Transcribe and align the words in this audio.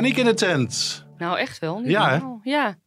Paniek 0.00 0.18
in 0.18 0.24
de 0.24 0.34
tent. 0.34 1.04
Nou, 1.18 1.38
echt 1.38 1.58
wel. 1.58 1.78
Niet 1.78 1.90
Ja, 1.90 2.10
normaal. 2.10 2.40
Ja. 2.42 2.78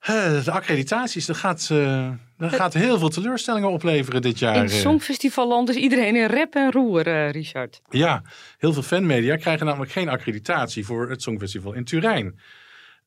Eh, 0.00 0.44
De 0.44 0.50
accreditaties, 0.50 1.26
dat 1.26 1.36
gaat, 1.36 1.68
eh, 1.72 2.10
dat 2.36 2.52
gaat 2.52 2.74
heel 2.74 2.98
veel 2.98 3.08
teleurstellingen 3.08 3.70
opleveren 3.70 4.22
dit 4.22 4.38
jaar. 4.38 4.54
In 4.54 4.64
eh. 4.64 4.70
het 4.70 4.80
Songfestivalland 4.80 5.68
is 5.68 5.76
iedereen 5.76 6.16
in 6.16 6.26
rep 6.26 6.54
en 6.54 6.72
roer, 6.72 7.06
eh, 7.06 7.30
Richard. 7.30 7.80
Ja, 7.90 8.22
heel 8.58 8.72
veel 8.72 8.82
fanmedia 8.82 9.36
krijgen 9.36 9.66
namelijk 9.66 9.92
geen 9.92 10.08
accreditatie 10.08 10.84
voor 10.86 11.10
het 11.10 11.22
Songfestival 11.22 11.72
in 11.72 11.84
Turijn. 11.84 12.38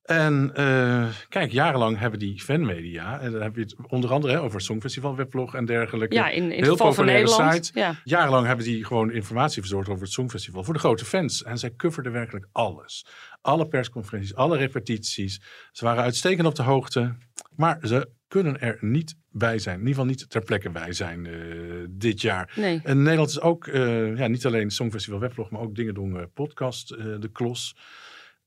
En 0.04 0.52
eh, 0.54 1.06
kijk, 1.30 1.52
jarenlang 1.52 2.00
hebben 2.00 2.20
die 2.20 2.42
fanmedia, 2.42 3.20
en 3.20 3.32
dan 3.32 3.42
heb 3.42 3.56
je 3.56 3.62
het 3.62 3.76
onder 3.88 4.12
andere 4.12 4.34
hè, 4.34 4.42
over 4.42 4.56
het 4.56 4.66
Songfestival, 4.66 5.16
weblog 5.16 5.56
en 5.56 5.66
dergelijke. 5.66 6.16
Ja, 6.16 6.30
in, 6.30 6.50
heel 6.52 6.72
geval 6.72 6.94
van 6.94 7.06
Nederland. 7.06 7.66
site. 7.66 7.80
Ja. 7.80 7.96
Jarenlang 8.04 8.48
hebben 8.48 8.66
die 8.66 8.86
gewoon 8.86 9.12
informatie 9.12 9.62
verzorgd 9.62 9.90
over 9.90 10.04
het 10.04 10.12
Songfestival 10.12 10.64
voor 10.64 10.74
de 10.74 10.80
grote 10.80 11.06
fans. 11.06 11.44
En 11.44 11.58
zij 11.58 11.74
coverden 11.78 12.12
werkelijk 12.12 12.48
alles. 12.52 13.06
Alle 13.42 13.68
persconferenties, 13.68 14.36
alle 14.36 14.58
repetities. 14.58 15.42
Ze 15.72 15.86
waren 15.86 16.04
uitstekend 16.04 16.48
op 16.48 16.56
de 16.56 16.64
hoogte. 16.64 17.16
Maar 17.56 17.80
ze 17.82 18.10
kunnen 18.28 18.62
er 18.62 18.78
niet 18.82 19.16
bij 19.30 19.60
zijn. 19.60 19.76
In 19.76 19.88
ieder 19.88 19.96
geval 19.96 20.10
niet 20.10 20.30
ter 20.30 20.42
plekke 20.42 20.70
bij 20.70 20.94
zijn 20.94 21.26
eh, 21.26 21.34
dit 21.90 22.22
jaar. 22.22 22.54
Nee. 22.56 22.82
En 22.84 23.02
Nederland 23.02 23.30
is 23.30 23.42
ook 23.42 23.68
eh, 23.68 24.18
ja, 24.18 24.28
niet 24.28 24.46
alleen 24.46 24.72
Songfestival 24.72 25.20
weblog, 25.20 25.50
maar 25.50 25.62
ook 25.62 25.76
Dingen 25.76 25.94
doen 25.94 26.18
eh, 26.18 26.24
podcast, 26.34 26.88
De 26.88 27.30
Klos. 27.32 27.76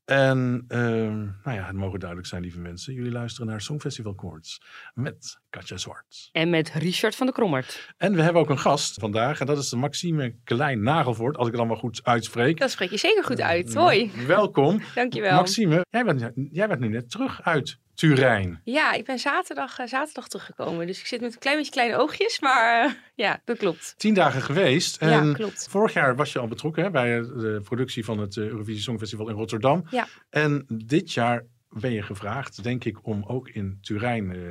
En 0.05 0.65
ehm, 0.67 1.23
nou 1.43 1.57
ja, 1.57 1.65
het 1.65 1.75
mogen 1.75 1.99
duidelijk 1.99 2.29
zijn, 2.29 2.41
lieve 2.41 2.59
mensen. 2.59 2.93
Jullie 2.93 3.11
luisteren 3.11 3.47
naar 3.47 3.61
Songfestival 3.61 4.15
Koorts 4.15 4.61
met 4.93 5.39
Katja 5.49 5.77
Zwart. 5.77 6.29
En 6.31 6.49
met 6.49 6.71
Richard 6.71 7.15
van 7.15 7.25
der 7.25 7.35
Krommert. 7.35 7.93
En 7.97 8.15
we 8.15 8.21
hebben 8.21 8.41
ook 8.41 8.49
een 8.49 8.59
gast 8.59 8.99
vandaag. 8.99 9.39
En 9.39 9.45
dat 9.45 9.57
is 9.57 9.69
de 9.69 9.75
Maxime 9.75 10.35
Klein-Nagelvoort, 10.43 11.37
als 11.37 11.45
ik 11.45 11.51
het 11.51 11.61
allemaal 11.61 11.79
goed 11.79 12.03
uitspreek. 12.03 12.59
Dat 12.59 12.71
spreek 12.71 12.89
je 12.89 12.97
zeker 12.97 13.23
goed 13.23 13.41
uit. 13.41 13.73
Hoi, 13.73 14.11
Welkom. 14.27 14.81
dankjewel. 14.95 15.35
Maxime, 15.35 15.85
jij 15.89 16.05
bent, 16.05 16.31
jij 16.51 16.67
bent 16.67 16.79
nu 16.79 16.87
net 16.87 17.09
terug 17.09 17.41
uit 17.41 17.79
Turijn. 17.95 18.61
Ja, 18.63 18.93
ik 18.93 19.05
ben 19.05 19.19
zaterdag, 19.19 19.79
eh, 19.79 19.87
zaterdag 19.87 20.27
teruggekomen. 20.27 20.87
Dus 20.87 20.99
ik 20.99 21.05
zit 21.05 21.21
met 21.21 21.33
een 21.33 21.39
klein 21.39 21.57
beetje 21.57 21.71
kleine 21.71 21.97
oogjes. 21.97 22.39
Maar 22.39 22.85
eh, 22.85 22.91
ja, 23.15 23.41
dat 23.45 23.57
klopt. 23.57 23.93
Tien 23.97 24.13
dagen 24.13 24.41
geweest. 24.41 24.97
En 24.97 25.09
Ja, 25.09 25.33
klopt. 25.33 25.67
vorig 25.69 25.93
jaar 25.93 26.15
was 26.15 26.33
je 26.33 26.39
al 26.39 26.47
betrokken 26.47 26.83
hè, 26.83 26.89
bij 26.91 27.19
de 27.19 27.59
productie 27.63 28.05
van 28.05 28.17
het 28.19 28.37
eh, 28.37 28.43
Eurovisie 28.47 28.81
Songfestival 28.81 29.29
in 29.29 29.35
Rotterdam. 29.35 29.85
Ja. 29.89 30.07
En 30.29 30.65
dit 30.67 31.13
jaar 31.13 31.45
ben 31.69 31.91
je 31.91 32.01
gevraagd, 32.01 32.63
denk 32.63 32.83
ik, 32.83 33.05
om 33.07 33.23
ook 33.27 33.49
in 33.49 33.77
Turijn 33.81 34.31
eh, 34.31 34.41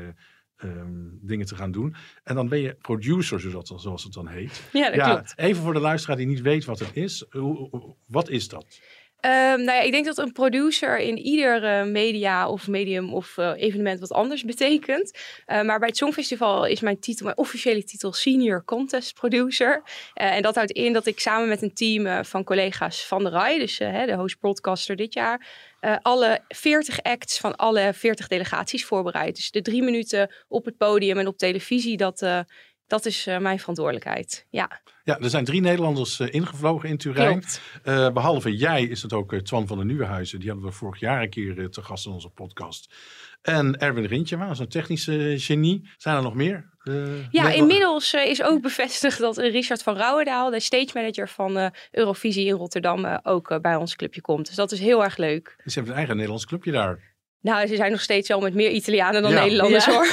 ehm, 0.57 0.93
dingen 1.21 1.47
te 1.47 1.57
gaan 1.57 1.71
doen. 1.73 1.95
En 2.23 2.35
dan 2.35 2.49
ben 2.49 2.59
je 2.61 2.75
producer, 2.75 3.41
zoals, 3.41 3.69
dat- 3.69 3.81
zoals 3.81 4.05
het 4.05 4.13
dan 4.13 4.29
heet. 4.29 4.63
Ja, 4.73 4.91
dat 4.91 5.05
klopt. 5.07 5.33
even 5.37 5.63
voor 5.63 5.73
de 5.75 5.81
luisteraar 5.81 6.17
die 6.17 6.27
niet 6.27 6.41
weet 6.41 6.65
wat 6.65 6.79
het 6.79 6.91
is. 6.97 7.25
Hoe- 7.31 7.97
wat 8.07 8.29
is 8.29 8.49
dat? 8.49 8.79
Ehm, 9.25 9.63
nou 9.63 9.79
ja, 9.79 9.81
ik 9.81 9.93
denk 9.93 10.05
dat 10.05 10.19
een 10.19 10.33
producer 10.33 10.99
in 10.99 11.19
ieder 11.19 11.65
eh, 11.65 11.85
media 11.85 12.49
of 12.49 12.69
medium 12.69 13.15
of 13.15 13.39
eh, 13.39 13.53
evenement 13.57 14.01
wat 14.01 14.13
anders 14.13 14.45
betekent. 14.55 15.19
Eh, 15.47 15.63
maar 15.63 15.79
bij 15.79 15.89
het 15.89 15.97
Songfestival 15.97 16.67
is 16.67 16.81
mijn 16.81 16.99
titel, 16.99 17.25
mijn 17.25 17.39
officiële 17.39 17.85
titel 17.85 18.13
Senior 18.13 18.65
Contest 18.65 19.15
Producer. 19.15 19.83
En 20.15 20.43
dat 20.43 20.55
houdt 20.55 20.71
in 20.71 20.93
dat 20.93 21.07
ik 21.07 21.21
samen 21.21 21.49
met 21.49 21.63
een 21.63 21.75
team 21.75 22.25
van 22.25 22.45
collega's 22.45 23.07
van 23.07 23.25
de 23.25 23.31
RAI, 23.31 23.59
dus 23.59 23.77
de 23.79 24.15
host 24.17 24.39
broadcaster 24.39 24.97
dit 24.97 25.15
jaar, 25.15 25.47
alle 26.03 26.41
40 26.49 27.03
acts 27.03 27.39
van 27.39 27.57
alle 27.57 27.91
40 27.95 28.29
delegaties 28.29 28.85
voorbereid. 28.85 29.37
Dus 29.37 29.51
de 29.51 29.63
drie 29.63 29.83
minuten 29.83 30.35
op 30.49 30.65
het 30.65 30.77
podium 30.77 31.19
en 31.19 31.27
op 31.27 31.39
televisie, 31.39 31.97
dat, 31.97 32.27
dat 32.87 33.07
is 33.07 33.27
eh, 33.27 33.39
mijn 33.39 33.59
verantwoordelijkheid. 33.59 34.47
Ja, 34.51 34.81
Ja, 35.05 35.19
er 35.19 35.31
zijn 35.31 35.45
drie 35.45 35.61
Nederlanders 35.61 36.21
eh, 36.21 36.35
ingevlogen 36.35 36.89
in 36.89 36.97
Turijn. 36.97 37.45
Eh, 37.83 38.11
behalve 38.11 38.57
jij 38.57 38.83
is 38.83 39.03
het 39.03 39.13
ook 39.13 39.35
Twan 39.35 39.67
van 39.67 39.77
der 39.77 39.87
Nieuwenhuizen. 39.87 40.41
Die 40.41 40.49
hadden 40.49 40.69
we 40.69 40.75
vorig 40.75 41.01
jaar 41.01 41.23
een 41.23 41.31
keer 41.31 41.71
te 41.71 41.83
gast 41.83 42.07
in 42.07 42.13
onze 42.13 42.29
podcast. 42.29 42.95
En 43.43 43.79
Erwin 43.79 44.05
Rintjema, 44.05 44.45
dat 44.45 44.53
is 44.53 44.59
een 44.59 44.69
technische 44.69 45.35
genie. 45.39 45.89
Zijn 45.97 46.17
er 46.17 46.23
nog 46.23 46.35
meer? 46.35 46.73
Ja, 47.31 47.51
inmiddels 47.51 48.13
is 48.13 48.43
ook 48.43 48.63
bevestigd 48.63 49.19
dat 49.19 49.37
Richard 49.37 49.83
van 49.83 49.97
Rouwendaal, 49.97 50.51
de 50.51 50.61
stage 50.61 50.91
manager 50.95 51.29
van 51.29 51.73
Eurovisie 51.91 52.47
in 52.47 52.55
Rotterdam, 52.55 53.21
ook 53.23 53.59
bij 53.63 53.77
ons 53.77 53.97
clubje 53.97 54.21
komt. 54.21 54.47
Dus 54.47 54.57
dat 54.57 54.73
is 54.73 54.81
heel 54.81 55.05
erg 55.05 55.17
leuk. 55.17 55.57
Ze 55.65 55.73
hebben 55.73 55.91
een 55.91 55.99
eigen 55.99 56.15
Nederlands 56.15 56.47
clubje 56.47 56.73
daar. 56.73 57.14
Nou, 57.45 57.67
ze 57.67 57.77
zijn 57.77 57.91
nog 57.91 58.01
steeds 58.01 58.29
wel 58.29 58.41
met 58.41 58.55
meer 58.55 58.71
Italianen 58.71 59.23
dan 59.23 59.33
Ja. 59.33 59.41
Nederlanders 59.43 59.85
Ja. 59.85 59.93
hoor. 59.93 60.07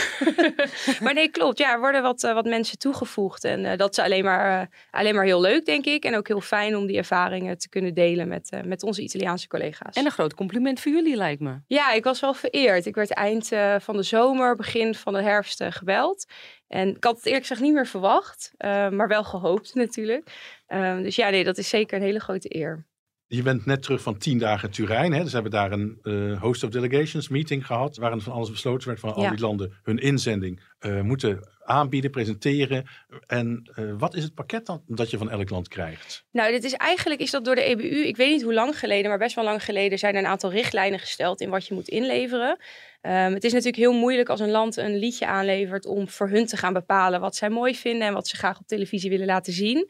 maar 1.03 1.13
nee, 1.13 1.29
klopt. 1.29 1.57
Ja, 1.57 1.71
er 1.73 1.79
worden 1.79 2.01
wat, 2.01 2.23
eh, 2.23 2.33
wat 2.33 2.45
mensen 2.45 2.77
toegevoegd. 2.77 3.43
En 3.43 3.65
eh, 3.65 3.77
dat 3.77 3.91
is 3.97 4.03
alleen 4.03 4.23
maar, 4.23 4.61
eh, 4.61 4.67
alleen 4.91 5.15
maar 5.15 5.23
heel 5.23 5.41
leuk, 5.41 5.65
denk 5.65 5.85
ik. 5.85 6.03
En 6.03 6.15
ook 6.15 6.27
heel 6.27 6.41
fijn 6.41 6.75
om 6.75 6.85
die 6.87 6.97
ervaringen 6.97 7.57
te 7.57 7.69
kunnen 7.69 7.93
delen 7.93 8.27
met, 8.27 8.49
eh, 8.49 8.61
met 8.61 8.83
onze 8.83 9.01
Italiaanse 9.01 9.47
collega's. 9.47 9.95
En 9.95 10.05
een 10.05 10.11
groot 10.11 10.33
compliment 10.33 10.79
voor 10.79 10.91
jullie, 10.91 11.15
lijkt 11.15 11.41
me. 11.41 11.55
Ja, 11.67 11.91
ik 11.91 12.03
was 12.03 12.19
wel 12.19 12.33
vereerd. 12.33 12.85
Ik 12.85 12.95
werd 12.95 13.09
eind 13.13 13.51
eh, 13.51 13.75
van 13.79 13.95
de 13.97 14.03
zomer, 14.03 14.55
begin 14.55 14.95
van 14.95 15.13
de 15.13 15.21
herfst 15.21 15.61
eh, 15.61 15.71
gebeld. 15.71 16.25
En 16.67 16.95
ik 16.95 17.03
had 17.03 17.15
het 17.15 17.25
eerlijk 17.25 17.41
gezegd 17.45 17.61
niet 17.61 17.73
meer 17.73 17.87
verwacht, 17.87 18.51
eh, 18.57 18.89
maar 18.89 19.07
wel 19.07 19.23
gehoopt 19.23 19.75
natuurlijk. 19.83 20.31
Ehm, 20.67 21.01
dus 21.03 21.15
ja, 21.15 21.29
nee, 21.29 21.43
dat 21.43 21.57
is 21.57 21.69
zeker 21.69 21.97
een 21.97 22.03
hele 22.03 22.19
grote 22.19 22.55
eer. 22.55 22.85
Je 23.33 23.41
bent 23.41 23.65
net 23.65 23.83
terug 23.83 24.01
van 24.01 24.17
tien 24.17 24.37
dagen 24.37 24.71
Turijn. 24.71 25.13
Hè? 25.13 25.23
Dus 25.23 25.33
hebben 25.33 25.51
daar 25.51 25.71
een 25.71 25.99
eh, 26.03 26.41
host 26.41 26.63
of 26.63 26.69
delegations 26.69 27.27
meeting 27.29 27.65
gehad. 27.65 27.97
Waarin 27.97 28.21
van 28.21 28.33
alles 28.33 28.51
besloten 28.51 28.87
werd 28.87 28.99
van 28.99 29.13
al 29.13 29.21
Ja. 29.21 29.29
die 29.29 29.39
landen 29.39 29.73
hun 29.83 29.97
inzending 29.97 30.61
eh, 30.79 31.01
moeten 31.01 31.49
aanbieden, 31.63 32.11
presenteren. 32.11 32.85
En 33.27 33.69
eh, 33.75 33.85
wat 33.97 34.15
is 34.15 34.23
het 34.23 34.33
pakket 34.33 34.65
dan 34.65 34.81
dat 34.87 35.09
je 35.09 35.17
van 35.17 35.29
elk 35.29 35.49
land 35.49 35.67
krijgt? 35.67 36.25
Nou, 36.31 36.51
dit 36.51 36.63
is 36.63 36.73
eigenlijk 36.73 37.21
is 37.21 37.31
dat 37.31 37.45
door 37.45 37.55
de 37.55 37.63
EBU, 37.63 38.05
ik 38.05 38.17
weet 38.17 38.31
niet 38.31 38.43
hoe 38.43 38.53
lang 38.53 38.79
geleden, 38.79 39.09
maar 39.09 39.19
best 39.19 39.35
wel 39.35 39.43
lang 39.43 39.63
geleden 39.63 39.99
zijn 39.99 40.13
er 40.13 40.19
een 40.19 40.27
aantal 40.27 40.51
richtlijnen 40.51 40.99
gesteld 40.99 41.41
in 41.41 41.49
wat 41.49 41.67
je 41.67 41.73
moet 41.73 41.87
inleveren. 41.87 42.57
Ehm, 43.01 43.33
het 43.33 43.43
is 43.43 43.51
natuurlijk 43.51 43.83
heel 43.83 43.93
moeilijk 43.93 44.29
als 44.29 44.39
een 44.39 44.51
land 44.51 44.77
een 44.77 44.97
liedje 44.97 45.25
aanlevert 45.25 45.85
om 45.85 46.09
voor 46.09 46.29
hun 46.29 46.45
te 46.45 46.57
gaan 46.57 46.73
bepalen 46.73 47.19
wat 47.19 47.35
zij 47.35 47.49
mooi 47.49 47.75
vinden 47.75 48.07
en 48.07 48.13
wat 48.13 48.27
ze 48.27 48.35
graag 48.37 48.59
op 48.59 48.67
televisie 48.67 49.09
willen 49.09 49.25
laten 49.25 49.53
zien. 49.53 49.89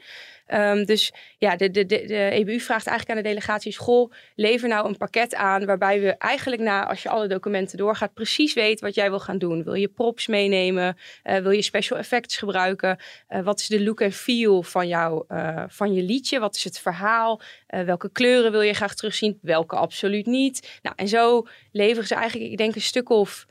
Ehm, 0.52 0.84
dus 0.84 1.14
ja, 1.38 1.56
de, 1.56 1.72
de, 1.72 1.86
de, 1.86 2.30
EBU 2.30 2.60
vraagt 2.60 2.88
eigenlijk 2.88 3.10
aan 3.10 3.24
de 3.24 3.30
delegaties: 3.30 3.78
Goh, 3.78 4.12
lever 4.36 4.68
nou 4.68 4.88
een 4.88 4.98
pakket 4.98 5.36
aan 5.36 5.66
waarbij 5.66 6.02
we 6.02 6.18
eigenlijk 6.18 6.62
na, 6.62 6.88
als 6.88 7.04
je 7.04 7.10
alle 7.10 7.28
documenten 7.28 7.78
doorgaat, 7.78 8.14
precies 8.14 8.54
weet 8.54 8.82
wat 8.82 8.96
jij 8.96 9.10
wil 9.10 9.20
gaan 9.20 9.38
doen. 9.38 9.64
Wil 9.64 9.74
je 9.74 9.88
props 9.88 10.28
meenemen? 10.28 10.98
Eh, 11.24 11.38
wil 11.38 11.52
je 11.52 11.62
special 11.62 12.00
effects 12.00 12.38
gebruiken? 12.38 12.98
Eh, 13.28 13.42
wat 13.42 13.60
is 13.60 13.68
de 13.68 13.84
look 13.84 14.02
en 14.02 14.12
feel 14.12 14.64
van, 14.64 14.88
jou, 14.88 15.24
eh, 15.28 15.64
van 15.68 15.94
je 15.94 16.02
liedje? 16.02 16.40
Wat 16.40 16.56
is 16.56 16.64
het 16.64 16.80
verhaal? 16.80 17.42
Welke 17.68 18.12
kleuren 18.12 18.52
wil 18.52 18.62
je 18.62 18.74
graag 18.74 18.96
terugzien? 18.96 19.40
Welke 19.42 19.76
absoluut 19.76 20.26
niet? 20.26 20.80
Nou, 20.82 20.96
en 20.96 21.08
zo 21.08 21.48
leveren 21.72 22.08
ze 22.08 22.16
eigenlijk, 22.16 22.52
ik 22.52 22.58
denk, 22.58 22.76
een 22.76 22.82
stuk 22.82 23.10
of 23.10 23.46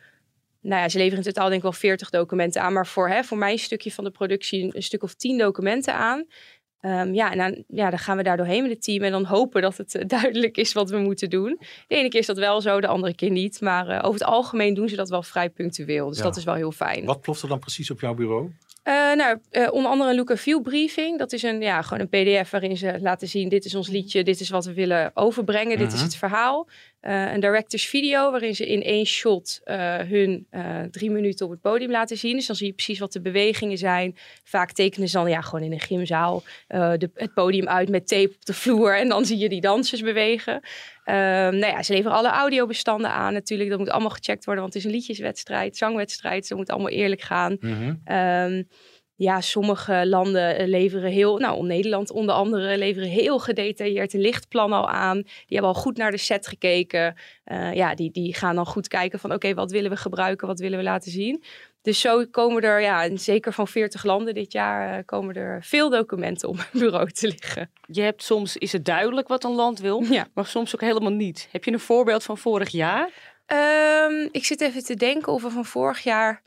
nou 0.61 0.83
ja, 0.83 0.89
ze 0.89 0.99
leveren 0.99 1.25
in 1.25 1.33
totaal 1.33 1.45
denk 1.45 1.57
ik 1.57 1.63
wel 1.63 1.73
40 1.73 2.11
documenten 2.11 2.63
aan. 2.63 2.73
Maar 2.73 2.87
voor, 2.87 3.09
hè, 3.09 3.25
voor 3.25 3.39
mijn 3.39 3.59
stukje 3.59 3.93
van 3.93 4.05
de 4.05 4.11
productie 4.11 4.63
een, 4.63 4.71
een 4.77 4.83
stuk 4.83 5.03
of 5.03 5.15
10 5.15 5.39
documenten 5.39 5.95
aan. 5.95 6.27
Ehm, 6.81 7.15
ja, 7.15 7.33
en 7.33 7.39
dan, 7.39 7.65
ja, 7.69 7.91
dan 7.91 7.99
gaan 7.99 8.17
we 8.17 8.23
daar 8.23 8.37
doorheen 8.37 8.63
met 8.63 8.71
het 8.71 8.83
team. 8.83 9.03
En 9.03 9.11
dan 9.11 9.25
hopen 9.25 9.63
dat 9.63 9.77
het 9.77 9.95
eh, 9.95 10.03
duidelijk 10.19 10.57
is 10.57 10.73
wat 10.73 10.91
we 10.91 10.99
moeten 10.99 11.31
doen. 11.31 11.57
De 11.89 11.95
ene 11.97 12.09
keer 12.09 12.21
is 12.21 12.27
dat 12.27 12.39
wel 12.39 12.61
zo, 12.61 12.81
de 12.81 12.87
andere 12.87 13.15
keer 13.15 13.31
niet. 13.31 13.61
Maar 13.61 13.89
eh, 13.89 13.97
over 13.99 14.21
het 14.21 14.29
algemeen 14.29 14.75
doen 14.75 14.89
ze 14.89 14.97
dat 14.97 15.09
wel 15.09 15.23
vrij 15.23 15.49
punctueel. 15.51 16.09
Dus 16.09 16.17
Ja. 16.19 16.23
dat 16.23 16.37
is 16.37 16.45
wel 16.45 16.55
heel 16.55 16.73
fijn. 16.73 17.05
Wat 17.05 17.21
ploft 17.21 17.43
er 17.43 17.49
dan 17.49 17.59
precies 17.59 17.91
op 17.91 18.01
jouw 18.01 18.15
bureau? 18.15 18.51
Uh, 18.85 18.95
nou, 19.15 19.39
uh, 19.53 19.73
onder 19.73 19.91
andere 19.91 20.11
een 20.11 20.17
look 20.17 20.31
and 20.31 20.41
feel 20.41 20.61
briefing. 20.61 21.19
Dat 21.19 21.33
is 21.33 21.43
een, 21.43 21.61
ja, 21.61 21.83
gewoon 21.83 22.09
een 22.11 22.43
pdf 22.43 22.51
waarin 22.51 22.77
ze 22.77 22.99
laten 23.01 23.29
zien... 23.29 23.49
dit 23.49 23.65
is 23.65 23.75
ons 23.75 23.89
liedje, 23.89 24.25
dit 24.25 24.41
is 24.41 24.51
wat 24.51 24.65
we 24.65 24.73
willen 24.75 25.11
overbrengen, 25.15 25.79
dit 25.79 25.87
is 25.89 25.95
Mhm. 25.95 26.03
het 26.05 26.17
verhaal. 26.17 26.69
Uh, 27.03 27.33
een 27.33 27.41
directors 27.41 27.87
video 27.87 28.31
waarin 28.31 28.55
ze 28.55 28.67
in 28.67 28.83
één 28.83 29.07
shot 29.07 29.61
hun 30.09 30.47
drie 30.91 31.11
minuten 31.11 31.47
op 31.47 31.53
het 31.53 31.61
podium 31.61 31.91
laten 31.91 32.17
zien. 32.17 32.37
Dus 32.37 32.47
dan 32.47 32.57
zie 32.57 32.67
je 32.67 32.73
precies 32.73 32.99
wat 32.99 33.13
de 33.13 33.21
bewegingen 33.21 33.79
zijn. 33.79 34.17
Vaak 34.45 34.73
tekenen 34.73 35.09
ze 35.09 35.17
dan 35.17 35.31
ja, 35.31 35.41
gewoon 35.41 35.65
in 35.65 35.73
een 35.73 35.81
gymzaal 35.81 36.43
de, 36.69 37.11
het 37.15 37.35
podium 37.35 37.69
uit 37.69 37.89
met 37.89 38.09
tape 38.09 38.35
op 38.35 38.45
de 38.45 38.55
vloer. 38.55 38.99
En 38.99 39.09
dan 39.09 39.25
zie 39.25 39.39
je 39.39 39.49
die 39.49 39.61
dansers 39.61 40.01
bewegen. 40.01 40.55
Um, 40.55 40.63
nou 41.59 41.67
ja, 41.67 41.83
ze 41.83 41.93
leveren 41.93 42.17
alle 42.17 42.29
audiobestanden 42.29 43.11
aan 43.11 43.33
natuurlijk. 43.33 43.71
Dat 43.71 43.79
moet 43.79 43.91
allemaal 43.91 44.11
gecheckt 44.11 44.45
worden, 44.45 44.63
want 44.63 44.75
het 44.75 44.85
is 44.85 44.91
een 44.91 44.97
liedjeswedstrijd, 44.97 45.77
zangwedstrijd. 45.77 46.41
Dus 46.41 46.49
dat 46.49 46.59
moet 46.59 46.71
allemaal 46.71 46.91
eerlijk 46.91 47.23
gaan. 47.23 47.59
Um, 48.05 48.69
ja, 49.21 49.41
sommige 49.41 50.07
landen 50.07 50.57
eh, 50.57 50.67
leveren 50.67 51.11
heel, 51.11 51.39
nou 51.39 51.67
Nederland 51.67 52.11
onder 52.11 52.35
andere, 52.35 52.79
leveren 52.79 53.09
heel 53.09 53.39
gedetailleerd 53.39 54.15
een 54.15 54.21
lichtplan 54.21 54.73
al 54.73 54.89
aan. 54.89 55.17
Die 55.23 55.57
hebben 55.57 55.75
al 55.75 55.81
goed 55.81 55.97
naar 55.97 56.11
de 56.11 56.17
set 56.17 56.47
gekeken. 56.47 57.15
Uh, 57.47 57.75
ja, 57.75 57.95
die, 57.95 58.11
die 58.11 58.35
gaan 58.35 58.55
dan 58.55 58.67
goed 58.67 58.89
kijken 58.89 59.19
van 59.19 59.31
oké, 59.31 59.47
okay, 59.47 59.55
wat 59.55 59.71
willen 59.71 59.91
we 59.91 59.97
gebruiken, 59.97 60.47
wat 60.47 60.59
willen 60.59 60.79
we 60.79 60.85
laten 60.85 61.11
zien. 61.11 61.43
Dus 61.83 62.01
zo 62.01 62.25
komen 62.31 62.63
er, 62.63 62.81
ja, 62.81 63.17
zeker 63.17 63.53
van 63.53 63.69
40 63.69 64.05
landen 64.05 64.35
dit 64.35 64.53
jaar, 64.53 64.99
uh, 64.99 65.05
komen 65.05 65.35
er 65.35 65.65
veel 65.65 65.91
documenten 65.91 66.49
op 66.49 66.57
mijn 66.57 66.69
bureau 66.73 67.11
te 67.11 67.27
liggen. 67.27 67.71
Je 67.87 68.03
hebt 68.03 68.23
soms, 68.23 68.57
is 68.57 68.73
het 68.73 68.85
duidelijk 68.85 69.29
wat 69.29 69.45
een 69.45 69.55
land 69.55 69.81
wil, 69.81 70.03
ja. 70.03 70.27
maar 70.35 70.47
soms 70.47 70.75
ook 70.75 70.81
helemaal 70.81 71.13
niet. 71.13 71.49
Heb 71.51 71.65
je 71.65 71.73
een 71.73 71.81
voorbeeld 71.81 72.25
van 72.25 72.39
vorig 72.39 72.69
jaar? 72.69 73.11
Um, 73.47 74.29
ik 74.33 74.45
zit 74.45 74.61
even 74.61 74.85
te 74.85 74.95
denken 74.95 75.33
of 75.33 75.43
we 75.43 75.51
van 75.51 75.65
vorig 75.65 76.01
jaar... 76.01 76.43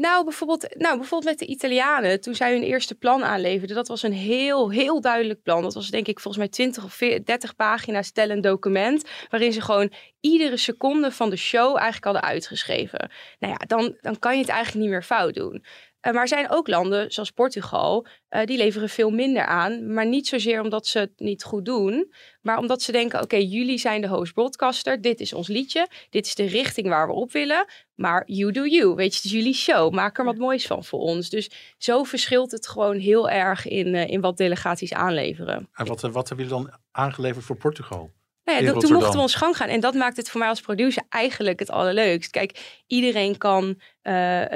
Nou 0.00 0.24
bijvoorbeeld, 0.24 0.76
nou, 0.76 0.96
bijvoorbeeld 0.96 1.30
met 1.30 1.48
de 1.48 1.52
Italianen, 1.54 2.20
toen 2.20 2.34
zij 2.34 2.52
hun 2.52 2.62
eerste 2.62 2.94
plan 2.94 3.24
aanleverden, 3.24 3.76
dat 3.76 3.88
was 3.88 4.02
een 4.02 4.12
heel, 4.12 4.70
heel 4.70 5.00
duidelijk 5.00 5.42
plan. 5.42 5.62
Dat 5.62 5.74
was 5.74 5.90
denk 5.90 6.06
ik 6.06 6.20
volgens 6.20 6.36
mij 6.42 6.52
20 6.52 6.84
of 6.84 6.96
30 6.96 7.56
pagina's 7.56 8.10
tellend 8.10 8.42
document, 8.42 9.04
waarin 9.30 9.52
ze 9.52 9.60
gewoon 9.60 9.92
iedere 10.20 10.56
seconde 10.56 11.10
van 11.10 11.30
de 11.30 11.36
show 11.36 11.76
eigenlijk 11.76 12.04
hadden 12.04 12.22
uitgeschreven. 12.22 13.10
Nou 13.38 13.52
ja, 13.52 13.66
dan, 13.66 13.96
dan 14.00 14.18
kan 14.18 14.34
je 14.34 14.40
het 14.40 14.48
eigenlijk 14.48 14.80
niet 14.80 14.92
meer 14.92 15.02
fout 15.02 15.34
doen. 15.34 15.64
Uh, 16.02 16.12
maar 16.12 16.22
er 16.22 16.28
zijn 16.28 16.50
ook 16.50 16.68
landen, 16.68 17.12
zoals 17.12 17.30
Portugal, 17.30 18.06
uh, 18.30 18.44
die 18.44 18.56
leveren 18.56 18.88
veel 18.88 19.10
minder 19.10 19.44
aan. 19.44 19.92
Maar 19.92 20.06
niet 20.06 20.26
zozeer 20.26 20.62
omdat 20.62 20.86
ze 20.86 20.98
het 20.98 21.12
niet 21.16 21.44
goed 21.44 21.64
doen, 21.64 22.12
maar 22.42 22.58
omdat 22.58 22.82
ze 22.82 22.92
denken: 22.92 23.22
oké, 23.22 23.34
okay, 23.34 23.46
jullie 23.46 23.78
zijn 23.78 24.00
de 24.00 24.08
host 24.08 24.34
broadcaster, 24.34 25.00
dit 25.00 25.20
is 25.20 25.32
ons 25.32 25.48
liedje, 25.48 25.88
dit 26.10 26.26
is 26.26 26.34
de 26.34 26.46
richting 26.46 26.88
waar 26.88 27.06
we 27.06 27.12
op 27.12 27.32
willen. 27.32 27.66
Maar 27.94 28.22
you 28.26 28.52
do 28.52 28.66
you, 28.66 28.94
weet 28.94 29.10
je, 29.10 29.16
het 29.16 29.24
is 29.24 29.30
jullie 29.30 29.54
show, 29.54 29.92
maak 29.92 30.18
er 30.18 30.24
wat 30.24 30.38
moois 30.38 30.66
van 30.66 30.84
voor 30.84 31.00
ons. 31.00 31.30
Dus 31.30 31.50
zo 31.78 32.02
verschilt 32.02 32.50
het 32.50 32.68
gewoon 32.68 32.98
heel 32.98 33.30
erg 33.30 33.66
in, 33.66 33.94
uh, 33.94 34.08
in 34.08 34.20
wat 34.20 34.36
delegaties 34.36 34.92
aanleveren. 34.92 35.68
En 35.72 35.86
wat, 35.86 36.00
wat 36.00 36.28
hebben 36.28 36.46
jullie 36.46 36.64
dan 36.64 36.78
aangeleverd 36.90 37.44
voor 37.44 37.56
Portugal? 37.56 38.10
Nou 38.48 38.64
ja, 38.64 38.72
toen 38.72 38.92
mochten 38.92 39.12
we 39.12 39.20
ons 39.20 39.34
gang 39.34 39.56
gaan. 39.56 39.68
En 39.68 39.80
dat 39.80 39.94
maakt 39.94 40.16
het 40.16 40.30
voor 40.30 40.40
mij 40.40 40.48
als 40.48 40.60
producer 40.60 41.02
eigenlijk 41.08 41.58
het 41.58 41.70
allerleukst. 41.70 42.30
Kijk, 42.30 42.82
iedereen 42.86 43.38
kan 43.38 43.80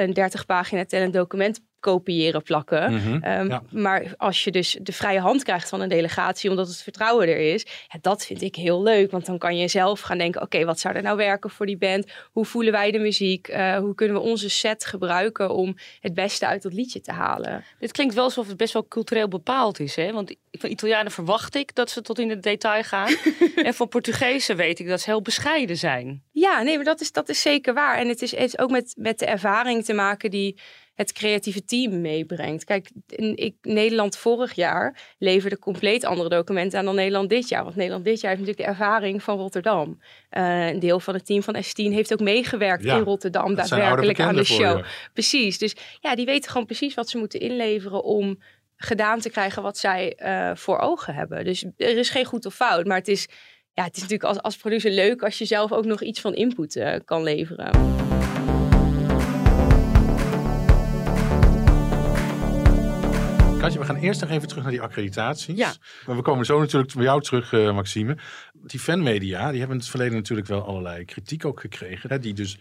een 0.02 0.12
30 0.12 0.46
pagina 0.46 0.84
tellend 0.84 1.12
document 1.12 1.60
kopiëren, 1.82 2.42
plakken. 2.42 2.92
Mm 2.92 2.98
-hmm. 2.98 3.24
um, 3.24 3.48
ja. 3.48 3.62
Maar 3.70 4.14
als 4.16 4.44
je 4.44 4.50
dus 4.50 4.78
de 4.82 4.92
vrije 4.92 5.20
hand 5.20 5.42
krijgt 5.42 5.68
van 5.68 5.80
een 5.80 5.88
delegatie, 5.88 6.50
omdat 6.50 6.68
het 6.68 6.82
vertrouwen 6.82 7.28
er 7.28 7.52
is, 7.54 7.66
ja, 7.88 7.98
dat 8.00 8.26
vind 8.26 8.42
ik 8.42 8.56
heel 8.56 8.82
leuk. 8.82 9.10
Want 9.10 9.26
dan 9.26 9.38
kan 9.38 9.56
je 9.56 9.68
zelf 9.68 10.00
gaan 10.00 10.18
denken: 10.18 10.42
oké, 10.42 10.54
okay, 10.54 10.66
wat 10.66 10.80
zou 10.80 10.94
er 10.94 11.02
nou 11.02 11.16
werken 11.16 11.50
voor 11.50 11.66
die 11.66 11.76
band? 11.76 12.06
Hoe 12.32 12.44
voelen 12.44 12.72
wij 12.72 12.90
de 12.90 12.98
muziek? 12.98 13.48
Uh, 13.48 13.76
hoe 13.76 13.94
kunnen 13.94 14.16
we 14.16 14.22
onze 14.22 14.50
set 14.50 14.84
gebruiken 14.84 15.54
om 15.54 15.76
het 16.00 16.14
beste 16.14 16.46
uit 16.46 16.62
dat 16.62 16.72
liedje 16.72 17.00
te 17.00 17.12
halen? 17.12 17.64
Dit 17.78 17.92
klinkt 17.92 18.14
wel 18.14 18.24
alsof 18.24 18.48
het 18.48 18.56
best 18.56 18.72
wel 18.72 18.88
cultureel 18.88 19.28
bepaald 19.28 19.80
is. 19.80 19.96
Hè? 19.96 20.12
Want 20.12 20.34
van 20.50 20.70
Italianen 20.70 21.12
verwacht 21.12 21.54
ik 21.54 21.74
dat 21.74 21.90
ze 21.90 22.02
tot 22.02 22.18
in 22.18 22.30
het 22.30 22.42
detail 22.42 22.82
gaan. 22.82 23.14
en 23.66 23.74
van 23.74 23.88
Portugezen 23.88 24.56
weet 24.56 24.78
ik 24.78 24.88
dat 24.88 25.00
ze 25.00 25.10
heel 25.10 25.22
bescheiden 25.22 25.76
zijn. 25.76 26.22
Ja, 26.32 26.62
nee, 26.62 26.76
maar 26.76 26.84
dat 26.84 27.00
is, 27.00 27.12
dat 27.12 27.28
is 27.28 27.42
zeker 27.42 27.74
waar. 27.74 27.98
En 27.98 28.08
het 28.08 28.22
is, 28.22 28.30
het 28.30 28.40
is 28.40 28.58
ook 28.58 28.70
met, 28.70 28.94
met 28.96 29.18
de 29.18 29.26
ervaring 29.42 29.84
te 29.84 29.92
maken 29.92 30.30
die 30.30 30.60
het 30.94 31.12
creatieve 31.12 31.64
team 31.64 32.00
meebrengt. 32.00 32.64
Kijk, 32.64 32.90
ik, 33.34 33.54
Nederland 33.62 34.16
vorig 34.16 34.52
jaar 34.52 35.14
leverde 35.18 35.58
compleet 35.58 36.04
andere 36.04 36.28
documenten 36.28 36.78
aan 36.78 36.84
dan 36.84 36.94
Nederland 36.94 37.28
dit 37.28 37.48
jaar. 37.48 37.64
Want 37.64 37.76
Nederland 37.76 38.04
dit 38.04 38.20
jaar 38.20 38.30
heeft 38.30 38.42
natuurlijk 38.46 38.68
de 38.68 38.82
ervaring 38.82 39.22
van 39.22 39.38
Rotterdam. 39.38 40.00
Uh, 40.30 40.68
een 40.68 40.78
deel 40.78 41.00
van 41.00 41.14
het 41.14 41.26
team 41.26 41.42
van 41.42 41.56
S10 41.56 41.92
heeft 41.92 42.12
ook 42.12 42.20
meegewerkt 42.20 42.84
Ja, 42.84 42.96
in 42.96 43.02
Rotterdam 43.02 43.54
daadwerkelijk 43.54 44.20
aan 44.20 44.34
de 44.34 44.44
show. 44.44 44.78
je. 44.78 44.84
Precies, 45.12 45.58
dus 45.58 45.74
ja, 46.00 46.14
die 46.14 46.26
weten 46.26 46.50
gewoon 46.50 46.66
precies 46.66 46.94
wat 46.94 47.08
ze 47.08 47.18
moeten 47.18 47.40
inleveren 47.40 48.02
om 48.04 48.42
gedaan 48.76 49.20
te 49.20 49.30
krijgen 49.30 49.62
wat 49.62 49.78
zij 49.78 50.18
uh, 50.18 50.50
voor 50.54 50.78
ogen 50.78 51.14
hebben. 51.14 51.44
Dus 51.44 51.64
er 51.76 51.98
is 51.98 52.10
geen 52.10 52.24
goed 52.24 52.46
of 52.46 52.54
fout, 52.54 52.86
maar 52.86 52.98
het 52.98 53.08
is, 53.08 53.28
ja, 53.72 53.84
het 53.84 53.96
is 53.96 54.02
natuurlijk 54.02 54.28
als, 54.28 54.42
als 54.42 54.56
producer 54.56 54.90
leuk 54.90 55.22
als 55.22 55.38
je 55.38 55.44
zelf 55.44 55.72
ook 55.72 55.84
nog 55.84 56.02
iets 56.02 56.20
van 56.20 56.34
input 56.34 56.76
uh, 56.76 56.94
kan 57.04 57.22
leveren. 57.22 58.21
Katje, 63.62 63.78
we 63.78 63.84
gaan 63.84 63.96
eerst 63.96 64.20
nog 64.20 64.30
even 64.30 64.48
terug 64.48 64.62
naar 64.62 64.72
die 64.72 64.80
accreditaties. 64.80 65.56
Ja. 65.56 65.72
Maar 66.06 66.16
we 66.16 66.22
komen 66.22 66.46
zo 66.46 66.58
natuurlijk 66.58 66.94
bij 66.94 67.04
jou 67.04 67.22
terug, 67.22 67.52
uh, 67.52 67.74
Maxime. 67.74 68.16
Die 68.52 68.80
fanmedia, 68.80 69.50
die 69.50 69.58
hebben 69.58 69.76
in 69.76 69.82
het 69.82 69.90
verleden 69.90 70.14
natuurlijk 70.14 70.48
wel 70.48 70.64
allerlei 70.64 71.04
kritiek 71.04 71.44
ook 71.44 71.60
gekregen. 71.60 72.10
Hè, 72.10 72.18
die 72.18 72.34
dus 72.34 72.58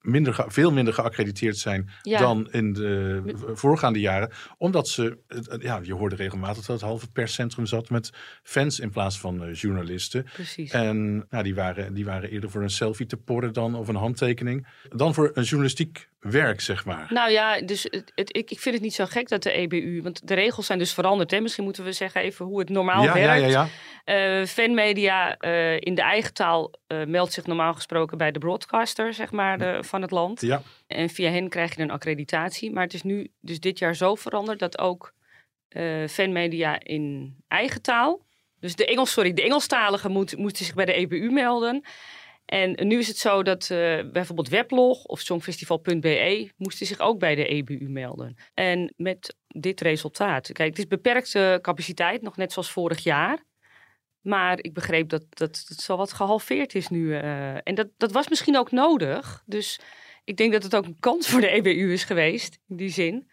minder 0.00 0.44
veel 0.48 0.72
minder 0.72 0.94
geaccrediteerd 0.94 1.56
zijn 1.56 1.90
Ja. 2.02 2.18
dan 2.18 2.48
in 2.50 2.72
de 2.72 3.22
voorgaande 3.52 4.00
jaren. 4.00 4.30
Omdat 4.58 4.88
ze, 4.88 5.18
ja, 5.58 5.80
je 5.82 5.94
hoorde 5.94 6.16
regelmatig 6.16 6.56
dat 6.66 6.80
het 6.80 6.88
halve 6.88 7.10
perscentrum 7.10 7.66
zat 7.66 7.90
met 7.90 8.10
fans 8.42 8.80
in 8.80 8.90
plaats 8.90 9.18
van 9.18 9.44
uh, 9.48 9.54
journalisten. 9.54 10.26
Precies. 10.32 10.70
En 10.70 11.26
nou, 11.30 11.42
die, 11.44 11.54
waren, 11.54 11.94
die 11.94 12.04
waren 12.04 12.30
eerder 12.30 12.50
voor 12.50 12.62
een 12.62 12.70
selfie 12.70 13.06
te 13.06 13.16
porren 13.16 13.52
dan 13.52 13.74
of 13.74 13.88
een 13.88 13.94
handtekening. 13.94 14.66
Dan 14.88 15.14
voor 15.14 15.30
een 15.34 15.42
journalistiek 15.42 16.08
werk, 16.18 16.60
zeg 16.60 16.84
maar. 16.84 17.06
Nou 17.10 17.30
ja, 17.30 17.60
dus 17.60 17.82
het, 17.82 18.12
het- 18.14 18.36
ik, 18.36 18.50
ik 18.50 18.58
vind 18.60 18.74
het 18.74 18.84
niet 18.84 18.94
zo 18.94 19.04
gek 19.06 19.28
dat 19.28 19.42
de 19.42 19.52
EBU, 19.52 20.02
want 20.02 20.28
de 20.28 20.34
regels 20.34 20.66
zijn 20.66 20.78
dus 20.78 20.94
veranderd. 20.94 21.30
Hè? 21.30 21.40
Misschien 21.40 21.64
moeten 21.64 21.84
we 21.84 21.92
zeggen 21.92 22.20
even 22.20 22.44
hoe 22.46 22.58
het 22.58 22.68
normaal 22.68 23.02
ja, 23.02 23.16
ja, 23.16 23.26
werkt. 23.26 23.50
ja, 23.52 23.68
ja. 24.04 24.40
Eh, 24.40 24.46
fanmedia 24.46 25.36
eh, 25.36 25.74
in 25.80 25.94
de 25.94 26.02
eigen 26.02 26.34
taal 26.34 26.72
eh, 26.88 27.04
meldt 27.04 27.32
zich 27.32 27.46
normaal 27.46 27.74
gesproken 27.74 28.18
bij 28.18 28.30
de 28.30 28.38
broadcaster, 28.38 29.14
zeg 29.14 29.32
maar, 29.32 29.58
de, 29.58 29.78
van 29.84 30.02
het 30.02 30.10
land. 30.10 30.40
ja. 30.40 30.62
En 30.86 31.08
via 31.08 31.30
hen 31.30 31.48
krijg 31.48 31.76
je 31.76 31.82
een 31.82 31.90
accreditatie. 31.90 32.72
Maar 32.72 32.82
het 32.82 32.94
is 32.94 33.02
nu 33.02 33.30
dus 33.40 33.60
dit 33.60 33.78
jaar 33.78 33.94
zo 33.94 34.14
veranderd 34.14 34.58
dat 34.58 34.78
ook 34.78 35.14
eh, 35.68 36.06
fanmedia 36.06 36.80
in 36.82 37.36
eigen 37.48 37.82
taal. 37.82 38.26
Dus 38.60 38.74
de 38.74 38.86
Engels, 38.86 39.12
sorry, 39.12 39.32
de 39.32 39.42
Engelstaligen 39.42 40.10
moet, 40.10 40.36
moeten 40.36 40.64
zich 40.64 40.74
bij 40.74 40.84
de 40.84 40.92
EBU 40.92 41.30
melden. 41.30 41.84
En 42.44 42.86
nu 42.86 42.98
is 42.98 43.08
het 43.08 43.18
zo 43.18 43.42
dat 43.42 43.70
eh, 43.70 43.98
bijvoorbeeld 44.12 44.48
Weblog 44.48 45.04
of 45.04 45.20
Songfestival.be 45.20 46.50
moesten 46.56 46.86
zich 46.86 47.00
ook 47.00 47.18
bij 47.18 47.34
de 47.34 47.46
EBU 47.46 47.88
melden. 47.88 48.36
En 48.54 48.92
met 48.96 49.36
dit 49.46 49.80
resultaat. 49.80 50.52
Kijk, 50.52 50.68
het 50.68 50.78
is 50.78 50.86
beperkte 50.86 51.58
capaciteit, 51.62 52.22
nog 52.22 52.36
net 52.36 52.52
zoals 52.52 52.70
vorig 52.70 53.02
jaar. 53.02 53.44
Maar 54.20 54.58
ik 54.60 54.72
begreep 54.74 55.08
dat 55.08 55.24
dat, 55.28 55.64
dat 55.68 55.78
zo 55.78 55.96
wat 55.96 56.12
gehalveerd 56.12 56.74
is 56.74 56.88
nu. 56.88 57.14
eh. 57.14 57.54
en 57.54 57.74
dat, 57.74 57.88
dat 57.96 58.12
was 58.12 58.28
misschien 58.28 58.56
ook 58.56 58.70
nodig. 58.70 59.42
Dus 59.46 59.80
ik 60.24 60.36
denk 60.36 60.52
dat 60.52 60.62
het 60.62 60.76
ook 60.76 60.84
een 60.84 60.96
kans 61.00 61.28
voor 61.28 61.40
de 61.40 61.48
EBU 61.50 61.92
is 61.92 62.04
geweest, 62.04 62.58
in 62.68 62.76
die 62.76 62.90
zin. 62.90 63.30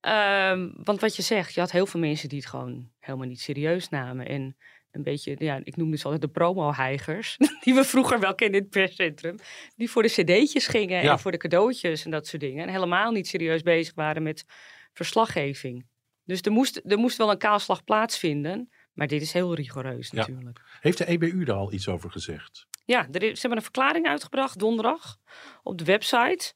Ehm, 0.00 0.68
want 0.74 1.00
wat 1.00 1.16
je 1.16 1.22
zegt, 1.22 1.54
je 1.54 1.60
had 1.60 1.70
heel 1.70 1.86
veel 1.86 2.00
mensen 2.00 2.28
die 2.28 2.38
het 2.38 2.48
gewoon 2.48 2.90
helemaal 2.98 3.26
niet 3.26 3.40
serieus 3.40 3.88
namen. 3.88 4.26
En 4.28 4.56
een 4.90 5.02
beetje, 5.02 5.34
ja, 5.38 5.60
ik 5.64 5.76
noemde 5.76 5.96
ze 5.96 6.04
altijd 6.04 6.22
de 6.22 6.28
promo-heigers. 6.28 7.36
Die 7.64 7.74
we 7.74 7.84
vroeger 7.84 8.20
wel 8.20 8.34
kenden 8.34 8.56
in 8.56 8.62
het 8.62 8.72
perscentrum. 8.72 9.36
Die 9.76 9.90
voor 9.90 10.02
de 10.02 10.08
cd'tjes 10.08 10.66
gingen 10.66 11.02
Ja. 11.02 11.12
en 11.12 11.18
voor 11.18 11.30
de 11.30 11.36
cadeautjes 11.36 12.04
en 12.04 12.10
dat 12.10 12.26
soort 12.26 12.42
dingen. 12.42 12.66
En 12.66 12.72
helemaal 12.72 13.10
niet 13.12 13.26
serieus 13.28 13.62
bezig 13.62 13.94
waren 13.94 14.22
met 14.22 14.44
verslaggeving. 14.92 15.86
Dus 16.24 16.40
er 16.40 16.52
moest, 16.52 16.80
er 16.84 16.98
moest 16.98 17.16
wel 17.16 17.30
een 17.30 17.38
kaalslag 17.38 17.84
plaatsvinden. 17.84 18.70
Maar 18.92 19.06
dit 19.06 19.22
is 19.22 19.32
heel 19.32 19.54
rigoureus 19.54 20.10
Ja. 20.10 20.18
natuurlijk. 20.18 20.60
Heeft 20.80 20.98
de 20.98 21.06
EBU 21.06 21.44
daar 21.44 21.56
al 21.56 21.72
iets 21.72 21.88
over 21.88 22.10
gezegd? 22.10 22.66
Ja, 22.84 23.08
er 23.12 23.22
is, 23.22 23.32
ze 23.32 23.40
hebben 23.40 23.58
een 23.58 23.64
verklaring 23.64 24.06
uitgebracht 24.06 24.58
donderdag 24.58 25.18
op 25.62 25.78
de 25.78 25.84
website. 25.84 26.52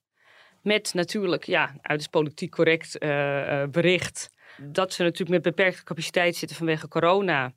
Met 0.62 0.95
natuurlijk, 0.95 1.45
ja, 1.45 1.75
uiterst 1.81 2.11
politiek 2.11 2.50
correct 2.50 2.99
eh, 2.99 3.62
eh, 3.62 3.71
bericht. 3.71 4.31
Dat 4.62 4.93
ze 4.93 5.03
natuurlijk 5.03 5.31
met 5.31 5.43
beperkte 5.43 5.85
capaciteit 5.85 6.37
zitten 6.37 6.57
vanwege 6.57 6.88
corona. 6.88 7.53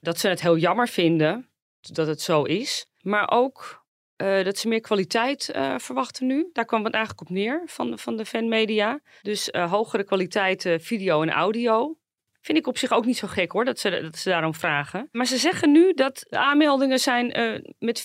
Dat 0.00 0.18
ze 0.18 0.28
het 0.28 0.40
heel 0.40 0.56
jammer 0.56 0.88
vinden 0.88 1.48
dat 1.80 2.06
het 2.06 2.20
zo 2.20 2.42
is. 2.42 2.86
Maar 3.00 3.30
ook 3.30 3.84
eh, 4.16 4.44
dat 4.44 4.58
ze 4.58 4.68
meer 4.68 4.80
kwaliteit 4.80 5.50
verwachten 5.76 6.26
nu. 6.26 6.48
Daar 6.52 6.64
kwam 6.64 6.84
het 6.84 6.94
eigenlijk 6.94 7.28
op 7.28 7.36
neer 7.36 7.62
van, 7.66 7.98
van 7.98 8.16
de 8.16 8.26
fanmedia. 8.26 9.00
Dus 9.22 9.48
hogere 9.52 10.04
kwaliteit 10.04 10.76
video 10.78 11.22
en 11.22 11.30
audio. 11.30 11.96
Vind 12.42 12.58
ik 12.58 12.66
op 12.66 12.78
zich 12.78 12.92
ook 12.92 13.04
niet 13.04 13.16
zo 13.16 13.28
gek 13.28 13.52
hoor, 13.52 13.64
dat 13.64 13.78
ze, 13.78 14.00
dat 14.02 14.16
ze 14.16 14.28
daarom 14.28 14.54
vragen. 14.54 15.08
Maar 15.12 15.26
ze 15.26 15.36
zeggen 15.36 15.72
nu 15.72 15.92
dat 15.94 16.24
de 16.28 16.38
aanmeldingen 16.38 16.98
zijn 16.98 17.32
eh, 17.32 17.60
met 17.78 18.00
400% 18.00 18.04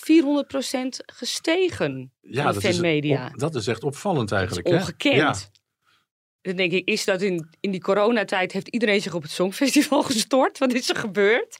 gestegen. 1.06 2.12
Ja, 2.20 2.42
van 2.42 2.52
dat 2.52 2.64
is, 2.64 2.80
op- 2.80 3.38
dat 3.38 3.54
is 3.54 3.66
echt 3.66 3.84
opvallend 3.84 4.28
Dat 4.28 4.38
is 4.38 4.44
eigenlijk. 4.44 4.68
hè? 4.68 4.74
ongekend. 4.82 5.16
Ja. 5.16 5.56
Dan 6.40 6.56
denk 6.56 6.72
ik, 6.72 6.88
is 6.88 7.04
dat 7.04 7.22
in, 7.22 7.48
in 7.60 7.70
die 7.70 7.80
coronatijd 7.80 8.52
heeft 8.52 8.68
iedereen 8.68 9.00
zich 9.00 9.14
op 9.14 9.22
het 9.22 9.30
Songfestival 9.30 10.02
gestort? 10.12 10.58
Wat 10.58 10.72
is 10.72 10.88
er 10.88 10.96
gebeurd? 10.96 11.56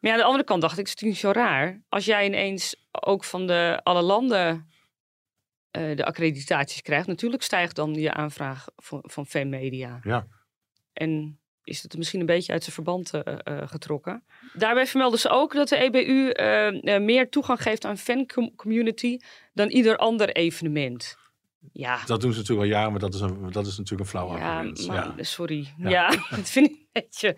Maar 0.00 0.10
ja, 0.10 0.12
aan 0.12 0.18
de 0.18 0.26
andere 0.26 0.44
kant 0.44 0.60
dacht 0.60 0.78
ik, 0.78 0.86
het 0.86 0.88
is 0.88 0.94
natuurlijk 1.02 1.22
niet 1.24 1.34
zo 1.34 1.40
raar. 1.40 1.82
Als 1.88 2.04
jij 2.04 2.26
ineens 2.26 2.86
ook 2.90 3.24
van 3.24 3.46
de, 3.46 3.80
alle 3.82 4.02
landen 4.02 4.68
eh, 5.70 5.96
de 5.96 6.04
accreditaties 6.04 6.82
krijgt, 6.82 7.06
natuurlijk 7.06 7.42
stijgt 7.42 7.76
dan 7.76 7.94
je 7.94 8.12
aanvraag 8.12 8.66
van, 8.76 9.00
van 9.02 9.26
fanmedia. 9.26 9.98
Ja. 10.02 10.26
En 10.92 11.37
is 11.68 11.82
het 11.82 11.96
misschien 11.96 12.20
een 12.20 12.26
beetje 12.26 12.52
uit 12.52 12.62
zijn 12.62 12.74
verband 12.74 13.10
eh, 13.10 13.20
eh, 13.42 13.68
getrokken. 13.68 14.24
Daarbij 14.52 14.86
vermelden 14.86 15.18
ze 15.18 15.28
ook 15.28 15.54
dat 15.54 15.68
de 15.68 15.76
EBU 15.76 16.30
eh, 16.30 17.00
meer 17.00 17.28
toegang 17.28 17.62
geeft 17.62 17.84
aan 17.84 17.98
fancommunity 17.98 19.18
dan 19.52 19.68
ieder 19.68 19.96
ander 19.96 20.32
evenement. 20.32 21.16
Ja, 21.72 22.04
Dat 22.06 22.20
doen 22.20 22.32
ze 22.32 22.38
natuurlijk 22.38 22.66
al 22.68 22.74
jaren, 22.74 22.90
maar 22.90 23.00
dat 23.00 23.14
is, 23.14 23.20
een, 23.20 23.52
dat 23.52 23.66
is 23.66 23.76
natuurlijk 23.76 24.00
een 24.00 24.06
flauw 24.06 24.36
ja, 24.36 24.56
argument. 24.56 24.86
maar, 24.86 25.12
Ja. 25.16 25.22
sorry. 25.22 25.74
Ja. 25.76 25.88
Ja, 25.88 26.08
dat 26.36 26.50
vind 26.50 26.66
ik 26.66 26.72
een 26.72 26.88
beetje. 26.92 27.36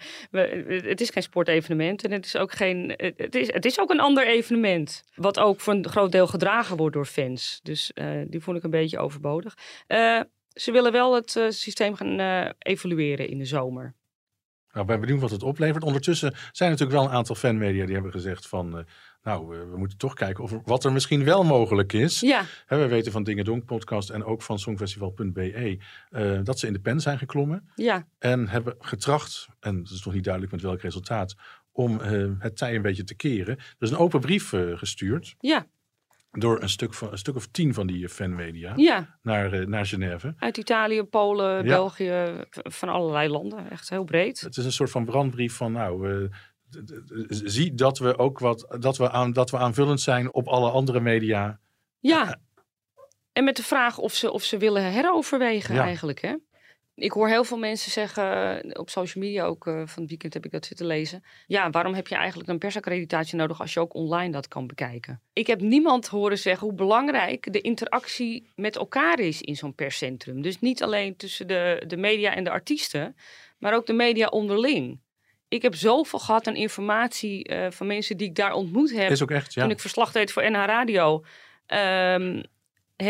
Het 0.88 1.00
is 1.00 1.10
geen 1.10 1.22
sportevenement 1.22 2.04
en 2.04 2.10
het 2.10 2.24
is 2.24 2.36
ook 2.36 2.52
geen. 2.52 2.94
Het 3.16 3.34
is, 3.34 3.52
het 3.52 3.64
is 3.64 3.80
ook 3.80 3.90
een 3.90 4.00
ander 4.00 4.26
evenement. 4.26 5.04
Wat 5.14 5.38
ook 5.38 5.60
voor 5.60 5.74
een 5.74 5.88
groot 5.88 6.12
deel 6.12 6.26
gedragen 6.26 6.76
wordt 6.76 6.94
door 6.94 7.06
fans. 7.06 7.60
Dus 7.62 7.92
die 8.26 8.40
vond 8.40 8.56
ik 8.56 8.62
een 8.62 8.70
beetje 8.70 8.98
overbodig. 8.98 9.54
Ze 10.52 10.72
willen 10.72 10.92
wel 10.92 11.14
het 11.14 11.30
systeem 11.48 11.94
gaan 11.94 12.20
evalueren 12.58 13.28
in 13.28 13.38
de 13.38 13.44
zomer. 13.44 13.94
Nou, 14.72 14.86
ben 14.86 15.00
benieuwd 15.00 15.20
wat 15.20 15.30
het 15.30 15.42
oplevert. 15.42 15.84
Ondertussen 15.84 16.30
zijn 16.52 16.70
er 16.70 16.76
natuurlijk 16.78 16.98
wel 16.98 17.04
een 17.04 17.16
aantal 17.16 17.34
fanmedia 17.34 17.84
die 17.84 17.94
hebben 17.94 18.12
gezegd 18.12 18.46
van... 18.48 18.78
eh, 18.78 18.84
nou, 19.22 19.46
we 19.70 19.76
moeten 19.76 19.98
toch 19.98 20.14
kijken 20.14 20.44
of 20.44 20.52
er, 20.52 20.60
wat 20.64 20.84
er 20.84 20.92
misschien 20.92 21.24
wel 21.24 21.44
mogelijk 21.44 21.92
is. 21.92 22.20
Ja, 22.20 22.44
Hè, 22.66 22.78
we 22.78 22.86
weten 22.86 23.12
van 23.12 23.22
Dingedonk 23.22 23.64
podcast 23.64 24.10
en 24.10 24.24
ook 24.24 24.42
van 24.42 24.58
songfestival.be... 24.58 25.78
eh, 26.10 26.38
dat 26.42 26.58
ze 26.58 26.66
in 26.66 26.72
de 26.72 26.80
pen 26.80 27.00
zijn 27.00 27.18
geklommen 27.18 27.70
ja, 27.74 28.06
en 28.18 28.48
hebben 28.48 28.74
getracht... 28.78 29.48
en 29.60 29.76
het 29.76 29.90
is 29.90 30.04
nog 30.04 30.14
niet 30.14 30.24
duidelijk 30.24 30.52
met 30.52 30.62
welk 30.62 30.80
resultaat... 30.80 31.34
om 31.72 32.00
eh, 32.00 32.28
het 32.38 32.56
tij 32.56 32.74
een 32.74 32.82
beetje 32.82 33.04
te 33.04 33.14
keren. 33.14 33.56
Er 33.56 33.74
is 33.78 33.90
een 33.90 33.96
open 33.96 34.20
brief 34.20 34.48
gestuurd 34.74 35.34
ja, 35.38 35.66
door 36.30 36.62
een 36.62 36.68
stuk, 36.68 36.94
van, 36.94 37.12
een 37.12 37.18
stuk 37.18 37.36
of 37.36 37.46
tien 37.46 37.74
van 37.74 37.86
die 37.86 38.04
eh, 38.04 38.10
fanmedia 38.10 38.72
ja. 38.76 39.18
naar, 39.22 39.52
eh, 39.52 39.66
naar 39.66 39.86
Genève. 39.86 40.34
Uit 40.38 40.56
Italië, 40.56 41.02
Polen, 41.02 41.54
Ja. 41.56 41.62
België, 41.62 42.44
van 42.50 42.88
allerlei 42.88 43.28
landen. 43.28 43.70
Echt 43.70 43.88
heel 43.90 44.04
breed. 44.04 44.40
Het 44.40 44.56
is 44.56 44.64
een 44.64 44.72
soort 44.72 44.90
van 44.90 45.04
brandbrief 45.04 45.54
van 45.56 45.72
nou, 45.72 46.10
eh, 46.10 46.30
zie 47.28 47.74
dat 47.74 47.98
we 47.98 48.18
ook 48.18 48.38
wat 48.38 48.76
dat 48.80 48.96
we, 48.96 49.10
aan, 49.10 49.32
dat 49.32 49.50
we 49.50 49.58
aanvullend 49.58 50.00
zijn 50.00 50.32
op 50.34 50.48
alle 50.48 50.70
andere 50.70 51.00
media. 51.00 51.60
Ja. 51.98 52.38
En 53.32 53.44
met 53.44 53.56
de 53.56 53.62
vraag 53.62 53.98
of 53.98 54.14
ze, 54.14 54.32
of 54.32 54.42
ze 54.42 54.58
willen 54.58 54.92
heroverwegen 54.92 55.74
Ja. 55.74 55.82
eigenlijk. 55.82 56.20
Hè? 56.20 56.34
Ik 57.00 57.12
hoor 57.12 57.28
heel 57.28 57.44
veel 57.44 57.58
mensen 57.58 57.90
zeggen, 57.90 58.62
eh, 58.62 58.80
op 58.80 58.90
social 58.90 59.24
media 59.24 59.44
ook, 59.44 59.66
eh, 59.66 59.74
van 59.74 60.00
het 60.02 60.08
weekend 60.08 60.34
heb 60.34 60.44
ik 60.44 60.50
dat 60.50 60.66
zitten 60.66 60.86
lezen. 60.86 61.24
Ja, 61.46 61.70
waarom 61.70 61.94
heb 61.94 62.06
je 62.06 62.14
eigenlijk 62.14 62.48
een 62.48 62.58
persaccreditatie 62.58 63.36
nodig 63.36 63.60
als 63.60 63.72
je 63.72 63.80
ook 63.80 63.94
online 63.94 64.32
dat 64.32 64.48
kan 64.48 64.66
bekijken? 64.66 65.20
Ik 65.32 65.46
heb 65.46 65.60
niemand 65.60 66.06
horen 66.06 66.38
zeggen 66.38 66.66
hoe 66.66 66.76
belangrijk 66.76 67.52
de 67.52 67.60
interactie 67.60 68.50
met 68.54 68.76
elkaar 68.76 69.20
is 69.20 69.40
in 69.40 69.56
zo'n 69.56 69.74
perscentrum. 69.74 70.42
Dus 70.42 70.60
niet 70.60 70.82
alleen 70.82 71.16
tussen 71.16 71.46
de, 71.46 71.84
de 71.86 71.96
media 71.96 72.34
en 72.34 72.44
de 72.44 72.50
artiesten, 72.50 73.16
maar 73.58 73.74
ook 73.74 73.86
de 73.86 73.92
media 73.92 74.26
onderling. 74.26 75.00
Ik 75.48 75.62
heb 75.62 75.74
zoveel 75.74 76.18
gehad 76.18 76.46
aan 76.46 76.56
informatie 76.56 77.44
eh, 77.44 77.70
van 77.70 77.86
mensen 77.86 78.16
die 78.16 78.28
ik 78.28 78.34
daar 78.34 78.52
ontmoet 78.52 78.92
heb 78.92 79.10
Is 79.10 79.22
ook 79.22 79.30
echt, 79.30 79.54
ja. 79.54 79.62
toen 79.62 79.70
ik 79.70 79.80
verslag 79.80 80.12
deed 80.12 80.32
voor 80.32 80.50
NH 80.50 80.64
Radio. 80.64 81.24
ehm, 81.66 82.42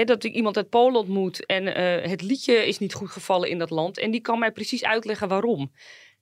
dat 0.05 0.25
ik 0.25 0.35
iemand 0.35 0.57
uit 0.57 0.69
Polen 0.69 1.01
ontmoet 1.01 1.47
en 1.47 1.75
eh, 1.75 2.11
het 2.11 2.23
liedje 2.23 2.67
is 2.67 2.79
niet 2.79 2.95
goed 2.95 3.11
gevallen 3.11 3.49
in 3.49 3.59
dat 3.59 3.71
land. 3.71 3.99
En 3.99 4.11
die 4.11 4.21
kan 4.21 4.39
mij 4.39 4.53
precies 4.53 4.85
uitleggen 4.85 5.29
waarom. 5.29 5.73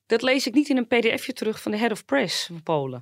Dat 0.06 0.22
lees 0.22 0.46
ik 0.46 0.54
niet 0.54 0.68
in 0.68 0.76
een 0.76 0.86
pdfje 0.86 1.32
terug 1.32 1.62
van 1.62 1.72
de 1.72 1.78
head 1.78 1.90
of 1.90 2.04
press 2.04 2.46
van 2.46 2.62
Polen. 2.62 2.98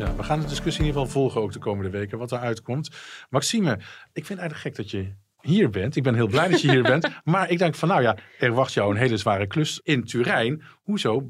ja. 0.00 0.16
We 0.16 0.22
gaan 0.22 0.40
de 0.40 0.46
discussie 0.46 0.80
in 0.80 0.86
ieder 0.86 1.02
geval 1.02 1.20
volgen 1.20 1.40
ook 1.40 1.52
de 1.52 1.58
komende 1.58 1.90
weken, 1.90 2.18
wat 2.18 2.32
eruit 2.32 2.62
komt. 2.62 2.90
Maxime, 3.30 3.72
ik 4.12 4.26
vind 4.26 4.28
het 4.28 4.38
eigenlijk 4.38 4.60
gek 4.60 4.76
dat 4.76 4.90
je 4.90 5.14
hier 5.42 5.70
bent. 5.70 5.96
Ik 5.96 6.02
ben 6.02 6.14
heel 6.14 6.26
blij 6.26 6.48
dat 6.48 6.60
je 6.60 6.70
hier 6.70 6.82
bent. 6.82 7.08
Maar 7.24 7.50
ik 7.50 7.58
denk 7.58 7.74
van, 7.74 7.88
nou 7.88 8.02
ja, 8.02 8.16
er 8.38 8.52
wacht 8.52 8.72
jou 8.72 8.90
een 8.90 8.96
hele 8.96 9.16
zware 9.16 9.46
klus 9.46 9.80
in 9.82 10.04
Turijn. 10.04 10.62
Hoezo? 10.82 11.22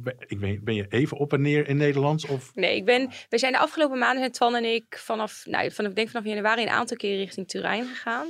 Ben, 0.63 0.75
je 0.75 0.87
even 0.89 1.17
op 1.17 1.33
en 1.33 1.41
neer 1.41 1.69
in 1.69 1.77
Nederland? 1.77 2.27
Of 2.27 2.55
Nee, 2.55 2.77
ik 2.77 2.85
ben, 2.85 3.11
we 3.29 3.39
zijn 3.39 3.53
de 3.53 3.59
afgelopen 3.59 3.99
maanden, 3.99 4.19
zijn 4.19 4.33
Twan 4.33 4.55
en 4.55 4.65
ik, 4.65 4.99
vanaf, 4.99 5.43
nou, 5.45 5.71
vanaf, 5.71 5.91
ik 5.91 5.97
denk 5.97 6.09
vanaf 6.09 6.27
januari 6.27 6.63
een 6.63 6.69
aantal 6.69 6.97
keer 6.97 7.17
richting 7.17 7.49
Turijn 7.49 7.87
gegaan. 7.87 8.27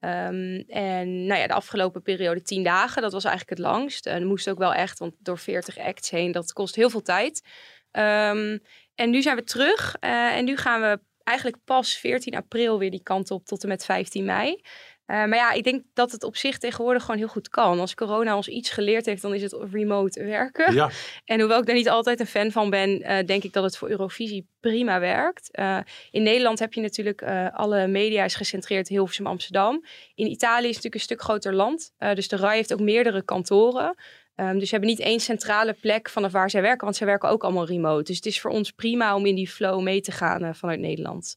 Ehm, 0.00 0.62
en 0.68 1.26
nou 1.26 1.40
ja, 1.40 1.46
de 1.46 1.52
afgelopen 1.52 2.02
periode 2.02 2.42
tien 2.42 2.62
dagen, 2.62 3.02
dat 3.02 3.12
was 3.12 3.24
eigenlijk 3.24 3.58
het 3.58 3.68
langst. 3.68 4.06
En 4.06 4.26
moest 4.26 4.50
ook 4.50 4.58
wel 4.58 4.74
echt, 4.74 4.98
want 4.98 5.14
door 5.18 5.38
40 5.38 5.78
acts 5.78 6.10
heen, 6.10 6.32
dat 6.32 6.52
kost 6.52 6.74
heel 6.74 6.90
veel 6.90 7.02
tijd. 7.02 7.42
Ehm, 7.90 8.58
en 8.94 9.10
nu 9.10 9.22
zijn 9.22 9.36
we 9.36 9.44
terug 9.44 9.96
eh, 10.00 10.36
en 10.36 10.44
nu 10.44 10.56
gaan 10.56 10.80
we 10.80 11.00
eigenlijk 11.24 11.58
pas 11.64 11.98
14 11.98 12.34
april 12.36 12.78
weer 12.78 12.90
die 12.90 13.02
kant 13.02 13.30
op 13.30 13.46
tot 13.46 13.62
en 13.62 13.68
met 13.68 13.84
15 13.84 14.24
mei. 14.24 14.60
Eh, 15.06 15.16
maar 15.16 15.36
ja, 15.36 15.52
ik 15.52 15.64
denk 15.64 15.82
dat 15.94 16.12
het 16.12 16.24
op 16.24 16.36
zich 16.36 16.58
tegenwoordig 16.58 17.02
gewoon 17.02 17.16
heel 17.16 17.28
goed 17.28 17.48
kan. 17.48 17.80
Als 17.80 17.94
corona 17.94 18.36
ons 18.36 18.48
iets 18.48 18.70
geleerd 18.70 19.06
heeft, 19.06 19.22
dan 19.22 19.34
is 19.34 19.42
het 19.42 19.56
remote 19.72 20.24
werken. 20.24 20.74
ja, 20.74 20.90
En 21.24 21.40
hoewel 21.40 21.58
ik 21.58 21.66
daar 21.66 21.74
niet 21.74 21.88
altijd 21.88 22.20
een 22.20 22.26
fan 22.26 22.50
van 22.50 22.70
ben, 22.70 23.02
eh, 23.02 23.26
denk 23.26 23.42
ik 23.42 23.52
dat 23.52 23.64
het 23.64 23.76
voor 23.76 23.90
Eurovisie 23.90 24.48
prima 24.60 25.00
werkt. 25.00 25.50
Eh, 25.50 25.78
in 26.10 26.22
Nederland 26.22 26.58
heb 26.58 26.72
je 26.72 26.80
natuurlijk 26.80 27.22
alle 27.52 27.86
media 27.86 28.24
is 28.24 28.34
gecentreerd 28.34 28.88
Hilversum, 28.88 29.26
Amsterdam. 29.26 29.84
In 30.14 30.26
Italië 30.26 30.68
is 30.68 30.74
het 30.74 30.84
natuurlijk 30.84 30.94
een 30.94 31.00
stuk 31.00 31.22
groter 31.22 31.54
land. 31.54 31.92
Dus 32.14 32.28
de 32.28 32.36
RAI 32.36 32.56
heeft 32.56 32.72
ook 32.72 32.80
meerdere 32.80 33.22
kantoren. 33.22 33.94
Ehm, 34.34 34.58
dus 34.58 34.68
ze 34.68 34.70
hebben 34.70 34.88
niet 34.88 35.00
één 35.00 35.20
centrale 35.20 35.72
plek 35.72 36.08
vanaf 36.08 36.32
waar 36.32 36.50
zij 36.50 36.62
werken, 36.62 36.84
want 36.84 36.96
zij 36.96 37.06
werken 37.06 37.28
ook 37.28 37.44
allemaal 37.44 37.66
remote. 37.66 38.02
Dus 38.04 38.16
het 38.16 38.26
is 38.26 38.40
voor 38.40 38.50
ons 38.50 38.70
prima 38.70 39.14
om 39.14 39.26
in 39.26 39.34
die 39.34 39.48
flow 39.48 39.82
mee 39.82 40.00
te 40.00 40.12
gaan 40.12 40.54
vanuit 40.54 40.80
Nederland. 40.80 41.36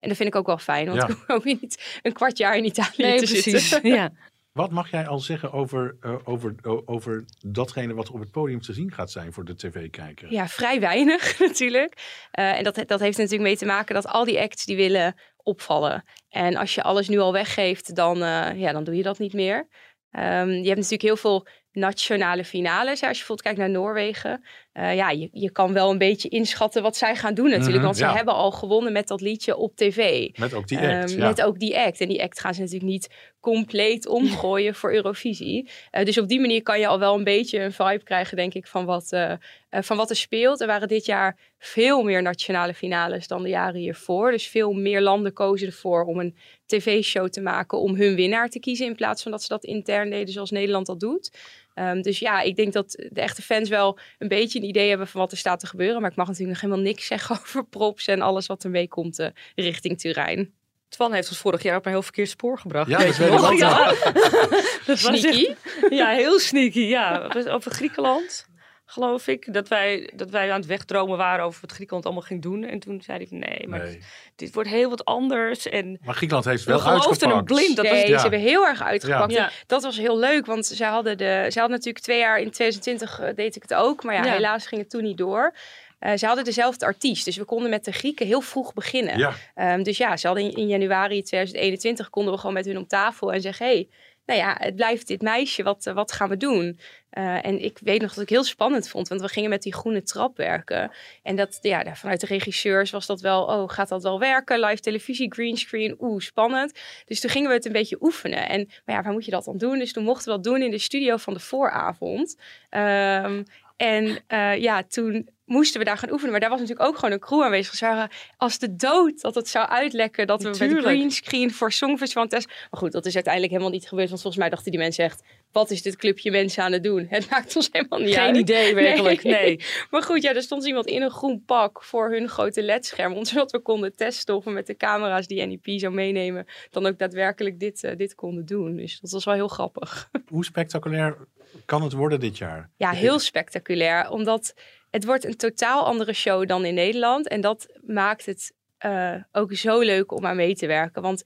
En 0.00 0.08
dat 0.08 0.16
vind 0.16 0.28
ik 0.28 0.34
ook 0.36 0.46
wel 0.46 0.58
fijn, 0.58 0.86
want 0.86 1.00
Ja. 1.02 1.08
ik 1.08 1.16
hoef 1.26 1.44
niet 1.44 1.98
een 2.02 2.12
kwart 2.12 2.38
jaar 2.38 2.56
in 2.56 2.64
Italië 2.64 3.16
te 3.18 3.26
zitten. 3.26 3.88
Ja. 3.88 4.10
Wat 4.52 4.70
mag 4.70 4.90
jij 4.90 5.06
al 5.06 5.18
zeggen 5.18 5.52
over, 5.52 5.96
eh, 6.00 6.14
over, 6.24 6.54
o- 6.62 6.82
over 6.86 7.24
datgene 7.46 7.94
wat 7.94 8.10
op 8.10 8.20
het 8.20 8.30
podium 8.30 8.60
te 8.60 8.72
zien 8.72 8.92
gaat 8.92 9.10
zijn 9.10 9.32
voor 9.32 9.44
de 9.44 9.54
tv-kijker? 9.56 10.32
Ja, 10.32 10.48
vrij 10.48 10.80
weinig 10.80 11.38
natuurlijk. 11.48 12.26
Eh, 12.30 12.56
en 12.58 12.64
dat, 12.64 12.74
dat 12.74 13.00
heeft 13.00 13.16
er 13.16 13.22
natuurlijk 13.22 13.48
mee 13.48 13.56
te 13.56 13.64
maken 13.66 13.94
dat 13.94 14.06
al 14.06 14.24
die 14.24 14.40
acts 14.40 14.64
die 14.64 14.76
willen 14.76 15.14
opvallen. 15.36 16.04
En 16.28 16.56
als 16.56 16.74
je 16.74 16.82
alles 16.82 17.08
nu 17.08 17.18
al 17.18 17.32
weggeeft, 17.32 17.94
dan, 17.94 18.22
eh, 18.22 18.50
ja, 18.60 18.72
dan 18.72 18.84
doe 18.84 18.96
je 18.96 19.02
dat 19.02 19.18
niet 19.18 19.32
meer. 19.32 19.68
Ehm, 20.10 20.48
je 20.48 20.54
hebt 20.66 20.76
natuurlijk 20.76 21.02
heel 21.02 21.16
veel 21.16 21.46
nationale 21.72 22.44
finales. 22.44 22.90
Als 22.90 23.00
je 23.00 23.06
bijvoorbeeld 23.08 23.42
kijkt 23.42 23.58
naar 23.58 23.70
Noorwegen. 23.70 24.44
Eh, 24.76 24.94
ja, 24.94 25.10
je, 25.10 25.28
je 25.32 25.50
kan 25.50 25.72
wel 25.72 25.90
een 25.90 25.98
beetje 25.98 26.28
inschatten 26.28 26.82
wat 26.82 26.96
zij 26.96 27.16
gaan 27.16 27.34
doen 27.34 27.48
natuurlijk. 27.48 27.76
Mhm, 27.76 27.84
want 27.84 27.98
ja. 27.98 28.08
ze 28.10 28.16
hebben 28.16 28.34
al 28.34 28.50
gewonnen 28.50 28.92
met 28.92 29.08
dat 29.08 29.20
liedje 29.20 29.56
op 29.56 29.76
tv. 29.76 30.28
Met 30.38 30.54
ook 30.54 30.68
die 30.68 30.78
act. 30.78 31.10
Ehm, 31.10 31.18
ja. 31.18 31.26
Met 31.26 31.42
ook 31.42 31.58
die 31.58 31.78
act. 31.78 32.00
En 32.00 32.08
die 32.08 32.22
act 32.22 32.40
gaan 32.40 32.54
ze 32.54 32.60
natuurlijk 32.60 32.90
niet 32.90 33.08
compleet 33.40 34.06
omgooien 34.18 34.74
voor 34.74 34.92
Eurovisie. 34.92 35.70
Eh, 35.90 36.04
dus 36.04 36.18
op 36.18 36.28
die 36.28 36.40
manier 36.40 36.62
kan 36.62 36.80
je 36.80 36.86
al 36.86 36.98
wel 36.98 37.14
een 37.14 37.24
beetje 37.24 37.60
een 37.60 37.72
vibe 37.72 38.02
krijgen, 38.04 38.36
denk 38.36 38.54
ik, 38.54 38.66
van 38.66 38.84
wat, 38.84 39.12
eh, 39.12 39.32
eh, 39.32 39.38
van 39.70 39.96
wat 39.96 40.10
er 40.10 40.16
speelt. 40.16 40.60
Er 40.60 40.66
waren 40.66 40.88
dit 40.88 41.06
jaar 41.06 41.38
veel 41.58 42.02
meer 42.02 42.22
nationale 42.22 42.74
finales 42.74 43.26
dan 43.26 43.42
de 43.42 43.48
jaren 43.48 43.80
hiervoor. 43.80 44.30
Dus 44.30 44.46
veel 44.46 44.72
meer 44.72 45.00
landen 45.00 45.32
kozen 45.32 45.66
ervoor 45.66 46.04
om 46.04 46.20
een 46.20 46.36
tv-show 46.66 47.28
te 47.28 47.40
maken 47.40 47.78
om 47.78 47.94
hun 47.94 48.14
winnaar 48.14 48.48
te 48.48 48.60
kiezen. 48.60 48.86
In 48.86 48.94
plaats 48.94 49.22
van 49.22 49.30
dat 49.30 49.42
ze 49.42 49.48
dat 49.48 49.64
intern 49.64 50.10
deden 50.10 50.32
zoals 50.32 50.50
Nederland 50.50 50.86
dat 50.86 51.00
doet. 51.00 51.30
Ehm, 51.76 52.00
dus 52.02 52.18
ja, 52.18 52.40
ik 52.40 52.56
denk 52.56 52.72
dat 52.72 52.90
de 53.10 53.20
echte 53.20 53.42
fans 53.42 53.68
wel 53.68 53.98
een 54.18 54.28
beetje 54.28 54.58
een 54.58 54.64
idee 54.64 54.88
hebben 54.88 55.06
van 55.08 55.20
wat 55.20 55.32
er 55.32 55.38
staat 55.38 55.60
te 55.60 55.66
gebeuren. 55.66 56.00
Maar 56.00 56.10
ik 56.10 56.16
mag 56.16 56.26
natuurlijk 56.26 56.52
nog 56.52 56.62
helemaal 56.70 56.84
niks 56.92 57.06
zeggen 57.12 57.36
over 57.40 57.64
props 57.64 58.06
en 58.06 58.20
alles 58.20 58.46
wat 58.46 58.64
ermee 58.64 58.88
komt 58.88 59.18
eh, 59.18 59.28
richting 59.54 60.00
Turijn. 60.00 60.52
Twan 60.88 61.12
heeft 61.12 61.28
ons 61.28 61.38
vorig 61.38 61.62
jaar 61.62 61.76
op 61.76 61.84
een 61.86 61.90
heel 61.92 62.02
verkeerd 62.02 62.28
spoor 62.28 62.58
gebracht. 62.58 62.88
Ja, 62.90 62.98
Weet 62.98 63.06
dat 63.06 63.16
je 63.16 63.22
weet 63.22 63.32
ik 63.40 63.44
ook, 63.44 63.58
Ja. 63.58 63.84
dat 64.86 65.00
was 65.00 65.18
Sneaky. 65.20 65.46
echt- 65.46 65.92
ja, 65.92 66.08
heel 66.08 66.38
sneaky. 66.38 66.80
Ja, 66.80 67.30
over 67.48 67.70
Griekenland, 67.70 68.46
geloof 68.86 69.26
ik. 69.28 69.52
Dat 69.54 69.68
wij, 69.68 70.10
dat 70.14 70.30
wij 70.30 70.50
aan 70.52 70.58
het 70.58 70.66
wegdromen 70.68 71.16
waren 71.18 71.44
over 71.44 71.60
wat 71.60 71.72
Griekenland 71.72 72.04
allemaal 72.04 72.22
ging 72.24 72.42
doen. 72.42 72.64
En 72.64 72.78
toen 72.78 73.02
zei 73.02 73.18
hij 73.18 73.26
van 73.26 73.38
nee, 73.38 73.68
maar 73.68 73.82
Nee. 73.82 74.00
dit 74.36 74.54
wordt 74.54 74.68
heel 74.68 74.90
wat 74.90 75.04
anders. 75.04 75.68
En 75.68 75.98
Maar 76.04 76.14
Griekenland 76.14 76.46
heeft 76.48 76.64
wel 76.64 76.76
we 76.76 76.82
geloofden 76.82 77.28
hem 77.28 77.36
uitgepakt. 77.38 77.44
blind. 77.46 77.76
Dat 77.76 77.84
nee, 77.84 78.00
was, 78.00 78.10
ze 78.10 78.28
hebben 78.28 78.40
heel 78.40 78.66
erg 78.66 78.82
uitgepakt. 78.82 79.32
Ja. 79.32 79.50
Dat 79.66 79.82
was 79.82 79.96
heel 79.98 80.18
leuk, 80.18 80.46
want 80.46 80.66
ze 80.66 80.84
hadden, 80.84 81.18
de, 81.18 81.46
ze 81.50 81.58
hadden 81.58 81.76
natuurlijk 81.76 82.04
twee 82.04 82.18
jaar 82.18 82.38
in 82.38 82.50
2020 82.50 83.20
eh, 83.20 83.34
deed 83.34 83.56
ik 83.56 83.62
het 83.62 83.74
ook. 83.74 84.02
Maar 84.04 84.14
ja, 84.14 84.24
Ja. 84.24 84.32
helaas 84.32 84.66
ging 84.66 84.80
het 84.80 84.90
toen 84.90 85.02
niet 85.02 85.18
door. 85.18 85.54
Eh, 85.98 86.16
ze 86.16 86.26
hadden 86.26 86.44
dezelfde 86.44 86.86
artiest, 86.86 87.24
dus 87.24 87.36
we 87.36 87.44
konden 87.44 87.70
met 87.70 87.84
de 87.84 87.92
Grieken 87.92 88.26
heel 88.26 88.40
vroeg 88.40 88.72
beginnen. 88.74 89.18
Ja, 89.18 89.32
Ehm, 89.54 89.82
dus 89.82 89.96
ja, 89.96 90.16
ze 90.16 90.26
hadden 90.26 90.44
in, 90.44 90.54
in 90.56 90.66
januari 90.66 91.22
2021 91.22 92.10
konden 92.10 92.32
we 92.32 92.38
gewoon 92.38 92.54
met 92.54 92.64
hun 92.66 92.76
om 92.78 92.86
tafel 92.86 93.32
en 93.32 93.40
zeggen: 93.40 93.66
hey, 93.66 93.88
nou 94.26 94.40
ja, 94.40 94.56
het 94.58 94.76
blijft 94.76 95.06
dit 95.06 95.22
meisje, 95.22 95.62
wat, 95.62 95.86
eh, 95.86 95.94
wat 95.94 96.12
gaan 96.12 96.28
we 96.28 96.36
doen? 96.36 96.78
Eh, 97.16 97.46
en 97.46 97.64
ik 97.64 97.78
weet 97.82 98.00
nog 98.00 98.14
dat 98.14 98.22
ik 98.22 98.28
heel 98.28 98.44
spannend 98.44 98.88
vond, 98.88 99.08
want 99.08 99.20
we 99.20 99.28
gingen 99.28 99.50
met 99.50 99.62
die 99.62 99.74
groene 99.74 100.02
trap 100.02 100.36
werken. 100.36 100.90
En 101.22 101.36
dat, 101.36 101.58
ja, 101.60 101.94
vanuit 101.94 102.20
de 102.20 102.26
regisseurs 102.26 102.90
was 102.90 103.06
dat 103.06 103.20
wel, 103.20 103.42
oh, 103.42 103.68
gaat 103.68 103.88
dat 103.88 104.02
wel 104.02 104.18
werken? 104.18 104.60
Live 104.60 104.80
televisie, 104.80 105.32
greenscreen, 105.32 105.96
oeh, 106.00 106.20
spannend. 106.20 106.78
Dus 107.04 107.20
toen 107.20 107.30
gingen 107.30 107.48
we 107.48 107.54
het 107.54 107.64
een 107.64 107.72
beetje 107.72 107.96
oefenen. 108.00 108.48
En 108.48 108.68
maar 108.84 108.96
ja, 108.96 109.02
waar 109.02 109.12
moet 109.12 109.24
je 109.24 109.30
dat 109.30 109.44
dan 109.44 109.58
doen? 109.58 109.78
Dus 109.78 109.92
toen 109.92 110.04
mochten 110.04 110.24
we 110.24 110.30
dat 110.30 110.44
doen 110.44 110.62
in 110.62 110.70
de 110.70 110.78
studio 110.78 111.16
van 111.16 111.34
de 111.34 111.40
vooravond. 111.40 112.36
Ehm, 112.70 113.42
en 113.76 114.18
uh, 114.28 114.56
ja, 114.56 114.82
toen 114.82 115.28
moesten 115.44 115.78
we 115.78 115.86
daar 115.86 115.98
gaan 115.98 116.10
oefenen. 116.10 116.30
Maar 116.30 116.40
daar 116.40 116.50
was 116.50 116.60
natuurlijk 116.60 116.88
ook 116.88 116.94
gewoon 116.94 117.12
een 117.12 117.20
crew 117.20 117.42
aanwezig. 117.42 117.74
Ze 117.74 118.08
als 118.36 118.58
de 118.58 118.76
dood 118.76 119.20
dat 119.20 119.34
het 119.34 119.48
zou 119.48 119.68
uitlekken 119.68 120.26
dat 120.26 120.42
we 120.42 120.48
met 120.48 120.58
met 120.58 120.82
greenscreen 120.84 121.52
voor 121.52 121.72
Songfestival 121.72 122.26
test. 122.26 122.46
Maar 122.46 122.80
goed, 122.80 122.92
dat 122.92 123.06
is 123.06 123.14
uiteindelijk 123.14 123.52
helemaal 123.52 123.74
niet 123.74 123.88
gebeurd. 123.88 124.08
Want 124.08 124.20
volgens 124.20 124.42
mij 124.42 124.50
dachten 124.50 124.70
die 124.70 124.80
mensen 124.80 125.04
echt, 125.04 125.22
wat 125.56 125.70
is 125.70 125.82
dit 125.82 125.96
clubje 125.96 126.30
mensen 126.30 126.62
aan 126.62 126.72
het 126.72 126.82
doen? 126.82 127.06
Het 127.08 127.30
maakt 127.30 127.56
ons 127.56 127.68
helemaal 127.72 127.98
niet 127.98 128.14
Geen 128.14 128.18
uit. 128.18 128.30
Geen 128.30 128.40
idee 128.40 128.74
werkelijk, 128.74 129.22
nee. 129.22 129.60
Maar 129.90 130.02
goed, 130.02 130.22
ja, 130.22 130.34
er 130.34 130.42
stond 130.42 130.66
iemand 130.66 130.86
in 130.86 131.02
een 131.02 131.10
groen 131.10 131.44
pak 131.44 131.82
voor 131.82 132.10
hun 132.10 132.28
grote 132.28 132.62
ledscherm. 132.62 133.24
Zodat 133.24 133.50
we 133.50 133.58
konden 133.58 133.96
testen 133.96 134.36
of 134.36 134.44
we 134.44 134.50
met 134.50 134.66
de 134.66 134.76
camera's 134.76 135.26
die 135.26 135.46
NEP 135.46 135.80
zou 135.80 135.94
meenemen, 135.94 136.46
dan 136.70 136.86
ook 136.86 136.98
daadwerkelijk 136.98 137.60
dit, 137.60 137.82
uh, 137.82 137.96
dit 137.96 138.14
konden 138.14 138.46
doen. 138.46 138.76
Dus 138.76 139.00
dat 139.00 139.10
was 139.10 139.24
wel 139.24 139.34
heel 139.34 139.48
grappig. 139.48 140.10
Hoe 140.28 140.44
spectaculair 140.44 141.16
kan 141.64 141.82
het 141.82 141.92
worden 141.92 142.20
dit 142.20 142.38
jaar? 142.38 142.70
Ja, 142.76 142.90
heel 142.90 143.18
spectaculair. 143.18 144.10
Omdat 144.10 144.54
het 144.90 145.04
wordt 145.04 145.24
een 145.24 145.36
totaal 145.36 145.84
andere 145.84 146.12
show 146.12 146.48
dan 146.48 146.64
in 146.64 146.74
Nederland. 146.74 147.28
En 147.28 147.40
dat 147.40 147.66
maakt 147.86 148.26
het 148.26 148.54
uh, 148.84 149.14
ook 149.32 149.52
zo 149.52 149.80
leuk 149.80 150.12
om 150.12 150.26
aan 150.26 150.36
mee 150.36 150.54
te 150.54 150.66
werken. 150.66 151.02
Want 151.02 151.22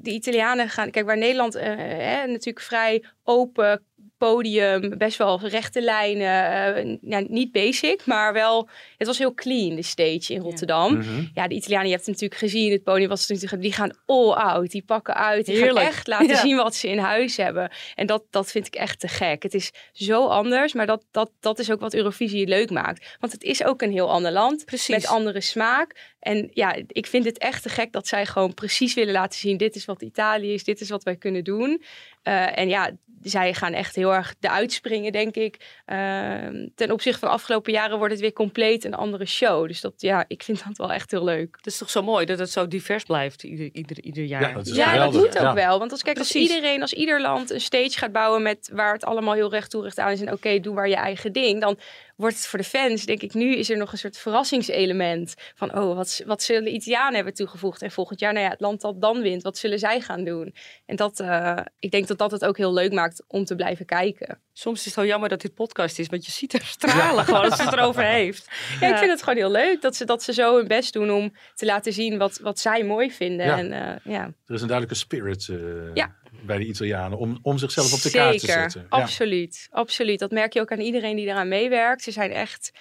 de 0.00 0.10
Italianen 0.10 0.68
gaan, 0.68 0.90
kijk, 0.90 1.06
waar 1.06 1.18
Nederland 1.18 1.54
hè, 1.54 2.26
natuurlijk 2.26 2.60
vrij 2.60 3.04
open 3.22 3.86
podium, 4.28 4.98
best 4.98 5.18
wel 5.18 5.40
rechte 5.40 5.82
lijnen. 5.82 6.86
Uh, 6.86 6.96
ja, 7.00 7.24
niet 7.28 7.52
basic, 7.52 8.06
maar 8.06 8.32
wel. 8.32 8.68
Het 8.98 9.06
was 9.06 9.18
heel 9.18 9.34
clean, 9.34 9.76
de 9.76 9.82
stage 9.82 10.32
in 10.32 10.40
Rotterdam. 10.40 10.92
Ja, 10.92 10.98
mm 10.98 11.30
-hmm. 11.34 11.48
de 11.48 11.54
Italianen, 11.54 11.86
je 11.86 11.94
hebt 11.94 12.06
het 12.06 12.14
natuurlijk 12.14 12.40
gezien. 12.40 12.72
Het 12.72 12.82
podium 12.82 13.08
was 13.08 13.28
natuurlijk. 13.28 13.62
Die 13.62 13.72
gaan 13.72 13.96
all 14.06 14.30
out. 14.30 14.70
Die 14.70 14.82
pakken 14.82 15.14
uit. 15.14 15.46
Die 15.46 15.56
Heerlijk. 15.56 15.78
gaan 15.78 15.86
echt 15.86 16.06
laten 16.06 16.26
ja. 16.26 16.40
zien 16.40 16.56
wat 16.56 16.74
ze 16.74 16.88
in 16.88 16.98
huis 16.98 17.36
hebben. 17.36 17.70
En 17.94 18.06
dat, 18.06 18.24
dat 18.30 18.50
vind 18.50 18.66
ik 18.66 18.74
echt 18.74 19.00
te 19.00 19.08
gek. 19.08 19.42
Het 19.42 19.54
is 19.54 19.70
zo 19.92 20.26
anders, 20.26 20.72
maar 20.72 20.86
dat, 20.86 21.04
dat, 21.10 21.30
dat 21.40 21.58
is 21.58 21.70
ook 21.70 21.80
wat 21.80 21.94
Eurovisie 21.94 22.46
leuk 22.46 22.70
maakt. 22.70 23.16
Want 23.20 23.32
het 23.32 23.42
is 23.42 23.64
ook 23.64 23.82
een 23.82 23.92
heel 23.92 24.10
ander 24.10 24.32
land. 24.32 24.64
Precies. 24.64 24.88
Met 24.94 25.06
andere 25.06 25.40
smaak. 25.40 26.10
En 26.20 26.50
ja, 26.52 26.76
ik 26.86 27.06
vind 27.06 27.24
het 27.24 27.38
echt 27.38 27.62
te 27.62 27.68
gek 27.68 27.92
dat 27.92 28.06
zij 28.06 28.26
gewoon 28.26 28.54
precies 28.54 28.94
willen 28.94 29.12
laten 29.12 29.38
zien: 29.38 29.56
dit 29.56 29.74
is 29.74 29.84
wat 29.84 30.02
Italië 30.02 30.52
is, 30.52 30.64
dit 30.64 30.80
is 30.80 30.88
wat 30.88 31.02
wij 31.02 31.16
kunnen 31.16 31.44
doen. 31.44 31.82
Uh, 32.24 32.58
en 32.58 32.68
ja, 32.68 32.90
zij 33.22 33.54
gaan 33.54 33.72
echt 33.72 33.96
heel 33.96 34.14
erg 34.14 34.34
de 34.40 34.50
uitspringen, 34.50 35.12
denk 35.12 35.34
ik. 35.34 35.82
Uh, 35.86 36.68
ten 36.74 36.90
opzichte 36.90 37.18
van 37.18 37.28
de 37.28 37.34
afgelopen 37.34 37.72
jaren 37.72 37.98
wordt 37.98 38.12
het 38.12 38.22
weer 38.22 38.32
compleet 38.32 38.84
een 38.84 38.94
andere 38.94 39.26
show. 39.26 39.66
Dus 39.66 39.80
dat, 39.80 39.92
ja, 39.96 40.24
ik 40.28 40.42
vind 40.42 40.64
dat 40.66 40.76
wel 40.76 40.92
echt 40.92 41.10
heel 41.10 41.24
leuk. 41.24 41.56
Het 41.56 41.66
is 41.66 41.78
toch 41.78 41.90
zo 41.90 42.02
mooi 42.02 42.26
dat 42.26 42.38
het 42.38 42.50
zo 42.50 42.68
divers 42.68 43.04
blijft 43.04 43.42
ieder, 43.42 43.70
ieder, 43.72 44.00
ieder 44.00 44.24
jaar. 44.24 44.40
Ja, 44.48 44.52
dat, 44.52 44.66
is 44.66 44.76
ja, 44.76 44.96
dat 44.96 45.12
moet 45.12 45.26
ook 45.26 45.32
ja. 45.32 45.54
wel. 45.54 45.78
Want 45.78 45.90
als, 45.90 46.02
kijk, 46.02 46.18
als 46.18 46.34
iedereen, 46.34 46.80
als 46.80 46.92
ieder 46.92 47.20
land 47.20 47.50
een 47.50 47.60
stage 47.60 47.98
gaat 47.98 48.12
bouwen 48.12 48.42
met 48.42 48.70
waar 48.72 48.92
het 48.92 49.04
allemaal 49.04 49.34
heel 49.34 49.50
recht 49.50 49.70
toe 49.70 49.82
recht 49.82 49.98
aan 49.98 50.10
is 50.10 50.20
en 50.20 50.32
oké, 50.32 50.60
doe 50.60 50.74
maar 50.74 50.88
je 50.88 50.96
eigen 50.96 51.32
ding, 51.32 51.60
dan 51.60 51.78
wordt 52.22 52.36
het 52.36 52.46
voor 52.46 52.58
de 52.58 52.64
fans, 52.64 53.04
denk 53.04 53.22
ik, 53.22 53.34
nu 53.34 53.54
is 53.56 53.70
er 53.70 53.76
nog 53.76 53.92
een 53.92 53.98
soort 53.98 54.18
verrassingselement. 54.18 55.34
Van, 55.54 55.78
oh, 55.78 55.96
wat, 55.96 56.22
wat 56.26 56.42
zullen 56.42 56.64
de 56.64 56.70
Italianen 56.70 57.14
hebben 57.14 57.34
toegevoegd? 57.34 57.82
En 57.82 57.90
volgend 57.90 58.20
jaar, 58.20 58.32
nou 58.32 58.44
ja, 58.44 58.50
het 58.50 58.60
land 58.60 58.80
dat 58.80 59.00
dan 59.00 59.22
wint, 59.22 59.42
wat 59.42 59.58
zullen 59.58 59.78
zij 59.78 60.00
gaan 60.00 60.24
doen? 60.24 60.54
En 60.86 60.96
dat, 60.96 61.20
uh, 61.20 61.58
ik 61.78 61.90
denk 61.90 62.06
dat 62.06 62.18
dat 62.18 62.30
het 62.30 62.44
ook 62.44 62.56
heel 62.56 62.72
leuk 62.72 62.92
maakt 62.92 63.24
om 63.26 63.44
te 63.44 63.54
blijven 63.54 63.86
kijken. 63.86 64.40
Soms 64.52 64.78
is 64.78 64.84
het 64.84 64.94
wel 64.94 65.04
jammer 65.04 65.28
dat 65.28 65.40
dit 65.40 65.54
podcast 65.54 65.98
is, 65.98 66.06
want 66.06 66.26
je 66.26 66.32
ziet 66.32 66.52
er 66.52 66.64
stralen 66.64 67.14
ja. 67.14 67.22
gewoon 67.22 67.44
als 67.44 67.56
ze 67.56 67.62
het 67.62 67.72
erover 67.72 68.04
heeft. 68.04 68.48
Ja, 68.80 68.88
ik 68.88 68.96
vind 68.96 69.10
het 69.10 69.22
gewoon 69.22 69.38
heel 69.38 69.50
leuk 69.50 69.80
dat 69.80 69.96
ze, 69.96 70.04
dat 70.04 70.22
ze 70.22 70.32
zo 70.32 70.56
hun 70.56 70.68
best 70.68 70.92
doen 70.92 71.10
om 71.10 71.32
te 71.54 71.64
laten 71.64 71.92
zien 71.92 72.18
wat, 72.18 72.38
wat 72.38 72.58
zij 72.58 72.84
mooi 72.84 73.12
vinden. 73.12 73.46
Ja. 73.46 73.58
En, 73.58 73.72
uh, 73.72 74.12
ja. 74.14 74.22
Er 74.22 74.54
is 74.54 74.60
een 74.60 74.68
duidelijke 74.68 74.94
spirit 74.94 75.48
uh, 75.50 75.94
ja. 75.94 76.16
Bij 76.40 76.58
de 76.58 76.64
Italianen 76.64 77.18
om, 77.18 77.38
om 77.42 77.58
zichzelf 77.58 77.92
op 77.92 78.02
de 78.02 78.08
Zeker, 78.08 78.20
kaart 78.20 78.40
te 78.40 78.46
zetten. 78.46 78.86
Absoluut, 78.88 79.66
absoluut. 79.70 80.18
Dat 80.18 80.30
merk 80.30 80.52
je 80.52 80.60
ook 80.60 80.72
aan 80.72 80.80
iedereen 80.80 81.16
die 81.16 81.26
eraan 81.26 81.48
meewerkt. 81.48 82.02
Ze 82.02 82.10
zijn 82.10 82.30
echt, 82.30 82.72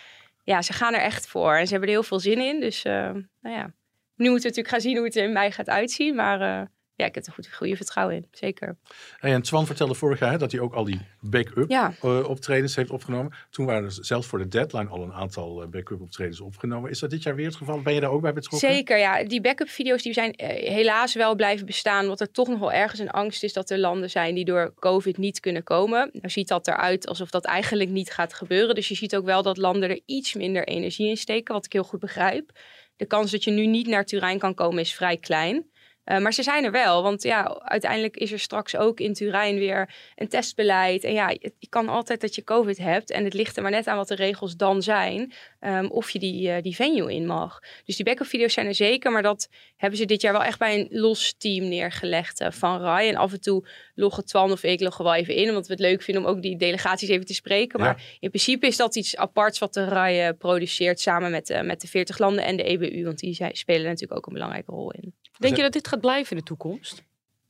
ja, 0.43 0.61
ze 0.61 0.73
gaan 0.73 0.93
er 0.93 1.01
echt 1.01 1.27
voor 1.27 1.55
en 1.55 1.65
ze 1.65 1.71
hebben 1.71 1.89
er 1.89 1.95
heel 1.95 2.03
veel 2.03 2.19
zin 2.19 2.39
in. 2.39 2.59
Dus, 2.59 2.85
uh, 2.85 2.93
nou 3.41 3.55
ja, 3.55 3.73
nu 4.15 4.29
moeten 4.29 4.49
we 4.49 4.57
natuurlijk 4.57 4.67
gaan 4.67 4.81
zien 4.81 4.95
hoe 4.95 5.05
het 5.05 5.15
er 5.15 5.23
in 5.23 5.33
mei 5.33 5.51
gaat 5.51 5.69
uitzien, 5.69 6.15
maar 6.15 6.41
uh, 6.41 6.67
ja, 7.01 7.07
ik 7.07 7.15
heb 7.15 7.25
er 7.25 7.33
goed, 7.33 7.53
goede 7.53 7.75
vertrouwen 7.75 8.15
in, 8.15 8.27
zeker. 8.31 8.77
En 9.19 9.41
Twan 9.41 9.65
vertelde 9.65 9.93
vorig 9.93 10.19
jaar 10.19 10.37
dat 10.37 10.51
hij 10.51 10.61
ook 10.61 10.73
al 10.73 10.83
die 10.83 11.01
backup 11.19 11.69
ja. 11.69 11.93
uh, 12.03 12.29
optredens 12.29 12.75
heeft 12.75 12.89
opgenomen. 12.89 13.33
Toen 13.49 13.65
waren 13.65 13.83
er 13.83 13.97
zelfs 14.01 14.27
voor 14.27 14.39
de 14.39 14.47
deadline 14.47 14.89
al 14.89 15.03
een 15.03 15.13
aantal 15.13 15.67
backup 15.69 16.01
optredens 16.01 16.39
opgenomen. 16.39 16.89
Is 16.89 16.99
dat 16.99 17.09
dit 17.09 17.23
jaar 17.23 17.35
weer 17.35 17.45
het 17.45 17.55
geval? 17.55 17.81
Ben 17.81 17.93
je 17.93 17.99
daar 17.99 18.09
ook 18.09 18.21
bij 18.21 18.33
betrokken? 18.33 18.69
Zeker, 18.69 18.97
ja. 18.97 19.23
Die 19.23 19.41
backup 19.41 19.69
video's 19.69 20.01
die 20.01 20.13
zijn 20.13 20.33
uh, 20.37 20.47
helaas 20.47 21.13
wel 21.13 21.35
blijven 21.35 21.65
bestaan. 21.65 22.07
Want 22.07 22.19
er 22.19 22.31
toch 22.31 22.47
nog 22.47 22.59
wel 22.59 22.71
ergens 22.71 22.99
een 22.99 23.09
angst 23.09 23.43
is 23.43 23.53
dat 23.53 23.69
er 23.69 23.79
landen 23.79 24.09
zijn 24.09 24.35
die 24.35 24.45
door 24.45 24.73
COVID 24.79 25.17
niet 25.17 25.39
kunnen 25.39 25.63
komen. 25.63 26.09
Nou 26.13 26.29
ziet 26.29 26.47
dat 26.47 26.67
eruit 26.67 27.07
alsof 27.07 27.29
dat 27.29 27.45
eigenlijk 27.45 27.89
niet 27.89 28.11
gaat 28.11 28.33
gebeuren. 28.33 28.75
Dus 28.75 28.87
je 28.87 28.95
ziet 28.95 29.15
ook 29.15 29.25
wel 29.25 29.43
dat 29.43 29.57
landen 29.57 29.89
er 29.89 30.01
iets 30.05 30.33
minder 30.33 30.67
energie 30.67 31.09
in 31.09 31.17
steken, 31.17 31.53
wat 31.53 31.65
ik 31.65 31.73
heel 31.73 31.83
goed 31.83 31.99
begrijp. 31.99 32.51
De 32.95 33.05
kans 33.05 33.31
dat 33.31 33.43
je 33.43 33.51
nu 33.51 33.65
niet 33.65 33.87
naar 33.87 34.05
Turijn 34.05 34.39
kan 34.39 34.53
komen 34.53 34.79
is 34.79 34.93
vrij 34.93 35.17
klein. 35.17 35.70
Uh, 36.11 36.19
maar 36.19 36.33
ze 36.33 36.43
zijn 36.43 36.63
er 36.63 36.71
wel, 36.71 37.03
want 37.03 37.23
ja, 37.23 37.61
uiteindelijk 37.63 38.17
is 38.17 38.31
er 38.31 38.39
straks 38.39 38.75
ook 38.75 38.99
in 38.99 39.13
Turijn 39.13 39.57
weer 39.57 39.93
een 40.15 40.27
testbeleid. 40.27 41.03
En 41.03 41.13
ja, 41.13 41.27
het 41.27 41.53
kan 41.69 41.89
altijd 41.89 42.21
dat 42.21 42.35
je 42.35 42.43
COVID 42.43 42.77
hebt 42.77 43.11
en 43.11 43.23
het 43.23 43.33
ligt 43.33 43.57
er 43.57 43.61
maar 43.61 43.71
net 43.71 43.87
aan 43.87 43.97
wat 43.97 44.07
de 44.07 44.15
regels 44.15 44.55
dan 44.55 44.81
zijn, 44.81 45.33
um, 45.61 45.91
of 45.91 46.09
je 46.09 46.19
die, 46.19 46.47
uh, 46.47 46.61
die 46.61 46.75
venue 46.75 47.13
in 47.13 47.25
mag. 47.25 47.59
Dus 47.85 47.95
die 47.95 48.05
backup 48.05 48.27
video's 48.27 48.53
zijn 48.53 48.65
er 48.65 48.75
zeker, 48.75 49.11
maar 49.11 49.21
dat 49.21 49.49
hebben 49.77 49.99
ze 49.99 50.05
dit 50.05 50.21
jaar 50.21 50.33
wel 50.33 50.43
echt 50.43 50.59
bij 50.59 50.79
een 50.79 50.87
los 50.89 51.35
team 51.37 51.67
neergelegd 51.67 52.41
uh, 52.41 52.51
van 52.51 52.81
RAI. 52.81 53.09
En 53.09 53.15
af 53.15 53.31
en 53.31 53.41
toe 53.41 53.67
loggen 53.95 54.25
Twan 54.25 54.51
of 54.51 54.63
ik 54.63 54.81
loggen 54.81 55.05
wel 55.05 55.15
even 55.15 55.35
in, 55.35 55.47
omdat 55.47 55.67
we 55.67 55.73
het 55.73 55.81
leuk 55.81 56.01
vinden 56.01 56.23
om 56.23 56.29
ook 56.29 56.41
die 56.41 56.57
delegaties 56.57 57.09
even 57.09 57.25
te 57.25 57.33
spreken. 57.33 57.79
Maar 57.79 58.03
in 58.19 58.29
principe 58.29 58.67
is 58.67 58.77
dat 58.77 58.95
iets 58.95 59.15
aparts 59.15 59.59
wat 59.59 59.73
de 59.73 59.85
RAI 59.85 60.33
produceert 60.33 60.99
samen 60.99 61.31
met, 61.31 61.61
met 61.63 61.81
de 61.81 61.87
40 61.87 62.17
landen 62.17 62.43
en 62.43 62.57
de 62.57 62.63
EBU, 62.63 63.03
want 63.03 63.19
die 63.19 63.49
spelen 63.51 63.83
natuurlijk 63.83 64.17
ook 64.17 64.27
een 64.27 64.33
belangrijke 64.33 64.71
rol 64.71 64.91
in. 64.91 65.13
Denk 65.41 65.55
je 65.55 65.61
dat 65.61 65.73
dit 65.73 65.87
gaat 65.87 66.01
blijven 66.01 66.31
in 66.31 66.37
de 66.37 66.43
toekomst? 66.43 67.03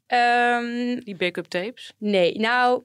Um, 0.07 0.99
die 1.03 1.15
backup 1.15 1.45
tapes? 1.45 1.93
Nee, 1.97 2.39
nou 2.39 2.83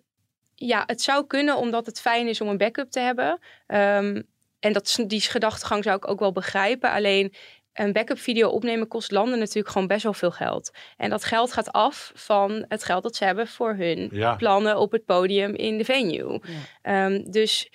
ja, 0.55 0.83
het 0.87 1.03
zou 1.03 1.27
kunnen 1.27 1.57
omdat 1.57 1.87
het 1.87 2.01
fijn 2.01 2.29
is 2.29 2.41
om 2.41 2.49
een 2.49 2.59
backup 2.59 2.91
te 2.91 3.01
hebben. 3.01 3.39
Um, 3.67 4.27
en 4.61 4.73
dat, 4.73 4.99
die 5.07 5.21
gedachtegang 5.21 5.85
zou 5.85 5.97
ik 5.97 6.09
ook 6.09 6.19
wel 6.21 6.33
begrijpen. 6.33 6.91
Alleen 6.91 7.35
een 7.73 7.93
backup 7.93 8.19
video 8.19 8.49
opnemen 8.49 8.89
kost 8.89 9.11
landen 9.11 9.39
natuurlijk 9.39 9.69
gewoon 9.69 9.87
best 9.87 10.03
wel 10.03 10.13
veel 10.13 10.31
geld. 10.31 10.71
En 10.97 11.11
dat 11.11 11.25
geld 11.25 11.53
gaat 11.53 11.73
af 11.73 12.13
van 12.15 12.65
het 12.69 12.85
geld 12.85 13.03
dat 13.03 13.17
ze 13.17 13.25
hebben 13.25 13.47
voor 13.47 13.75
hun 13.75 14.09
Ja. 14.13 14.35
plannen 14.35 14.79
op 14.79 14.93
het 14.93 15.05
podium 15.05 15.55
in 15.55 15.79
de 15.79 15.85
venue. 15.85 16.41
Um, 16.83 17.31
dus 17.31 17.71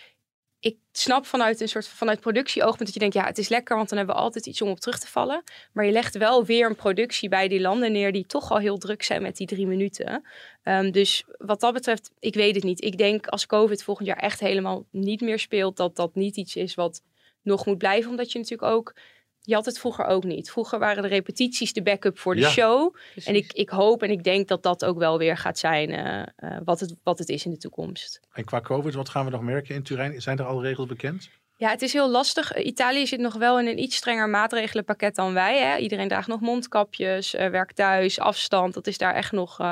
snap 0.92 1.26
vanuit 1.26 1.62
een 1.62 1.68
soort 1.68 1.88
vanuit 1.88 2.20
productieoogpunt 2.20 2.86
dat 2.86 2.94
je 2.94 3.00
denkt, 3.00 3.16
ja, 3.16 3.26
het 3.26 3.38
is 3.38 3.50
lekker, 3.50 3.76
want 3.76 3.90
dan 3.90 3.98
hebben 3.98 4.16
we 4.16 4.22
altijd 4.22 4.46
iets 4.46 4.62
om 4.62 4.70
op 4.70 4.80
terug 4.80 5.00
te 5.00 5.08
vallen. 5.08 5.44
Maar 5.74 5.86
je 5.86 5.92
legt 5.92 6.18
wel 6.18 6.46
weer 6.46 6.70
een 6.70 6.76
productie 6.76 7.30
bij 7.30 7.48
die 7.48 7.62
landen 7.62 7.92
neer 7.92 8.12
die 8.12 8.26
toch 8.26 8.52
al 8.52 8.58
heel 8.58 8.78
druk 8.78 9.04
zijn 9.04 9.22
met 9.22 9.38
die 9.38 9.48
drie 9.48 9.68
minuten. 9.68 10.24
Um, 10.64 10.92
dus 10.92 11.24
wat 11.38 11.60
dat 11.60 11.74
betreft, 11.74 12.12
ik 12.20 12.34
weet 12.34 12.56
het 12.56 12.64
niet. 12.64 12.84
Ik 12.84 12.98
denk 12.98 13.28
als 13.28 13.46
COVID 13.46 13.84
volgend 13.84 14.08
jaar 14.08 14.18
echt 14.18 14.40
helemaal 14.40 14.86
niet 14.92 15.22
meer 15.22 15.40
speelt, 15.40 15.78
dat 15.78 15.96
dat 15.96 16.16
niet 16.16 16.38
iets 16.38 16.56
is 16.56 16.76
wat 16.76 17.02
nog 17.42 17.66
moet 17.66 17.78
blijven, 17.78 18.10
omdat 18.10 18.32
je 18.32 18.40
natuurlijk 18.40 18.72
ook 18.72 18.96
je 19.44 19.54
had 19.54 19.66
het 19.66 19.80
vroeger 19.80 20.06
ook 20.06 20.24
niet. 20.24 20.52
Vroeger 20.52 20.80
waren 20.80 21.04
de 21.04 21.10
repetities 21.10 21.74
de 21.74 21.82
backup 21.82 22.20
voor 22.20 22.36
de 22.36 22.42
Ja, 22.42 22.50
show. 22.50 22.94
Precies. 22.94 23.26
En 23.26 23.36
ik, 23.36 23.54
ik 23.54 23.70
hoop 23.70 24.04
en 24.04 24.10
ik 24.10 24.24
denk 24.24 24.48
dat 24.48 24.64
dat 24.64 24.86
ook 24.86 24.98
wel 24.98 25.18
weer 25.18 25.38
gaat 25.38 25.60
zijn 25.60 25.90
eh, 25.90 26.22
eh, 26.36 26.58
wat, 26.64 26.80
het, 26.80 26.96
wat 27.04 27.20
het 27.20 27.30
is 27.30 27.46
in 27.46 27.52
de 27.52 27.58
toekomst. 27.58 28.20
En 28.34 28.46
qua 28.46 28.62
COVID, 28.62 28.94
wat 28.94 29.10
gaan 29.10 29.26
we 29.26 29.32
nog 29.32 29.42
merken 29.42 29.76
in 29.76 29.84
Turijn? 29.84 30.22
Zijn 30.22 30.38
er 30.38 30.46
al 30.46 30.62
regels 30.62 30.88
bekend? 30.88 31.30
Ja, 31.58 31.70
het 31.70 31.82
is 31.82 31.94
heel 31.94 32.10
lastig. 32.10 32.52
Eh, 32.52 32.66
Italië 32.66 33.08
zit 33.08 33.20
nog 33.20 33.34
wel 33.34 33.60
in 33.60 33.68
een 33.68 33.82
iets 33.82 33.96
strenger 33.96 34.30
maatregelenpakket 34.30 35.16
dan 35.16 35.34
wij. 35.34 35.60
Hè? 35.60 35.78
Iedereen 35.78 36.08
draagt 36.08 36.28
nog 36.28 36.40
mondkapjes, 36.40 37.36
uh, 37.36 37.48
werkt 37.48 37.76
thuis, 37.76 38.20
afstand. 38.20 38.74
Dat 38.74 38.88
is 38.88 38.98
daar 38.98 39.14
echt 39.14 39.32
nog, 39.32 39.60
uh, 39.60 39.68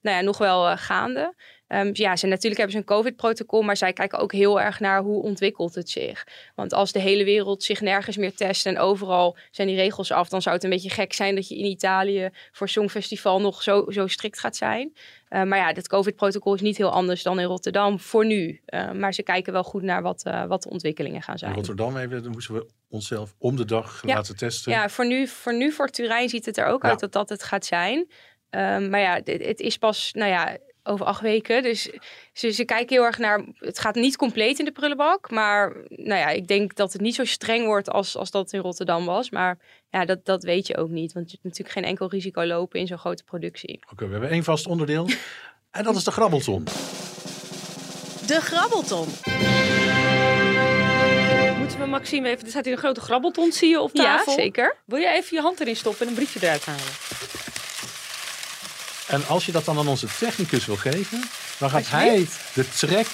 nou 0.00 0.16
ja, 0.16 0.20
nog 0.20 0.38
wel 0.38 0.76
gaande. 0.76 1.34
Um, 1.68 1.90
ja, 1.92 2.16
ze, 2.16 2.26
natuurlijk 2.26 2.56
hebben 2.60 2.72
ze 2.72 2.78
een 2.78 2.96
COVID-protocol, 2.96 3.62
maar 3.62 3.76
zij 3.76 3.92
kijken 3.92 4.18
ook 4.18 4.32
heel 4.32 4.60
erg 4.60 4.80
naar 4.80 5.02
hoe 5.02 5.22
ontwikkelt 5.22 5.74
het 5.74 5.90
zich. 5.90 6.26
Want 6.54 6.72
als 6.72 6.92
de 6.92 6.98
hele 6.98 7.24
wereld 7.24 7.62
zich 7.62 7.80
nergens 7.80 8.16
meer 8.16 8.34
test 8.34 8.66
en 8.66 8.78
overal 8.78 9.36
zijn 9.50 9.68
die 9.68 9.76
regels 9.76 10.12
af, 10.12 10.28
dan 10.28 10.42
zou 10.42 10.54
het 10.54 10.64
een 10.64 10.70
beetje 10.70 10.90
gek 10.90 11.12
zijn 11.12 11.34
dat 11.34 11.48
je 11.48 11.56
in 11.58 11.64
Italië 11.64 12.30
voor 12.52 12.68
Songfestival 12.68 13.40
nog 13.40 13.62
zo, 13.62 13.84
zo 13.90 14.06
strikt 14.06 14.38
gaat 14.40 14.56
zijn. 14.56 14.92
Uh, 15.30 15.42
maar 15.42 15.58
ja, 15.58 15.72
dat 15.72 15.88
COVID-protocol 15.88 16.54
is 16.54 16.60
niet 16.60 16.76
heel 16.76 16.90
anders 16.90 17.22
dan 17.22 17.40
in 17.40 17.46
Rotterdam 17.46 18.00
voor 18.00 18.26
nu. 18.26 18.60
Uh, 18.66 18.92
maar 18.92 19.14
ze 19.14 19.22
kijken 19.22 19.52
wel 19.52 19.64
goed 19.64 19.82
naar 19.82 20.02
wat, 20.02 20.24
uh, 20.26 20.44
wat 20.44 20.62
de 20.62 20.70
ontwikkelingen 20.70 21.22
gaan 21.22 21.38
zijn. 21.38 21.50
In 21.50 21.56
Rotterdam 21.56 21.96
even, 21.96 22.22
dan 22.22 22.32
moesten 22.32 22.54
we 22.54 22.66
onszelf 22.88 23.34
om 23.38 23.56
de 23.56 23.64
dag 23.64 24.02
Ja. 24.06 24.14
laten 24.14 24.36
testen. 24.36 24.72
Ja, 24.72 24.88
voor 24.88 25.06
nu, 25.06 25.26
voor 25.26 25.54
nu 25.54 25.72
voor 25.72 25.88
Turijn 25.88 26.28
ziet 26.28 26.46
het 26.46 26.56
er 26.56 26.66
ook 26.66 26.82
Ja. 26.82 26.88
uit 26.88 27.00
dat 27.00 27.12
dat 27.12 27.28
het 27.28 27.42
gaat 27.42 27.64
zijn. 27.64 27.98
Um, 27.98 28.88
maar 28.90 29.00
ja, 29.00 29.14
het, 29.14 29.44
het 29.46 29.60
is 29.60 29.78
pas, 29.78 30.10
nou 30.12 30.30
ja, 30.30 30.56
over 30.84 31.06
acht 31.06 31.20
weken. 31.20 31.62
Dus 31.62 31.90
ze, 32.32 32.50
ze 32.50 32.64
kijken 32.64 32.96
heel 32.96 33.04
erg 33.04 33.18
naar. 33.18 33.44
Het 33.58 33.78
gaat 33.78 33.94
niet 33.94 34.16
compleet 34.16 34.58
in 34.58 34.64
de 34.64 34.72
prullenbak. 34.72 35.30
Maar 35.30 35.76
nou 35.88 36.20
ja, 36.20 36.28
ik 36.28 36.46
denk 36.46 36.74
dat 36.74 36.92
het 36.92 37.02
niet 37.02 37.14
zo 37.14 37.24
streng 37.24 37.66
wordt 37.66 37.90
als, 37.90 38.16
als 38.16 38.30
dat 38.30 38.52
in 38.52 38.60
Rotterdam 38.60 39.04
was. 39.04 39.30
Maar 39.30 39.58
ja, 39.90 40.04
dat, 40.04 40.24
dat 40.24 40.42
weet 40.42 40.66
je 40.66 40.76
ook 40.76 40.88
niet. 40.88 41.12
Want 41.12 41.26
je 41.26 41.32
hebt 41.32 41.44
natuurlijk 41.44 41.74
geen 41.74 41.84
enkel 41.84 42.08
risico 42.08 42.44
lopen 42.44 42.80
in 42.80 42.86
zo'n 42.86 42.98
grote 42.98 43.24
productie. 43.24 43.80
Oké, 43.92 44.06
we 44.06 44.12
hebben 44.12 44.30
één 44.30 44.44
vast 44.44 44.66
onderdeel. 44.66 45.08
en 45.70 45.84
dat 45.84 45.96
is 45.96 46.04
de 46.04 46.10
grabbelton. 46.10 46.64
De 48.26 48.40
grabbelton. 48.40 49.08
Moeten 51.58 51.78
we 51.78 51.86
Maxime 51.86 52.28
even... 52.28 52.44
Er 52.44 52.50
staat 52.50 52.64
hier 52.64 52.72
een 52.72 52.78
grote 52.78 53.00
grabbelton, 53.00 53.52
zie 53.52 53.68
je, 53.68 53.80
op 53.80 53.92
tafel. 53.92 54.32
Ja, 54.32 54.38
zeker. 54.38 54.76
Wil 54.84 54.98
jij 54.98 55.16
even 55.16 55.36
je 55.36 55.42
hand 55.42 55.60
erin 55.60 55.76
stoppen 55.76 56.02
en 56.02 56.08
een 56.08 56.14
briefje 56.14 56.40
eruit 56.42 56.64
halen? 56.64 57.43
En 59.08 59.26
als 59.26 59.46
je 59.46 59.52
dat 59.52 59.64
dan 59.64 59.78
aan 59.78 59.88
onze 59.88 60.06
technicus 60.18 60.66
wil 60.66 60.76
geven, 60.76 61.22
dan 61.58 61.70
gaat 61.70 61.90
hij 61.90 62.26
de 62.54 62.68
track 62.68 63.06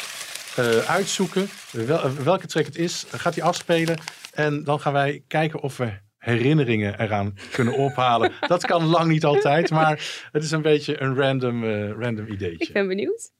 uh, 0.59 0.79
uitzoeken. 0.79 1.51
Wel, 1.71 2.15
welke 2.15 2.47
track 2.47 2.65
het 2.65 2.77
is, 2.77 3.05
gaat 3.11 3.35
hij 3.35 3.45
afspelen. 3.45 3.99
En 4.33 4.65
dan 4.65 4.81
gaan 4.81 4.93
wij 4.93 5.23
kijken 5.27 5.61
of 5.61 5.77
we 5.77 5.93
herinneringen 6.19 7.01
eraan 7.01 7.35
kunnen 7.51 7.75
ophalen. 7.75 8.33
dat 8.47 8.67
kan 8.67 8.85
lang 8.85 9.11
niet 9.11 9.25
altijd, 9.25 9.71
maar 9.71 10.29
het 10.33 10.45
is 10.45 10.51
een 10.51 10.63
beetje 10.63 11.01
een 11.01 11.17
random, 11.17 11.65
uh, 11.65 11.91
random 11.91 12.27
ideetje. 12.27 12.67
Ik 12.67 12.73
ben 12.73 12.89
benieuwd. 12.89 13.31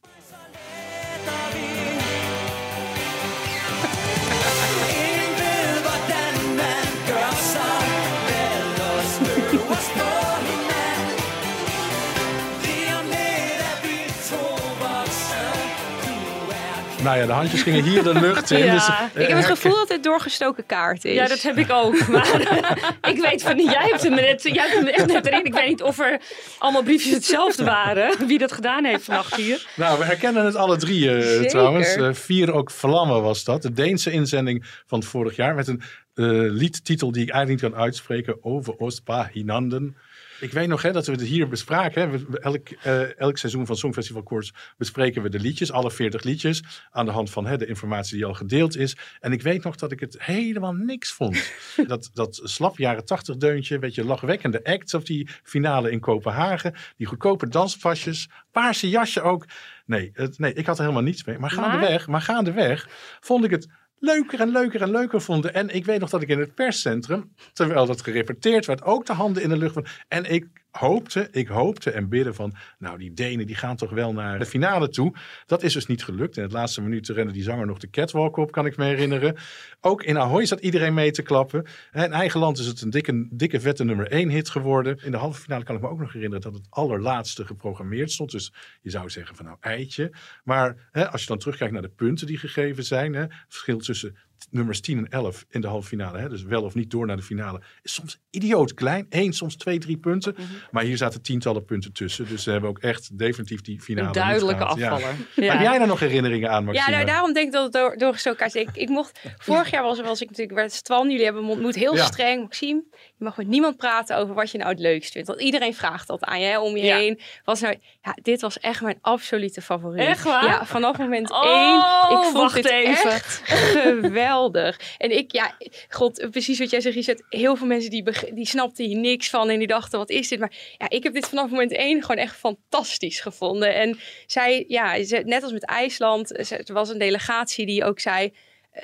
Nou 17.03 17.19
ja, 17.19 17.27
de 17.27 17.33
handjes 17.33 17.63
gingen 17.63 17.83
hier 17.83 18.03
de 18.03 18.21
lucht 18.21 18.51
in. 18.51 18.65
Ja. 18.65 18.73
Dus, 18.73 18.89
ik 19.23 19.29
heb 19.29 19.37
het 19.37 19.47
gevoel 19.47 19.75
dat 19.75 19.89
het 19.89 20.03
doorgestoken 20.03 20.67
kaart 20.67 21.05
is. 21.05 21.15
Ja, 21.15 21.27
dat 21.27 21.43
heb 21.43 21.59
ik 21.59 21.71
ook. 21.71 22.09
Maar 22.09 22.41
ik 23.13 23.21
weet 23.21 23.43
van 23.43 23.57
niet. 23.57 23.71
Jij 23.71 23.87
hebt 23.89 24.03
hem 24.03 24.15
net, 24.15 24.43
jij 24.43 24.69
hebt 24.69 24.75
hem 24.75 24.87
echt 24.87 25.07
net 25.07 25.27
erin. 25.27 25.45
Ik 25.45 25.55
weet 25.55 25.69
niet 25.69 25.83
of 25.83 25.99
er 25.99 26.21
allemaal 26.59 26.83
briefjes 26.83 27.15
hetzelfde 27.15 27.65
waren. 27.65 28.27
Wie 28.27 28.39
dat 28.39 28.53
gedaan 28.53 28.85
heeft 28.85 29.05
vannacht 29.05 29.35
hier. 29.35 29.67
Nou, 29.77 29.99
we 29.99 30.05
herkennen 30.05 30.45
het 30.45 30.55
alle 30.55 30.77
drie 30.77 31.05
uh, 31.05 31.47
trouwens. 31.47 31.97
Uh, 31.97 32.09
vier 32.13 32.53
ook 32.53 32.71
Vlammen 32.71 33.23
was 33.23 33.45
dat. 33.45 33.63
De 33.63 33.73
Deense 33.73 34.11
inzending 34.11 34.65
van 34.87 35.03
vorig 35.03 35.37
jaar. 35.37 35.55
Met 35.55 35.69
een 35.69 35.83
uh, 36.15 36.53
liedtitel 36.53 37.13
die 37.13 37.23
ik 37.23 37.31
eigenlijk 37.31 37.63
niet 37.63 37.73
kan 37.73 37.83
uitspreken. 37.83 38.45
Over 38.45 38.79
Oostpa 38.79 39.31
Hinanden. 39.33 39.97
Ik 40.41 40.53
weet 40.53 40.69
nog 40.69 40.83
hè, 40.83 40.93
dat 40.93 41.07
we 41.07 41.13
het 41.13 41.21
hier 41.21 41.49
bespraken. 41.49 42.11
Hè. 42.11 42.39
Elk, 42.39 42.69
uh, 42.87 43.19
elk 43.19 43.39
seizoen 43.39 43.67
van 43.67 43.77
Songfestival 43.77 44.23
Koers 44.23 44.53
bespreken 44.77 45.23
we 45.23 45.29
de 45.29 45.41
liedjes, 45.41 45.73
alle 45.73 45.91
40 45.91 46.23
liedjes, 46.23 46.63
aan 46.91 47.05
de 47.05 47.11
hand 47.11 47.31
van 47.31 47.47
hè, 47.47 47.57
de 47.57 47.67
informatie 47.67 48.17
die 48.17 48.25
al 48.25 48.35
gedeeld 48.35 48.77
is. 48.77 48.97
En 49.21 49.33
ik 49.33 49.43
weet 49.43 49.65
nog 49.65 49.77
dat 49.77 49.93
ik 49.93 50.01
het 50.01 50.17
helemaal 50.19 50.73
niks 50.73 51.13
vond. 51.13 51.53
dat, 51.87 52.11
dat 52.15 52.41
slap 52.43 52.79
jaren 52.79 53.05
80 53.05 53.37
deuntje, 53.37 53.79
weet 53.79 53.95
je, 53.95 54.05
lachwekkende 54.05 54.65
acts 54.65 54.95
of 54.95 55.05
die 55.05 55.29
finale 55.43 55.91
in 55.91 56.01
Kopenhagen, 56.01 56.75
die 56.97 57.07
goedkope 57.07 57.49
danspasjes, 57.49 58.29
paarse 58.51 58.89
jasje 58.89 59.23
ook. 59.23 59.47
Nee, 59.87 60.11
het, 60.13 60.39
nee, 60.39 60.53
ik 60.53 60.67
had 60.67 60.77
er 60.77 60.83
helemaal 60.83 61.05
niets 61.05 61.25
mee. 61.25 61.39
Maar 61.39 61.51
gaandeweg, 61.51 62.07
maar 62.07 62.23
gaandeweg 62.23 62.89
vond 63.21 63.45
ik 63.45 63.51
het 63.51 63.69
leuker 64.01 64.41
en 64.41 64.49
leuker 64.49 64.83
en 64.83 64.91
leuker 64.91 65.21
vonden. 65.21 65.55
En 65.55 65.75
ik 65.75 65.85
weet 65.85 66.01
nog 66.01 66.11
dat 66.11 66.23
ik 66.23 66.29
in 66.29 66.39
het 66.39 66.55
perscentrum, 66.55 67.35
terwijl 67.53 67.87
dat 67.87 68.03
gerepeteerd 68.03 68.67
werd, 68.67 68.83
ook 68.83 69.07
de 69.07 69.13
handen 69.13 69.43
in 69.43 69.49
de 69.49 69.57
lucht. 69.57 69.75
Van, 69.75 69.87
en 70.09 70.25
ik 70.25 70.47
hoopte, 70.71 71.29
ik 71.31 71.49
hoopte 71.49 71.91
en 71.91 72.09
bidden 72.09 72.35
van, 72.35 72.55
nou 72.79 72.99
die 72.99 73.13
Denen 73.13 73.47
die 73.47 73.57
gaan 73.57 73.77
toch 73.77 73.91
wel 73.91 74.13
naar 74.13 74.39
de 74.39 74.47
finale 74.47 74.89
toe. 74.89 75.15
Dat 75.47 75.63
is 75.63 75.73
dus 75.73 75.87
niet 75.87 76.05
gelukt. 76.05 76.37
In 76.37 76.43
het 76.43 76.53
laatste 76.53 76.83
minuut 76.83 77.09
rende 77.09 77.33
die 77.33 77.43
zanger 77.43 77.67
nog 77.67 77.79
de 77.79 77.91
catwalk 77.91 78.37
op, 78.37 78.53
kan 78.53 78.67
ik 78.67 78.77
me 78.77 78.85
herinneren. 78.85 79.37
Ook 79.81 80.03
in 80.03 80.19
Ahoy 80.19 80.47
zat 80.47 80.61
iedereen 80.61 80.95
mee 80.95 81.11
te 81.11 81.23
klappen. 81.23 81.67
In 81.93 82.13
eigen 82.13 82.41
land 82.41 82.59
is 82.59 82.67
het 82.67 82.81
een 82.81 82.91
dikke, 82.91 83.29
dikke 83.31 83.61
vette 83.61 83.85
nummer 83.85 84.07
1 84.07 84.29
hit 84.29 84.49
geworden. 84.49 84.99
In 85.05 85.11
de 85.11 85.17
halve 85.17 85.41
finale 85.41 85.65
kan 85.65 85.75
ik 85.75 85.83
me 85.83 85.89
ook 85.89 85.99
nog 85.99 86.13
herinneren 86.13 86.43
dat 86.43 86.55
het 86.55 86.67
allerlaatste 86.71 87.47
geprogrammeerd 87.47 88.11
stond. 88.11 88.31
Dus 88.31 88.53
je 88.81 88.91
zou 88.91 89.11
zeggen 89.11 89.37
van 89.37 89.45
nou 89.45 89.57
eitje. 89.61 90.13
Maar 90.45 90.89
hè, 90.93 91.11
als 91.11 91.21
je 91.21 91.27
dan 91.27 91.39
terugkijkt 91.39 91.73
naar 91.73 91.83
de 91.83 91.89
punten 91.89 92.27
die 92.27 92.39
gegeven 92.39 92.85
zijn, 92.85 93.15
hè, 93.15 93.27
verschil 93.49 93.79
tussen 93.79 94.17
nummers 94.51 94.81
10 94.81 94.99
en 94.99 95.09
11 95.09 95.45
in 95.49 95.61
de 95.61 95.67
halve 95.67 95.89
finale, 95.89 96.19
hè, 96.19 96.29
dus 96.29 96.43
wel 96.43 96.63
of 96.63 96.75
niet 96.75 96.91
door 96.91 97.07
naar 97.07 97.17
de 97.17 97.23
finale, 97.23 97.61
is 97.83 97.95
soms 97.95 98.19
idioot 98.31 98.75
klein. 98.75 99.07
Eén, 99.09 99.33
soms 99.33 99.57
twee, 99.57 99.79
drie 99.79 99.97
punten. 99.97 100.35
Mm 100.37 100.45
-hmm. 100.45 100.57
Maar 100.71 100.85
hier 100.85 100.97
zaten 100.97 101.23
tientallen 101.23 101.65
punten 101.65 101.93
tussen. 101.93 102.29
Dus 102.29 102.43
ze 102.43 102.51
hebben 102.51 102.71
ook 102.71 102.79
echt 102.79 103.19
definitief 103.19 103.61
die 103.61 103.81
finale. 103.81 104.07
Een 104.07 104.13
duidelijke 104.13 104.65
afvaller. 104.65 104.99
Ja. 105.35 105.45
Ja. 105.45 105.53
Heb 105.53 105.61
jij 105.61 105.79
daar 105.79 105.87
nog 105.87 106.01
herinneringen 106.01 106.51
aan, 106.51 106.65
Maxime? 106.65 106.91
Ja, 106.91 106.97
nou, 106.97 107.07
daarom 107.07 107.33
denk 107.33 107.47
ik 107.47 107.53
dat 107.53 107.63
het 107.63 107.73
door, 107.73 107.97
doorgestoken 107.97 108.47
is. 108.47 108.55
Ik, 108.55 108.69
ik 108.73 108.89
mocht, 108.89 109.21
vorig 109.39 109.71
jaar 109.71 109.83
was, 109.83 110.01
was 110.01 110.21
ik 110.21 110.29
natuurlijk 110.29 110.61
het 110.61 110.85
Twan. 110.85 111.11
Jullie 111.11 111.25
hebben 111.25 111.45
ontmoet 111.45 111.75
heel 111.75 111.97
streng. 111.97 112.43
Maxime, 112.43 112.83
je 113.21 113.27
mag 113.27 113.37
met 113.37 113.47
niemand 113.47 113.77
praten 113.77 114.17
over 114.17 114.35
wat 114.35 114.51
je 114.51 114.59
nou 114.59 114.71
het 114.71 114.79
leukst 114.79 115.13
vindt. 115.13 115.29
Want 115.29 115.41
iedereen 115.41 115.75
vraagt 115.75 116.07
dat 116.07 116.25
aan 116.25 116.41
je, 116.41 116.47
hè, 116.47 116.59
om 116.59 116.77
je 116.77 116.85
ja. 116.85 116.97
heen. 116.97 117.21
Was 117.45 117.61
nou, 117.61 117.77
ja, 118.03 118.17
dit 118.23 118.41
was 118.41 118.59
echt 118.59 118.83
mijn 118.83 118.99
absolute 119.01 119.63
favoriet. 119.63 120.07
Echt 120.07 120.25
waar? 120.25 120.45
Ja, 120.45 120.67
vanaf 120.67 120.99
moment 120.99 121.31
oh, 121.31 121.47
één. 121.47 122.19
Ik 122.19 122.25
vond 122.33 122.53
het 122.53 122.67
even. 122.67 123.11
echt 123.11 123.43
geweldig. 123.45 124.81
En 124.99 125.17
ik, 125.17 125.33
ja, 125.33 125.55
god, 125.89 126.31
precies 126.31 126.59
wat 126.59 126.71
jij 126.71 126.81
zegt, 126.81 126.95
Richard. 126.95 127.23
Heel 127.29 127.57
veel 127.57 127.67
mensen 127.67 127.91
die, 127.91 128.05
die 128.33 128.47
snapten 128.47 128.85
hier 128.85 128.97
niks 128.97 129.31
van 129.31 129.49
en 129.49 129.59
die 129.59 129.69
dachten, 129.69 129.99
wat 129.99 130.11
is 130.11 130.29
dit? 130.29 130.39
Maar 130.39 130.53
ja, 130.79 130.89
ik 130.89 131.03
heb 131.03 131.13
dit 131.13 131.29
vanaf 131.29 131.51
moment 131.51 131.73
één 131.73 132.01
gewoon 132.01 132.23
echt 132.23 132.37
fantastisch 132.37 133.21
gevonden. 133.21 133.75
En 133.75 133.99
zij, 134.27 134.65
ja, 134.69 134.97
net 135.25 135.43
als 135.43 135.53
met 135.53 135.65
IJsland, 135.65 136.51
er 136.51 136.75
was 136.75 136.89
een 136.89 136.99
delegatie 136.99 137.67
die 137.67 137.85
ook 137.85 138.01
zei... 138.01 138.33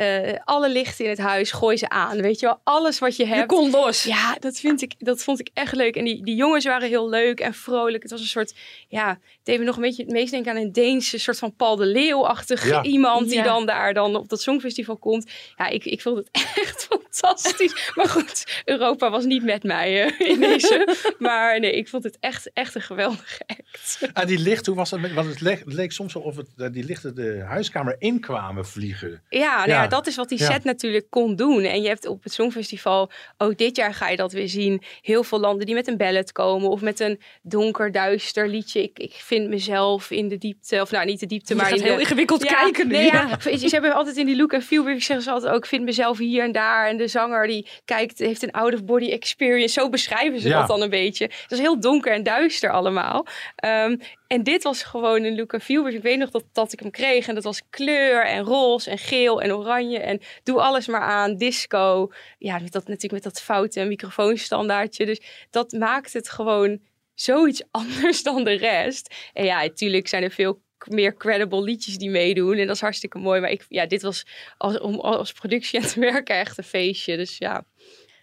Uh, 0.01 0.33
alle 0.45 0.71
lichten 0.71 1.05
in 1.05 1.11
het 1.11 1.21
huis, 1.21 1.51
gooi 1.51 1.77
ze 1.77 1.89
aan. 1.89 2.21
Weet 2.21 2.41
je 2.41 2.47
wel, 2.47 2.61
alles 2.65 2.99
wat 2.99 3.17
je 3.17 3.27
hebt. 3.27 3.51
Je 3.51 3.57
kon 3.57 3.71
los. 3.71 4.03
Ja, 4.03 4.37
dat, 4.41 4.59
vind 4.59 4.83
ik, 4.83 4.95
dat 4.99 5.23
vond 5.23 5.41
ik 5.41 5.49
echt 5.55 5.75
leuk. 5.75 5.97
En 5.97 6.05
die, 6.05 6.25
die 6.25 6.35
jongens 6.35 6.65
waren 6.65 6.89
heel 6.89 7.09
leuk 7.09 7.41
en 7.41 7.55
vrolijk. 7.55 8.03
Het 8.03 8.13
was 8.13 8.21
een 8.21 8.27
soort, 8.27 8.55
ja, 8.89 9.09
het 9.09 9.19
deed 9.43 9.59
me 9.59 9.65
nog 9.65 9.77
een 9.77 9.83
beetje 9.83 10.03
het 10.03 10.13
meest 10.13 10.31
denken 10.31 10.51
aan 10.51 10.63
een 10.63 10.73
Deense 10.73 11.19
soort 11.19 11.39
van 11.39 11.55
Paul 11.57 11.77
de 11.77 11.87
Leeuw-achtig 11.87 12.69
ja. 12.69 12.83
iemand 12.83 13.29
die 13.29 13.37
ja. 13.39 13.45
dan 13.45 13.67
daar 13.67 13.95
dan 13.95 14.17
op 14.17 14.29
dat 14.29 14.41
Songfestival 14.41 14.97
komt. 14.97 15.31
Ja, 15.57 15.67
ik, 15.67 15.85
ik 15.85 16.03
vond 16.03 16.17
het 16.17 16.29
echt 16.63 16.89
fantastisch. 16.89 17.93
maar 17.95 18.09
goed, 18.09 18.63
Europa 18.65 19.11
was 19.11 19.25
niet 19.25 19.45
met 19.45 19.63
mij 19.63 20.07
uh, 20.07 20.31
in 20.31 20.41
deze. 20.41 20.97
maar 21.19 21.61
nee, 21.61 21.73
ik 21.73 21.89
vond 21.89 22.05
het 22.05 22.17
echt, 22.21 22.51
echt 22.53 22.75
een 22.75 22.83
geweldige 22.83 23.43
act. 23.47 23.99
Ah, 24.13 24.27
die 24.27 24.39
licht, 24.39 24.67
hoe 24.67 24.77
was 24.77 24.91
dat? 24.91 25.01
Want 25.13 25.29
het 25.29 25.41
leek, 25.41 25.59
het 25.59 25.73
leek 25.73 25.93
soms 25.93 26.15
wel 26.15 26.23
of 26.23 26.37
het, 26.37 26.73
die 26.73 26.85
lichten 26.85 27.15
de 27.15 27.43
huiskamer 27.47 27.97
inkwamen 27.99 28.67
vliegen. 28.67 29.23
Ja, 29.29 29.57
nou 29.57 29.71
ja, 29.71 29.76
dat 29.89 30.07
is 30.07 30.17
wat 30.17 30.29
die 30.29 30.39
set 30.39 30.49
ja. 30.49 30.61
natuurlijk 30.63 31.07
kon 31.11 31.37
doen. 31.37 31.63
En 31.63 31.83
je 31.83 31.89
hebt 31.89 32.07
op 32.07 32.23
het 32.23 32.33
Songfestival, 32.33 33.11
ook 33.39 33.59
dit 33.59 33.77
jaar 33.77 33.95
ga 33.95 34.09
je 34.09 34.17
dat 34.17 34.33
weer 34.33 34.49
zien, 34.49 34.83
heel 35.01 35.25
veel 35.25 35.41
landen 35.41 35.67
die 35.67 35.75
met 35.75 35.89
een 35.89 35.97
ballad 35.97 36.33
komen 36.33 36.71
of 36.71 36.81
met 36.81 37.01
een 37.01 37.21
donker, 37.43 37.93
duister 37.93 38.49
liedje. 38.49 38.83
Ik, 38.83 38.99
ik 38.99 39.13
vind 39.13 39.49
mezelf 39.49 40.11
in 40.11 40.29
de 40.29 40.39
diepte, 40.39 40.81
of 40.81 40.91
nou 40.91 41.05
niet 41.05 41.21
de 41.21 41.27
diepte, 41.27 41.55
je 41.55 41.61
maar 41.61 41.77
in 41.77 41.83
heel 41.83 41.95
de, 41.95 42.01
ingewikkeld 42.01 42.43
ja, 42.43 42.53
kijken 42.53 42.89
nu. 42.89 42.95
Nee, 42.95 43.05
ja. 43.05 43.39
Ze 43.41 43.69
hebben 43.71 43.95
altijd 43.95 44.17
in 44.17 44.27
die 44.27 44.37
look 44.37 44.53
en 44.53 44.63
feel, 44.63 44.85
zeggen 44.85 45.23
ze 45.23 45.31
altijd 45.31 45.53
ook, 45.53 45.59
ik 45.59 45.67
vind 45.67 45.85
mezelf 45.85 46.19
hier 46.19 46.43
en 46.43 46.53
daar. 46.53 46.89
En 46.89 46.97
de 46.97 47.09
zanger 47.09 47.47
die 47.47 47.69
kijkt, 47.85 48.19
heeft 48.19 48.43
een 48.43 48.53
out-of-body 48.53 49.11
experience. 49.11 49.81
Zo 49.81 49.89
beschrijven 49.89 50.41
ze 50.41 50.49
Ja. 50.49 50.59
dat 50.59 50.69
dan 50.69 50.83
een 50.83 50.91
beetje. 50.91 51.25
Het 51.25 51.53
is 51.53 51.59
heel 51.59 51.81
donker 51.81 52.13
en 52.13 52.23
duister 52.23 52.71
allemaal. 52.71 53.27
Ehm, 53.57 53.97
en 54.27 54.43
dit 54.43 54.63
was 54.63 54.83
gewoon 54.83 55.25
een 55.25 55.61
feel. 55.61 55.83
Dus 55.83 55.95
ik 55.95 56.03
weet 56.03 56.19
nog 56.19 56.31
dat, 56.31 56.45
dat 56.53 56.73
ik 56.73 56.81
hem 56.81 56.91
kreeg. 56.91 57.29
En 57.29 57.35
dat 57.35 57.45
was 57.45 57.63
kleur 57.71 58.25
en 58.25 58.43
roze 58.43 58.91
en 58.91 58.99
geel 58.99 59.43
en 59.43 59.55
oranje. 59.55 59.99
En 59.99 60.21
doe 60.43 60.61
alles 60.61 60.87
maar 60.87 61.01
aan. 61.01 61.37
Disco. 61.37 62.13
Ja, 62.39 62.59
met 62.59 62.73
dat, 62.73 62.87
natuurlijk 62.87 63.25
met 63.25 63.33
dat 63.33 63.43
foute 63.43 63.85
microfoonstandaardje. 63.85 65.07
Dus 65.07 65.21
dat 65.51 65.73
maakt 65.73 66.13
het 66.13 66.29
gewoon 66.29 66.81
zoiets 67.15 67.63
anders 67.71 68.23
dan 68.23 68.45
de 68.45 68.57
rest. 68.57 69.15
En 69.33 69.45
ja, 69.45 69.63
natuurlijk 69.63 70.09
zijn 70.09 70.23
er 70.23 70.31
veel 70.31 70.65
meer 70.85 71.17
credible 71.17 71.63
liedjes 71.63 71.99
die 71.99 72.11
meedoen. 72.11 72.57
En 72.57 72.67
dat 72.67 72.77
is 72.77 72.83
hartstikke 72.83 73.19
mooi. 73.19 73.41
Maar 73.41 73.51
ik, 73.51 73.65
ja, 73.69 73.87
dit 73.87 74.03
was 74.03 74.27
als, 74.57 74.79
om 74.79 75.01
als 75.01 75.33
productie 75.33 75.81
aan 75.81 75.89
te 75.89 76.01
werken 76.13 76.39
echt 76.39 76.59
een 76.59 76.65
feestje. 76.65 77.17
Dus 77.17 77.39
ja, 77.39 77.65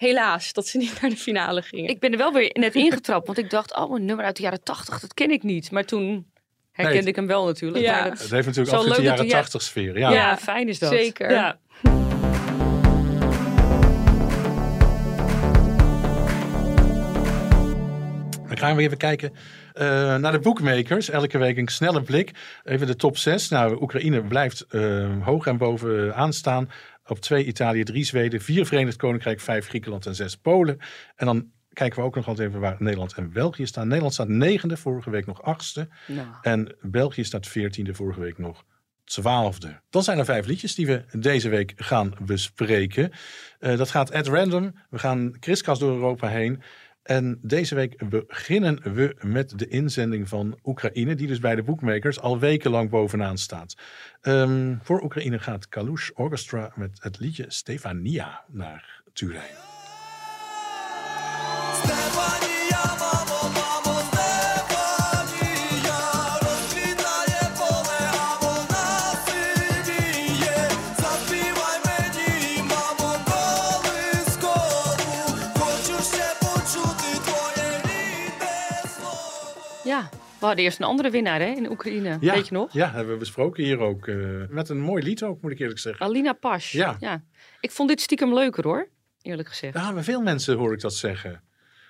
helaas 0.04 0.54
dat 0.54 0.68
ze 0.68 0.78
niet 0.78 0.98
naar 1.02 1.10
de 1.10 1.18
finale 1.18 1.62
gingen. 1.62 1.90
Ik 1.90 2.00
ben 2.00 2.12
er 2.12 2.18
wel 2.18 2.34
weer 2.34 2.50
net 2.54 2.76
ingetrapt, 2.76 3.26
want 3.26 3.38
ik 3.38 3.50
dacht, 3.50 3.76
oh, 3.76 3.96
een 3.96 4.06
nummer 4.06 4.26
uit 4.26 4.36
de 4.36 4.42
jaren 4.44 4.64
tachtig, 4.64 5.00
dat 5.00 5.14
ken 5.14 5.32
ik 5.32 5.44
niet. 5.44 5.72
Maar 5.72 5.86
toen 5.86 6.26
herkende 6.72 7.00
Nee, 7.00 7.10
ik 7.10 7.16
hem 7.16 7.28
wel 7.28 7.46
natuurlijk. 7.46 7.84
Ja. 7.84 8.00
Maar 8.02 8.10
dat- 8.10 8.20
Het 8.20 8.32
heeft 8.32 8.48
natuurlijk 8.48 8.76
absoluut 8.76 8.98
de 8.98 9.04
jaren 9.04 9.26
je- 9.26 9.32
80 9.32 9.62
sfeer. 9.62 9.98
Ja. 10.00 10.12
ja. 10.12 10.38
fijn 10.38 10.68
is 10.68 10.80
dat. 10.80 10.90
Zeker. 10.90 11.32
Ja. 11.32 11.58
Dan 18.48 18.58
gaan 18.58 18.76
we 18.76 18.82
even 18.82 18.98
kijken 18.98 19.34
eh, 19.74 20.16
naar 20.16 20.32
de 20.32 20.40
bookmakers. 20.40 21.10
Elke 21.10 21.38
week 21.38 21.58
een 21.58 21.68
snelle 21.68 22.02
blik. 22.02 22.32
Even 22.64 22.88
de 22.88 22.96
top 22.96 23.18
6. 23.18 23.50
Nou, 23.50 23.82
Oekraïne 23.82 24.22
blijft 24.24 24.66
eh, 24.70 25.06
hoog 25.22 25.46
en 25.46 25.58
bovenaan 25.58 26.34
staan. 26.34 26.70
Op 27.06 27.20
2 27.20 27.46
Italië, 27.46 27.84
3 27.84 28.04
Zweden, 28.04 28.42
4 28.42 28.66
Verenigd 28.66 28.98
Koninkrijk, 28.98 29.40
5 29.40 29.68
Griekenland 29.68 30.06
en 30.06 30.16
6 30.16 30.38
Polen. 30.38 30.78
En 31.16 31.26
dan 31.26 31.52
kijken 31.74 32.00
we 32.00 32.06
ook 32.06 32.16
nog 32.16 32.28
altijd 32.28 32.48
even 32.48 32.60
waar 32.60 32.76
Nederland 32.80 33.14
en 33.14 33.32
België 33.32 33.66
staan. 33.66 33.88
Nederland 33.88 34.14
staat 34.14 34.28
negende, 34.28 34.78
vorige 34.78 35.10
week 35.10 35.26
nog 35.26 35.42
achtste. 35.42 35.88
Nou, 36.08 36.28
En 36.42 36.76
België 36.82 37.24
staat 37.24 37.48
veertiende, 37.48 37.94
vorige 37.94 38.20
week 38.20 38.38
nog 38.38 38.66
twaalfde. 39.04 39.82
Dan 39.90 40.04
zijn 40.04 40.18
er 40.20 40.26
vijf 40.26 40.46
liedjes 40.46 40.76
die 40.76 40.86
we 40.86 41.06
deze 41.12 41.50
week 41.50 41.74
gaan 41.76 42.14
bespreken. 42.22 43.12
Eh, 43.60 43.78
dat 43.78 43.90
gaat 43.90 44.12
at 44.12 44.28
random. 44.28 44.74
We 44.90 45.00
gaan 45.00 45.40
kriskast 45.40 45.80
door 45.80 45.94
Europa 45.94 46.28
heen. 46.28 46.62
En 47.04 47.40
deze 47.42 47.76
week 47.76 48.10
beginnen 48.10 48.94
we 48.94 49.16
met 49.22 49.60
de 49.60 49.68
inzending 49.68 50.28
van 50.28 50.60
Oekraïne, 50.64 51.16
die 51.16 51.28
dus 51.28 51.40
bij 51.40 51.56
de 51.56 51.64
boekmakers 51.64 52.20
al 52.20 52.40
wekenlang 52.40 52.90
bovenaan 52.90 53.38
staat. 53.38 53.76
Ehm, 54.22 54.76
voor 54.82 55.04
Oekraïne 55.04 55.40
gaat 55.40 55.70
Kalush 55.70 56.10
Orchestra 56.14 56.72
met 56.76 57.00
het 57.02 57.20
liedje 57.20 57.46
Stefania 57.48 58.44
naar 58.52 59.02
Turijn. 59.14 59.73
We 80.44 80.50
hadden 80.50 80.66
eerst 80.66 80.80
een 80.80 80.86
andere 80.86 81.10
winnaar 81.10 81.40
hè, 81.40 81.46
in 81.48 81.72
Oekraïne. 81.72 82.18
Weet 82.20 82.48
je 82.48 82.54
nog? 82.54 82.74
Ja, 82.74 82.92
hebben 82.92 83.14
we 83.14 83.20
besproken 83.20 83.64
hier 83.64 83.80
ook. 83.80 84.08
eh, 84.08 84.16
met 84.50 84.70
een 84.70 84.80
mooi 84.80 85.04
lied 85.04 85.24
ook, 85.24 85.42
moet 85.42 85.52
ik 85.52 85.60
eerlijk 85.60 85.80
zeggen. 85.80 86.06
Alina 86.06 86.34
Pas. 86.34 86.72
Ja. 86.72 86.98
Ik 87.60 87.72
vond 87.72 87.90
dit 87.90 88.02
stiekem 88.02 88.34
leuker 88.34 88.64
hoor, 88.64 88.88
eerlijk 89.22 89.48
gezegd. 89.50 89.74
Ja, 89.74 89.92
maar 89.92 90.04
veel 90.04 90.22
mensen 90.22 90.58
hoor 90.58 90.74
ik 90.74 90.82
dat 90.82 90.94
zeggen. 90.96 91.42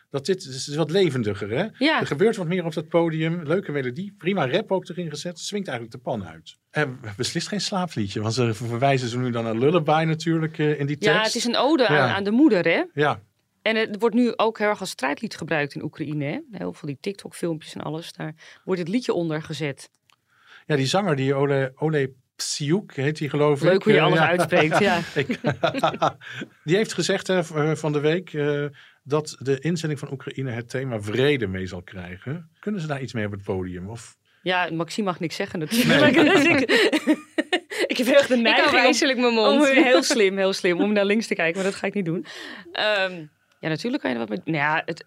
Dat 0.10 0.26
dit 0.26 0.44
is 0.46 0.76
wat 0.76 0.92
levendiger, 0.92 1.50
hè? 1.50 1.66
Ja. 1.78 2.00
Er 2.00 2.08
gebeurt 2.08 2.36
wat 2.36 2.48
meer 2.48 2.66
op 2.66 2.74
dat 2.74 2.88
podium. 2.88 3.44
Leuke 3.44 3.72
melodie. 3.72 4.16
Prima 4.18 4.50
rap 4.50 4.72
ook 4.72 4.89
erin 4.89 5.10
gezet. 5.10 5.39
Swingt 5.39 5.68
eigenlijk 5.68 5.98
de 5.98 6.04
pan 6.12 6.26
uit. 6.28 6.58
En 6.72 7.00
beslist 7.18 7.48
geen 7.48 7.62
slaapliedje. 7.62 8.22
Want 8.22 8.34
ze 8.34 8.54
verwijzen 8.54 9.08
ze 9.10 9.18
nu 9.20 9.30
dan 9.32 9.44
naar 9.44 9.56
Lullaby 9.56 10.04
natuurlijk 10.06 10.60
eh, 10.60 10.80
in 10.80 10.86
die 10.86 10.98
tekst. 10.98 11.16
Ja, 11.18 11.24
het 11.24 11.36
is 11.36 11.46
een 11.46 11.56
ode 11.58 11.88
aan, 11.88 11.96
Ja. 11.96 12.16
aan 12.16 12.24
de 12.24 12.32
moeder 12.32 12.63
hè. 12.66 12.84
Ja, 12.94 13.20
En 13.63 13.76
het 13.76 13.95
wordt 13.99 14.15
nu 14.15 14.34
ook 14.36 14.58
heel 14.58 14.67
erg 14.67 14.80
als 14.80 14.89
strijdlied 14.89 15.36
gebruikt 15.38 15.76
in 15.76 15.84
Oekraïne. 15.84 16.26
Hè? 16.26 16.39
Heel 16.58 16.73
veel 16.73 16.88
die 16.88 16.97
TikTok-filmpjes 17.02 17.73
en 17.76 17.82
alles. 17.82 18.13
Daar 18.13 18.34
wordt 18.63 18.80
het 18.80 18.89
liedje 18.89 19.13
onder 19.13 19.41
gezet. 19.41 19.89
ja 20.65 20.76
die 20.76 20.86
zanger, 20.86 21.15
die 21.15 21.34
Ole, 21.34 21.71
Ole 21.76 22.13
Psiuk 22.36 22.95
heet 22.95 23.17
die 23.17 23.30
geloof 23.30 23.58
ik. 23.58 23.63
Leuk 23.69 23.84
hoe 23.84 23.91
je 23.93 23.97
Eh, 23.99 24.06
alles 24.06 24.19
ja. 24.19 24.28
uitspreekt. 24.28 24.80
Ja. 24.80 24.99
Ik- 25.15 25.39
die 26.63 26.76
heeft 26.76 26.93
gezegd 26.93 27.28
hè, 27.28 27.39
eh, 27.39 27.76
van 27.76 27.91
de 27.91 27.99
week 27.99 28.34
eh, 28.34 28.65
dat 29.04 29.36
de 29.39 29.60
inzending 29.60 29.99
van 29.99 30.12
Oekraïne 30.12 30.52
het 30.52 30.69
thema 30.69 31.02
vrede 31.02 31.47
mee 31.47 31.65
zal 31.67 31.82
krijgen. 31.82 32.49
Kunnen 32.60 32.82
ze 32.82 32.88
daar 32.88 33.02
iets 33.02 33.13
mee 33.13 33.26
op 33.26 33.32
het 33.32 33.43
podium? 33.43 33.89
Of 33.89 34.15
ja, 34.41 34.69
Maxime 34.71 35.08
mag 35.08 35.19
niks 35.19 35.36
zeggen 35.36 35.60
natuurlijk. 35.60 36.13
Dus 36.34 36.43
ik, 36.45 36.60
ik 37.88 37.97
heb 37.97 38.08
echt 38.08 38.28
de 38.28 38.36
Ik 38.36 38.41
neiging 38.41 38.67
om- 38.67 38.73
wijselijk 38.73 39.17
mijn 39.19 39.38
om, 39.38 39.58
mond. 39.58 39.69
heel 39.69 40.04
slim, 40.04 40.38
heel 40.38 40.54
slim, 40.54 40.82
om 40.82 40.93
naar 40.93 41.06
links 41.06 41.28
te 41.28 41.36
kijken. 41.36 41.56
Maar 41.62 41.71
dat 41.71 41.80
ga 41.80 41.88
ik 41.88 41.93
niet 41.93 42.06
doen. 42.06 42.26
Ehm, 42.71 43.26
ja, 43.63 43.69
natuurlijk 43.69 44.04
kan 44.04 44.12
je 44.12 44.19
er 44.19 44.28
wat 44.28 44.45
mee... 44.45 44.56
Nou 44.56 44.58
ja, 44.58 44.82
het, 44.86 45.06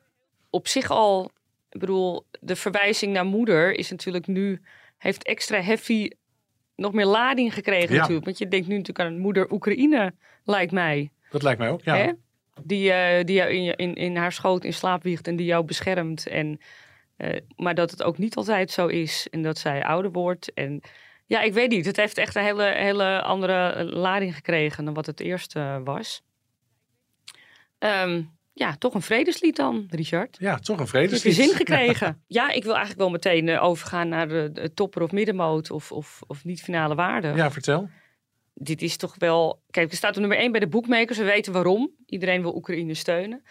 op 0.50 0.68
zich 0.68 0.90
al... 0.90 1.30
Ik 1.70 1.80
bedoel, 1.80 2.26
de 2.40 2.56
verwijzing 2.56 3.12
naar 3.12 3.24
moeder 3.24 3.72
is 3.72 3.90
natuurlijk 3.90 4.26
nu... 4.26 4.62
Heeft 4.98 5.24
extra 5.24 5.60
heavy 5.60 6.10
nog 6.76 6.92
meer 6.92 7.06
lading 7.06 7.54
gekregen 7.54 7.94
Ja. 7.94 8.00
natuurlijk. 8.00 8.24
Want 8.24 8.38
je 8.38 8.48
denkt 8.48 8.66
nu 8.66 8.76
natuurlijk 8.76 9.08
aan 9.08 9.18
moeder 9.18 9.52
Oekraïne, 9.52 10.14
lijkt 10.44 10.72
mij. 10.72 11.10
dat 11.30 11.42
lijkt 11.42 11.58
mij 11.58 11.70
ook. 11.70 11.82
Ja. 11.82 11.96
Hè? 11.96 12.12
Die, 12.62 12.92
eh, 12.92 13.24
die 13.24 13.36
jou 13.36 13.50
in, 13.50 13.76
in, 13.76 13.94
in 13.94 14.16
haar 14.16 14.32
schoot 14.32 14.64
in 14.64 14.72
slaap 14.72 15.02
wiegt 15.02 15.28
en 15.28 15.36
die 15.36 15.46
jou 15.46 15.64
beschermt. 15.64 16.26
En, 16.26 16.60
eh, 17.16 17.40
maar 17.56 17.74
dat 17.74 17.90
het 17.90 18.02
ook 18.02 18.18
niet 18.18 18.36
altijd 18.36 18.70
zo 18.70 18.86
is 18.86 19.26
en 19.30 19.42
dat 19.42 19.58
zij 19.58 19.84
ouder 19.84 20.10
wordt. 20.10 20.52
En 20.52 20.80
ja, 21.26 21.40
ik 21.40 21.52
weet 21.52 21.70
niet. 21.70 21.86
Het 21.86 21.96
heeft 21.96 22.18
echt 22.18 22.34
een 22.34 22.44
hele, 22.44 22.64
hele 22.64 23.22
andere 23.22 23.84
lading 23.84 24.34
gekregen 24.34 24.84
dan 24.84 24.94
wat 24.94 25.06
het 25.06 25.20
eerst 25.20 25.52
was. 25.84 26.22
Ehm, 27.78 28.22
ja, 28.58 28.76
toch 28.76 28.94
een 28.94 29.02
vredeslied 29.02 29.56
dan, 29.56 29.86
Richard. 29.90 30.36
Ja, 30.40 30.58
toch 30.58 30.76
een 30.76 30.82
Heb 30.82 30.88
vredeslied. 30.90 31.36
je 31.36 31.42
zin 31.42 31.54
gekregen? 31.54 32.22
Ja, 32.26 32.50
ik 32.50 32.62
wil 32.62 32.72
eigenlijk 32.72 33.00
wel 33.02 33.10
meteen 33.10 33.48
eh, 33.48 33.62
overgaan 33.62 34.08
naar 34.08 34.28
de, 34.28 34.50
de 34.52 34.72
topper 34.74 35.02
of 35.02 35.12
middenmoot 35.12 35.70
of, 35.70 35.92
of, 35.92 36.22
of 36.26 36.44
niet 36.44 36.62
finale 36.62 36.94
waarde 36.94 37.32
Ja, 37.34 37.50
vertel. 37.50 37.88
dit 38.54 38.82
is 38.82 38.96
toch 38.96 39.14
wel. 39.18 39.62
Kijk, 39.70 39.90
we 39.90 39.96
staan 39.96 40.10
op 40.10 40.16
nummer 40.16 40.38
1 40.38 40.50
bij 40.50 40.60
de 40.60 40.68
boekmakers. 40.68 41.18
We 41.18 41.24
weten 41.24 41.52
waarom. 41.52 41.90
Iedereen 42.06 42.42
wil 42.42 42.54
Oekraïne 42.56 42.94
steunen. 42.94 43.42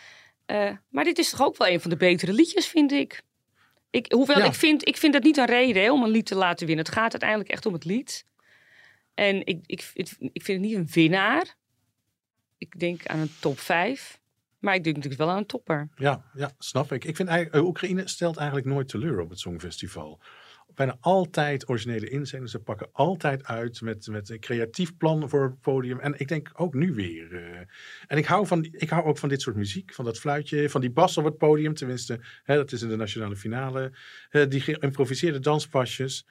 Eh, 0.46 0.72
maar 0.89 1.04
dit 1.04 1.18
is 1.18 1.30
toch 1.30 1.41
ook 1.44 1.58
wel 1.58 1.68
een 1.68 1.82
van 1.82 1.89
de 1.89 1.98
betere 1.98 2.34
liedjes, 2.34 2.68
vind 2.68 2.91
ik. 2.91 3.22
ik 3.89 4.12
hoewel 4.12 4.38
Ja. 4.38 4.46
ik 4.46 4.54
vind, 4.54 4.88
ik 4.88 4.98
vind 4.98 5.13
dat 5.13 5.24
niet 5.24 5.38
een 5.38 5.46
reden 5.46 5.84
hè, 5.84 5.91
om 5.91 6.04
een 6.04 6.10
lied 6.10 6.26
te 6.26 6.36
laten 6.36 6.68
winnen. 6.68 6.86
Het 6.86 6.94
gaat 6.94 7.12
uiteindelijk 7.12 7.50
echt 7.50 7.65
om 7.65 7.74
het 7.74 7.86
lied. 7.86 8.26
En 9.13 9.46
ik, 9.46 9.60
ik, 9.65 9.91
ik, 9.94 10.10
ik 10.20 10.44
vind 10.44 10.62
het 10.62 10.68
niet 10.70 10.76
een 10.76 10.89
winnaar. 10.94 11.56
Ik 12.58 12.80
denk 12.80 13.06
aan 13.08 13.20
een 13.20 13.32
top 13.39 13.60
5. 13.60 14.20
Maar 14.65 14.75
ik 14.75 14.84
denk 14.84 14.95
natuurlijk 14.95 15.23
wel 15.23 15.32
aan 15.32 15.38
een 15.38 15.45
topper. 15.45 15.89
Ja, 15.95 16.23
ja, 16.34 16.51
snap 16.58 16.91
ik. 16.91 17.06
Ik 17.06 17.15
vind 17.15 17.30
eh, 17.30 17.63
Oekraïne 17.65 18.08
stelt 18.08 18.38
eigenlijk 18.38 18.67
nooit 18.67 18.88
teleur 18.88 19.19
op 19.19 19.30
het 19.30 19.39
Songfestival. 19.39 20.21
Bijna 20.75 20.97
altijd 20.99 21.69
originele 21.69 22.10
inzendingen. 22.10 22.49
Ze 22.49 22.60
pakken 22.60 22.89
altijd 22.91 23.45
uit 23.45 23.82
met, 23.82 24.08
met 24.08 24.30
een 24.30 24.39
creatief 24.39 24.97
plan 24.97 25.30
voor 25.30 25.43
het 25.43 25.62
podium. 25.62 25.99
En 25.99 26.19
ik 26.19 26.28
denk 26.28 26.51
ook 26.54 26.73
nu 26.73 26.93
weer. 26.93 27.34
eh, 27.34 27.60
en 28.08 28.17
ik 28.17 28.25
hou, 28.25 28.47
van, 28.47 28.67
ik 28.71 28.89
hou 28.89 29.06
ook 29.06 29.17
van 29.17 29.30
dit 29.30 29.41
soort 29.41 29.56
muziek. 29.56 29.93
Van 29.93 30.06
dat 30.06 30.19
fluitje, 30.19 30.69
van 30.69 30.82
die 30.82 30.91
bas 30.91 31.17
op 31.17 31.25
het 31.25 31.38
podium. 31.38 31.73
Tenminste, 31.73 32.19
hè, 32.43 32.56
dat 32.56 32.71
is 32.71 32.82
in 32.82 32.89
de 32.89 32.95
nationale 32.95 33.36
finale. 33.36 33.91
Eh, 34.30 34.49
die 34.49 34.62
geïmproviseerde 34.62 35.39
danspasjes. 35.39 36.25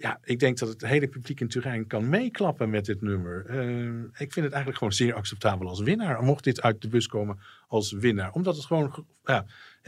Ja, 0.00 0.18
ik 0.24 0.38
denk 0.38 0.58
dat 0.58 0.68
het 0.68 0.80
hele 0.86 1.08
publiek 1.08 1.40
in 1.40 1.48
Turijn 1.48 1.86
kan 1.86 2.08
meeklappen 2.08 2.70
met 2.70 2.84
dit 2.84 3.00
nummer. 3.00 3.46
Eh, 3.46 3.88
ik 4.20 4.32
vind 4.32 4.34
het 4.34 4.50
eigenlijk 4.52 4.76
gewoon 4.76 4.92
zeer 4.92 5.14
acceptabel 5.14 5.68
als 5.68 5.80
winnaar. 5.80 6.22
Mocht 6.22 6.44
dit 6.44 6.62
uit 6.62 6.80
de 6.82 6.88
bus 6.88 7.06
komen 7.06 7.40
als 7.68 7.92
winnaar. 7.92 8.32
Omdat 8.32 8.56
het 8.56 8.64
gewoon, 8.64 8.92
ge- 8.92 9.04
ja, 9.24 9.44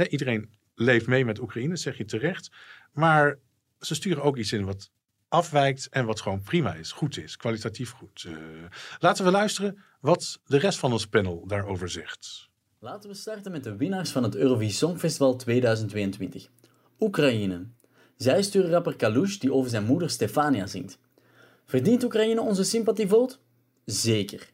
iedereen 0.09 0.51
leeft 0.75 1.07
mee 1.07 1.25
met 1.25 1.41
Oekraïne, 1.41 1.77
zeg 1.77 1.97
je 1.97 2.05
terecht. 2.05 2.51
Maar 2.93 3.39
ze 3.81 3.95
sturen 3.95 4.23
ook 4.23 4.37
iets 4.37 4.53
in 4.53 4.65
wat 4.65 4.91
afwijkt 5.29 5.89
en 5.89 6.05
wat 6.07 6.21
gewoon 6.21 6.41
prima 6.43 6.75
is, 6.75 6.93
goed 6.93 7.19
is, 7.19 7.37
kwalitatief 7.37 7.91
goed. 7.91 8.25
Eh, 8.29 8.35
laten 8.99 9.25
we 9.25 9.31
luisteren 9.31 9.79
wat 10.01 10.41
de 10.47 10.59
rest 10.59 10.79
van 10.79 10.93
ons 10.93 11.07
panel 11.07 11.47
daarover 11.47 11.89
zegt. 11.89 12.49
Laten 12.79 13.11
we 13.11 13.17
starten 13.17 13.53
met 13.53 13.65
de 13.65 13.77
winnaars 13.77 14.11
van 14.11 14.23
het 14.23 14.35
Eurovisie 14.37 14.75
Songfestival 14.77 15.37
2022. 15.37 16.49
Oekraïne. 17.01 17.67
Zij 18.23 18.43
sturen 18.43 18.71
rapper 18.71 18.97
Kalush 18.97 19.37
die 19.37 19.53
over 19.53 19.71
zijn 19.71 19.85
moeder 19.85 20.11
Stefania 20.11 20.67
zingt. 20.67 20.99
Verdient 21.65 22.05
Oekraïne 22.05 22.41
onze 22.41 22.65
sympathievote? 22.65 23.37
Zeker. 23.85 24.51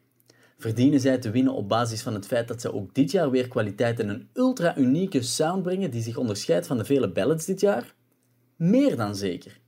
Verdienen 0.57 0.99
zij 0.99 1.17
te 1.17 1.31
winnen 1.31 1.53
op 1.53 1.69
basis 1.69 2.01
van 2.01 2.13
het 2.13 2.27
feit 2.27 2.47
dat 2.47 2.61
ze 2.61 2.73
ook 2.73 2.93
dit 2.93 3.11
jaar 3.11 3.31
weer 3.31 3.47
kwaliteit 3.47 3.99
en 3.99 4.09
een 4.09 4.29
ultra-unieke 4.33 5.21
sound 5.21 5.63
brengen 5.63 5.91
die 5.91 6.01
zich 6.01 6.17
onderscheidt 6.17 6.67
van 6.67 6.77
de 6.77 6.85
vele 6.85 7.11
ballads 7.11 7.45
dit 7.45 7.59
jaar? 7.59 7.93
Meer 8.55 8.95
dan 8.95 9.15
zeker. 9.15 9.59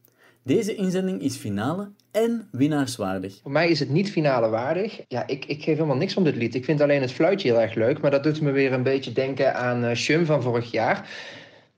Deze 0.44 0.76
inzending 0.76 1.22
is 1.22 1.36
finale 1.36 1.92
en 2.12 2.48
winnaarswaardig. 2.52 3.40
Voor 3.42 3.52
mij 3.52 3.70
is 3.70 3.80
het 3.80 3.90
niet 3.90 4.12
finale 4.12 4.50
waardig. 4.50 5.02
Ja, 5.08 5.28
ik, 5.28 5.46
ik 5.46 5.64
geef 5.64 5.76
helemaal 5.76 5.98
niks 5.98 6.16
om 6.16 6.24
dit 6.24 6.36
lied. 6.36 6.56
Ik 6.56 6.66
vind 6.66 6.82
alleen 6.82 7.02
het 7.02 7.12
fluitje 7.12 7.50
heel 7.50 7.62
erg 7.62 7.74
leuk. 7.74 8.02
Maar 8.02 8.12
dat 8.12 8.24
doet 8.24 8.42
me 8.42 8.52
weer 8.52 8.74
een 8.74 8.84
beetje 8.84 9.12
denken 9.12 9.56
aan 9.56 9.84
eh 9.84 9.96
Shum 9.96 10.26
van 10.26 10.42
vorig 10.42 10.72
jaar. 10.72 11.10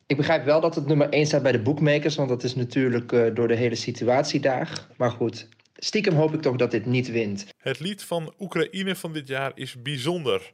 Ik 0.08 0.18
begrijp 0.18 0.46
wel 0.46 0.62
dat 0.62 0.76
het 0.76 0.88
nummer 0.88 1.10
1 1.10 1.26
staat 1.26 1.44
bij 1.44 1.52
de 1.52 1.62
bookmakers. 1.62 2.16
Want 2.16 2.30
dat 2.30 2.44
is 2.44 2.56
natuurlijk 2.56 3.12
eh, 3.12 3.36
door 3.36 3.48
de 3.48 3.56
hele 3.56 3.76
situatie 3.76 4.40
daar. 4.40 4.88
Maar 4.98 5.12
goed, 5.12 5.48
stiekem 5.76 6.16
hoop 6.16 6.34
ik 6.34 6.42
toch 6.42 6.56
dat 6.56 6.72
dit 6.72 6.86
niet 6.86 7.12
wint. 7.12 7.46
Het 7.58 7.80
lied 7.80 8.04
van 8.04 8.34
Oekraïne 8.40 8.96
van 8.96 9.14
dit 9.14 9.28
jaar 9.28 9.52
is 9.56 9.82
bijzonder. 9.82 10.52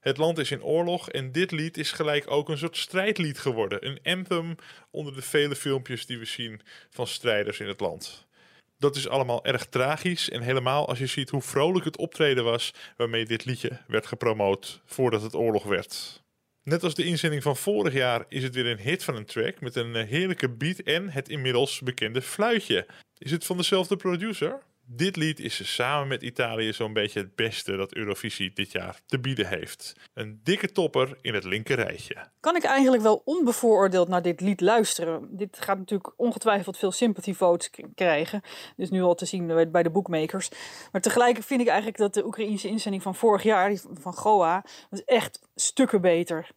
Het 0.00 0.16
land 0.16 0.38
is 0.38 0.50
in 0.50 0.62
oorlog 0.62 1.10
en 1.10 1.32
dit 1.32 1.50
lied 1.50 1.76
is 1.76 1.92
gelijk 1.92 2.30
ook 2.30 2.48
een 2.48 2.58
soort 2.58 2.76
strijdlied 2.76 3.38
geworden. 3.38 3.86
Een 3.86 3.98
anthem 4.02 4.54
onder 4.90 5.14
de 5.14 5.22
vele 5.22 5.56
filmpjes 5.56 6.06
die 6.06 6.18
we 6.18 6.24
zien 6.24 6.60
van 6.90 7.06
strijders 7.06 7.60
in 7.60 7.68
het 7.68 7.80
land. 7.80 8.28
Dat 8.78 8.96
is 8.96 9.08
allemaal 9.08 9.44
erg 9.44 9.66
tragisch 9.66 10.30
en 10.30 10.40
helemaal 10.40 10.88
als 10.88 10.98
je 10.98 11.06
ziet 11.06 11.30
hoe 11.30 11.42
vrolijk 11.42 11.84
het 11.84 11.96
optreden 11.96 12.44
was 12.44 12.74
waarmee 12.96 13.24
dit 13.24 13.44
liedje 13.44 13.80
werd 13.86 14.06
gepromoot 14.06 14.80
voordat 14.84 15.22
het 15.22 15.34
oorlog 15.34 15.64
werd. 15.64 16.19
Net 16.70 16.82
als 16.82 16.94
de 16.94 17.04
inzending 17.04 17.42
van 17.42 17.56
vorig 17.56 17.92
jaar 17.92 18.24
is 18.28 18.42
het 18.42 18.54
weer 18.54 18.66
een 18.66 18.78
hit 18.78 19.04
van 19.04 19.16
een 19.16 19.24
track 19.24 19.60
met 19.60 19.76
een 19.76 19.96
eh, 19.96 20.08
heerlijke 20.08 20.48
beat 20.48 20.78
en 20.78 21.08
het 21.08 21.28
inmiddels 21.28 21.80
bekende 21.80 22.22
fluitje. 22.22 22.86
Is 23.18 23.30
het 23.30 23.44
van 23.44 23.56
dezelfde 23.56 23.96
producer? 23.96 24.58
Dit 24.92 25.16
lied 25.16 25.40
is 25.40 25.74
samen 25.74 26.08
met 26.08 26.22
Italië 26.22 26.72
zo'n 26.72 26.92
beetje 26.92 27.20
het 27.20 27.34
beste 27.34 27.76
dat 27.76 27.94
Eurovisie 27.94 28.52
dit 28.54 28.72
jaar 28.72 29.00
te 29.06 29.18
bieden 29.20 29.48
heeft. 29.48 29.92
Een 30.14 30.40
dikke 30.44 30.72
topper 30.72 31.18
in 31.20 31.34
het 31.34 31.44
linker 31.44 31.76
rijtje. 31.76 32.16
kan 32.40 32.56
ik 32.56 32.62
eigenlijk 32.64 33.02
wel 33.02 33.22
onbevooroordeeld 33.24 34.08
naar 34.08 34.22
dit 34.22 34.40
lied 34.40 34.60
luisteren. 34.60 35.28
Dit 35.36 35.56
gaat 35.60 35.78
natuurlijk 35.78 36.12
ongetwijfeld 36.16 36.78
veel 36.78 36.92
sympathy 36.92 37.34
votes 37.34 37.70
krijgen. 37.94 38.40
Dus 38.76 38.90
nu 38.90 39.02
al 39.02 39.14
te 39.14 39.24
zien 39.24 39.46
bij- 39.46 39.70
bij 39.70 39.82
de 39.82 39.90
bookmakers. 39.90 40.48
Maar 40.92 41.00
tegelijk 41.00 41.42
vind 41.42 41.60
ik 41.60 41.66
eigenlijk 41.66 41.98
dat 41.98 42.14
de 42.14 42.24
Oekraïnse 42.24 42.68
inzending 42.68 43.02
van 43.02 43.14
vorig 43.14 43.42
jaar, 43.42 43.68
die 43.68 43.80
van 43.92 44.14
Goa, 44.14 44.64
was 44.90 45.04
echt 45.04 45.40
stukken 45.54 46.00
beter. 46.00 46.48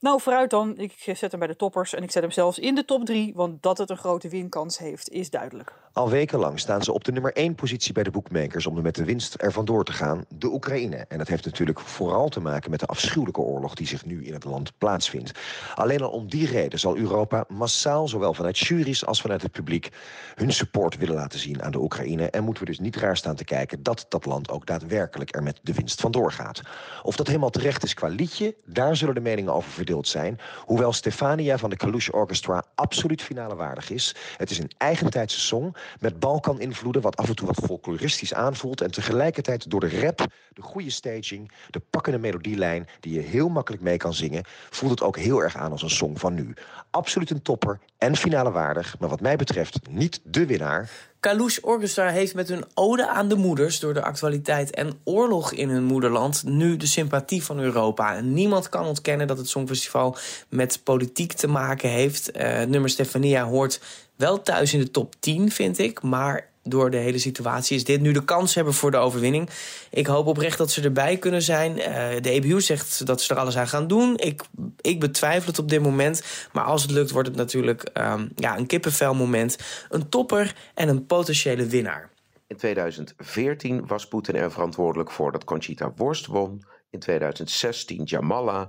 Nou, 0.00 0.20
vooruit 0.20 0.50
dan. 0.50 0.78
Ik 0.78 0.92
zet 0.98 1.30
hem 1.30 1.38
bij 1.38 1.48
de 1.48 1.56
toppers 1.56 1.94
en 1.94 2.02
ik 2.02 2.10
zet 2.10 2.22
hem 2.22 2.32
zelfs 2.32 2.58
in 2.58 2.74
de 2.74 2.84
top 2.84 3.04
3, 3.04 3.32
want 3.34 3.62
dat 3.62 3.78
het 3.78 3.90
een 3.90 3.96
grote 3.96 4.28
winkans 4.28 4.78
heeft, 4.78 5.08
is 5.08 5.30
duidelijk. 5.30 5.83
Al 5.94 6.10
wekenlang 6.10 6.60
staan 6.60 6.82
ze 6.82 6.92
op 6.92 7.04
de 7.04 7.12
nummer 7.12 7.32
1 7.32 7.54
positie 7.54 7.92
bij 7.92 8.02
de 8.02 8.10
boekmakers 8.10 8.66
om 8.66 8.76
er 8.76 8.82
met 8.82 8.94
de 8.94 9.04
winst 9.04 9.34
ervan 9.34 9.64
door 9.64 9.84
te 9.84 9.92
gaan, 9.92 10.24
de 10.28 10.52
Oekraïne. 10.52 10.96
En 11.08 11.18
dat 11.18 11.28
heeft 11.28 11.44
natuurlijk 11.44 11.80
vooral 11.80 12.28
te 12.28 12.40
maken 12.40 12.70
met 12.70 12.80
de 12.80 12.86
afschuwelijke 12.86 13.40
oorlog 13.40 13.74
die 13.74 13.86
zich 13.86 14.04
nu 14.04 14.24
in 14.24 14.32
het 14.32 14.44
land 14.44 14.78
plaatsvindt. 14.78 15.32
Alleen 15.74 16.02
al 16.02 16.10
om 16.10 16.28
die 16.28 16.46
reden 16.46 16.78
zal 16.78 16.96
Europa 16.96 17.44
massaal, 17.48 18.08
zowel 18.08 18.34
vanuit 18.34 18.58
juries 18.58 19.06
als 19.06 19.20
vanuit 19.20 19.42
het 19.42 19.52
publiek, 19.52 19.88
hun 20.34 20.52
support 20.52 20.96
willen 20.96 21.14
laten 21.14 21.38
zien 21.38 21.62
aan 21.62 21.72
de 21.72 21.80
Oekraïne. 21.80 22.30
En 22.30 22.44
moeten 22.44 22.64
we 22.64 22.70
dus 22.70 22.80
niet 22.80 22.96
raar 22.96 23.16
staan 23.16 23.36
te 23.36 23.44
kijken 23.44 23.82
dat 23.82 24.06
dat 24.08 24.26
land 24.26 24.50
ook 24.50 24.66
daadwerkelijk 24.66 25.34
er 25.34 25.42
met 25.42 25.60
de 25.62 25.74
winst 25.74 26.00
vandoor 26.00 26.32
gaat. 26.32 26.62
Of 27.02 27.16
dat 27.16 27.26
helemaal 27.26 27.50
terecht 27.50 27.84
is 27.84 27.94
qua 27.94 28.08
liedje, 28.08 28.54
daar 28.64 28.96
zullen 28.96 29.14
de 29.14 29.20
meningen 29.20 29.54
over 29.54 29.70
verdeeld 29.70 30.08
zijn. 30.08 30.38
Hoewel 30.64 30.92
Stefania 30.92 31.58
van 31.58 31.70
de 31.70 31.76
Kalush 31.76 32.08
Orchestra 32.08 32.64
absoluut 32.74 33.22
finale 33.22 33.54
waardig 33.54 33.90
is. 33.90 34.14
Het 34.36 34.50
is 34.50 34.58
een 34.58 34.72
eigentijdse 34.76 35.40
song 35.40 35.74
met 36.00 36.18
Balkan-invloeden... 36.18 37.02
wat 37.02 37.16
af 37.16 37.28
en 37.28 37.36
toe 37.36 37.46
wat 37.46 37.64
folkloristisch 37.64 38.34
aanvoelt... 38.34 38.80
en 38.80 38.90
tegelijkertijd 38.90 39.70
door 39.70 39.80
de 39.80 40.00
rap, 40.00 40.26
de 40.52 40.62
goede 40.62 40.90
staging... 40.90 41.52
de 41.70 41.80
pakkende 41.90 42.18
melodielijn 42.18 42.88
die 43.00 43.14
je 43.14 43.20
heel 43.20 43.48
makkelijk 43.48 43.82
mee 43.82 43.96
kan 43.96 44.14
zingen... 44.14 44.44
voelt 44.70 44.90
het 44.90 45.02
ook 45.02 45.16
heel 45.16 45.42
erg 45.42 45.56
aan 45.56 45.70
als 45.72 45.82
een 45.82 45.90
song 45.90 46.16
van 46.16 46.34
nu. 46.34 46.54
Absoluut 46.90 47.30
een 47.30 47.42
topper 47.42 47.80
en 47.98 48.16
finale 48.16 48.50
waardig... 48.50 48.98
maar 48.98 49.08
wat 49.08 49.20
mij 49.20 49.36
betreft 49.36 49.78
niet 49.90 50.20
de 50.24 50.46
winnaar... 50.46 50.90
Kalush 51.24 51.58
Orchestra 51.62 52.08
heeft 52.08 52.34
met 52.34 52.48
hun 52.48 52.64
ode 52.74 53.08
aan 53.08 53.28
de 53.28 53.34
moeders... 53.34 53.80
door 53.80 53.94
de 53.94 54.02
actualiteit 54.02 54.70
en 54.70 54.92
oorlog 55.04 55.52
in 55.52 55.68
hun 55.68 55.84
moederland... 55.84 56.42
nu 56.44 56.76
de 56.76 56.86
sympathie 56.86 57.44
van 57.44 57.58
Europa. 57.58 58.16
En 58.16 58.32
niemand 58.32 58.68
kan 58.68 58.86
ontkennen 58.86 59.26
dat 59.26 59.38
het 59.38 59.48
Songfestival 59.48 60.16
met 60.48 60.80
politiek 60.82 61.32
te 61.32 61.46
maken 61.46 61.88
heeft. 61.88 62.36
Uh, 62.36 62.62
nummer 62.62 62.90
Stefania 62.90 63.44
hoort 63.44 63.80
wel 64.16 64.42
thuis 64.42 64.74
in 64.74 64.80
de 64.80 64.90
top 64.90 65.14
10, 65.18 65.50
vind 65.50 65.78
ik. 65.78 66.02
Maar 66.02 66.48
door 66.64 66.90
de 66.90 66.96
hele 66.96 67.18
situatie 67.18 67.76
is 67.76 67.84
dit 67.84 68.00
nu 68.00 68.12
de 68.12 68.24
kans 68.24 68.54
hebben 68.54 68.74
voor 68.74 68.90
de 68.90 68.96
overwinning. 68.96 69.50
Ik 69.90 70.06
hoop 70.06 70.26
oprecht 70.26 70.58
dat 70.58 70.70
ze 70.70 70.82
erbij 70.82 71.16
kunnen 71.16 71.42
zijn. 71.42 71.78
Uh, 71.78 71.84
de 72.20 72.30
EBU 72.30 72.60
zegt 72.60 73.06
dat 73.06 73.22
ze 73.22 73.34
er 73.34 73.40
alles 73.40 73.56
aan 73.56 73.68
gaan 73.68 73.86
doen. 73.86 74.16
Ik, 74.16 74.42
ik 74.80 75.00
betwijfel 75.00 75.48
het 75.48 75.58
op 75.58 75.68
dit 75.68 75.82
moment. 75.82 76.22
Maar 76.52 76.64
als 76.64 76.82
het 76.82 76.90
lukt, 76.90 77.10
wordt 77.10 77.28
het 77.28 77.36
natuurlijk 77.36 77.90
um, 77.94 78.28
ja, 78.36 78.58
een 78.58 78.66
kippenvel 78.66 79.14
moment. 79.14 79.58
Een 79.88 80.08
topper 80.08 80.56
en 80.74 80.88
een 80.88 81.06
potentiële 81.06 81.66
winnaar. 81.66 82.10
In 82.46 82.56
2014 82.56 83.86
was 83.86 84.08
Poetin 84.08 84.34
er 84.34 84.52
verantwoordelijk 84.52 85.10
voor 85.10 85.32
dat 85.32 85.44
Conchita 85.44 85.92
Worst 85.96 86.26
won. 86.26 86.64
In 86.90 86.98
2016 86.98 88.04
Jamala. 88.04 88.68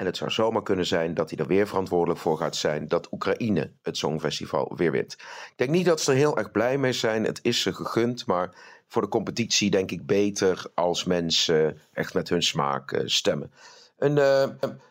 En 0.00 0.06
het 0.06 0.16
zou 0.16 0.30
zomaar 0.30 0.62
kunnen 0.62 0.86
zijn 0.86 1.14
dat 1.14 1.30
hij 1.30 1.38
er 1.38 1.46
weer 1.46 1.66
verantwoordelijk 1.66 2.20
voor 2.20 2.38
gaat 2.38 2.56
zijn 2.56 2.88
dat 2.88 3.12
Oekraïne 3.12 3.70
het 3.82 3.96
Songfestival 3.96 4.72
weer 4.76 4.90
wint. 4.90 5.12
Ik 5.12 5.52
denk 5.56 5.70
niet 5.70 5.84
dat 5.84 6.00
ze 6.00 6.10
er 6.10 6.16
heel 6.16 6.36
erg 6.36 6.50
blij 6.50 6.78
mee 6.78 6.92
zijn. 6.92 7.24
Het 7.24 7.38
is 7.42 7.60
ze 7.60 7.74
gegund, 7.74 8.26
maar 8.26 8.50
voor 8.86 9.02
de 9.02 9.08
competitie 9.08 9.70
denk 9.70 9.90
ik 9.90 10.06
beter 10.06 10.66
als 10.74 11.04
mensen 11.04 11.78
echt 11.92 12.14
met 12.14 12.28
hun 12.28 12.42
smaak 12.42 13.02
stemmen. 13.04 13.52
Een, 13.98 14.16
uh, 14.16 14.42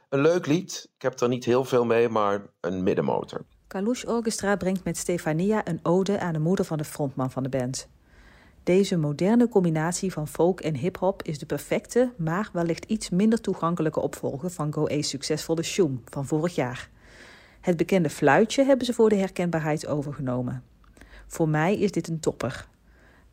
een 0.10 0.22
leuk 0.22 0.46
lied. 0.46 0.90
Ik 0.96 1.02
heb 1.02 1.20
er 1.20 1.28
niet 1.28 1.46
heel 1.46 1.66
veel 1.66 1.86
mee, 1.86 2.10
maar 2.10 2.42
een 2.60 2.84
middenmotor. 2.84 3.42
Kalush 3.68 4.04
Orchestra 4.04 4.56
brengt 4.56 4.84
met 4.84 4.98
Stefania 4.98 5.68
een 5.68 5.80
ode 5.84 6.20
aan 6.20 6.34
de 6.34 6.40
moeder 6.40 6.66
van 6.66 6.78
de 6.78 6.84
frontman 6.84 7.32
van 7.32 7.44
de 7.44 7.50
band. 7.50 7.88
Deze 8.70 8.98
moderne 8.98 9.48
combinatie 9.48 10.12
van 10.12 10.28
folk 10.28 10.62
en 10.62 10.76
hip-hop 10.76 11.24
is 11.24 11.40
de 11.40 11.46
perfecte, 11.46 12.12
maar 12.18 12.50
wellicht 12.54 12.86
iets 12.86 13.10
minder 13.10 13.42
toegankelijke 13.42 14.00
opvolger 14.00 14.50
van 14.50 14.74
Go 14.74 14.88
A's 14.88 15.10
succesvolle 15.10 15.64
Shoom 15.64 16.02
van 16.06 16.26
vorig 16.26 16.56
jaar. 16.56 16.90
Het 17.62 17.78
bekende 17.78 18.10
fluitje 18.10 18.64
hebben 18.64 18.86
ze 18.86 18.94
voor 18.94 19.10
de 19.10 19.16
herkenbaarheid 19.16 19.88
overgenomen. 19.88 20.64
Voor 21.28 21.50
mij 21.50 21.78
is 21.78 21.92
dit 21.92 22.08
een 22.08 22.20
topper. 22.20 22.68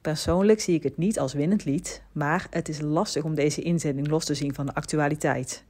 Persoonlijk 0.01 0.61
zie 0.61 0.75
ik 0.75 0.83
het 0.83 0.97
niet 0.97 1.19
als 1.19 1.33
winnend 1.33 1.65
lied, 1.65 2.03
maar 2.13 2.47
het 2.51 2.69
is 2.69 2.81
lastig 2.81 3.25
om 3.25 3.35
deze 3.35 3.63
inzending 3.63 4.09
los 4.09 4.25
te 4.25 4.35
zien 4.35 4.55
van 4.55 4.67
de 4.67 4.75
actualiteit. 4.75 5.65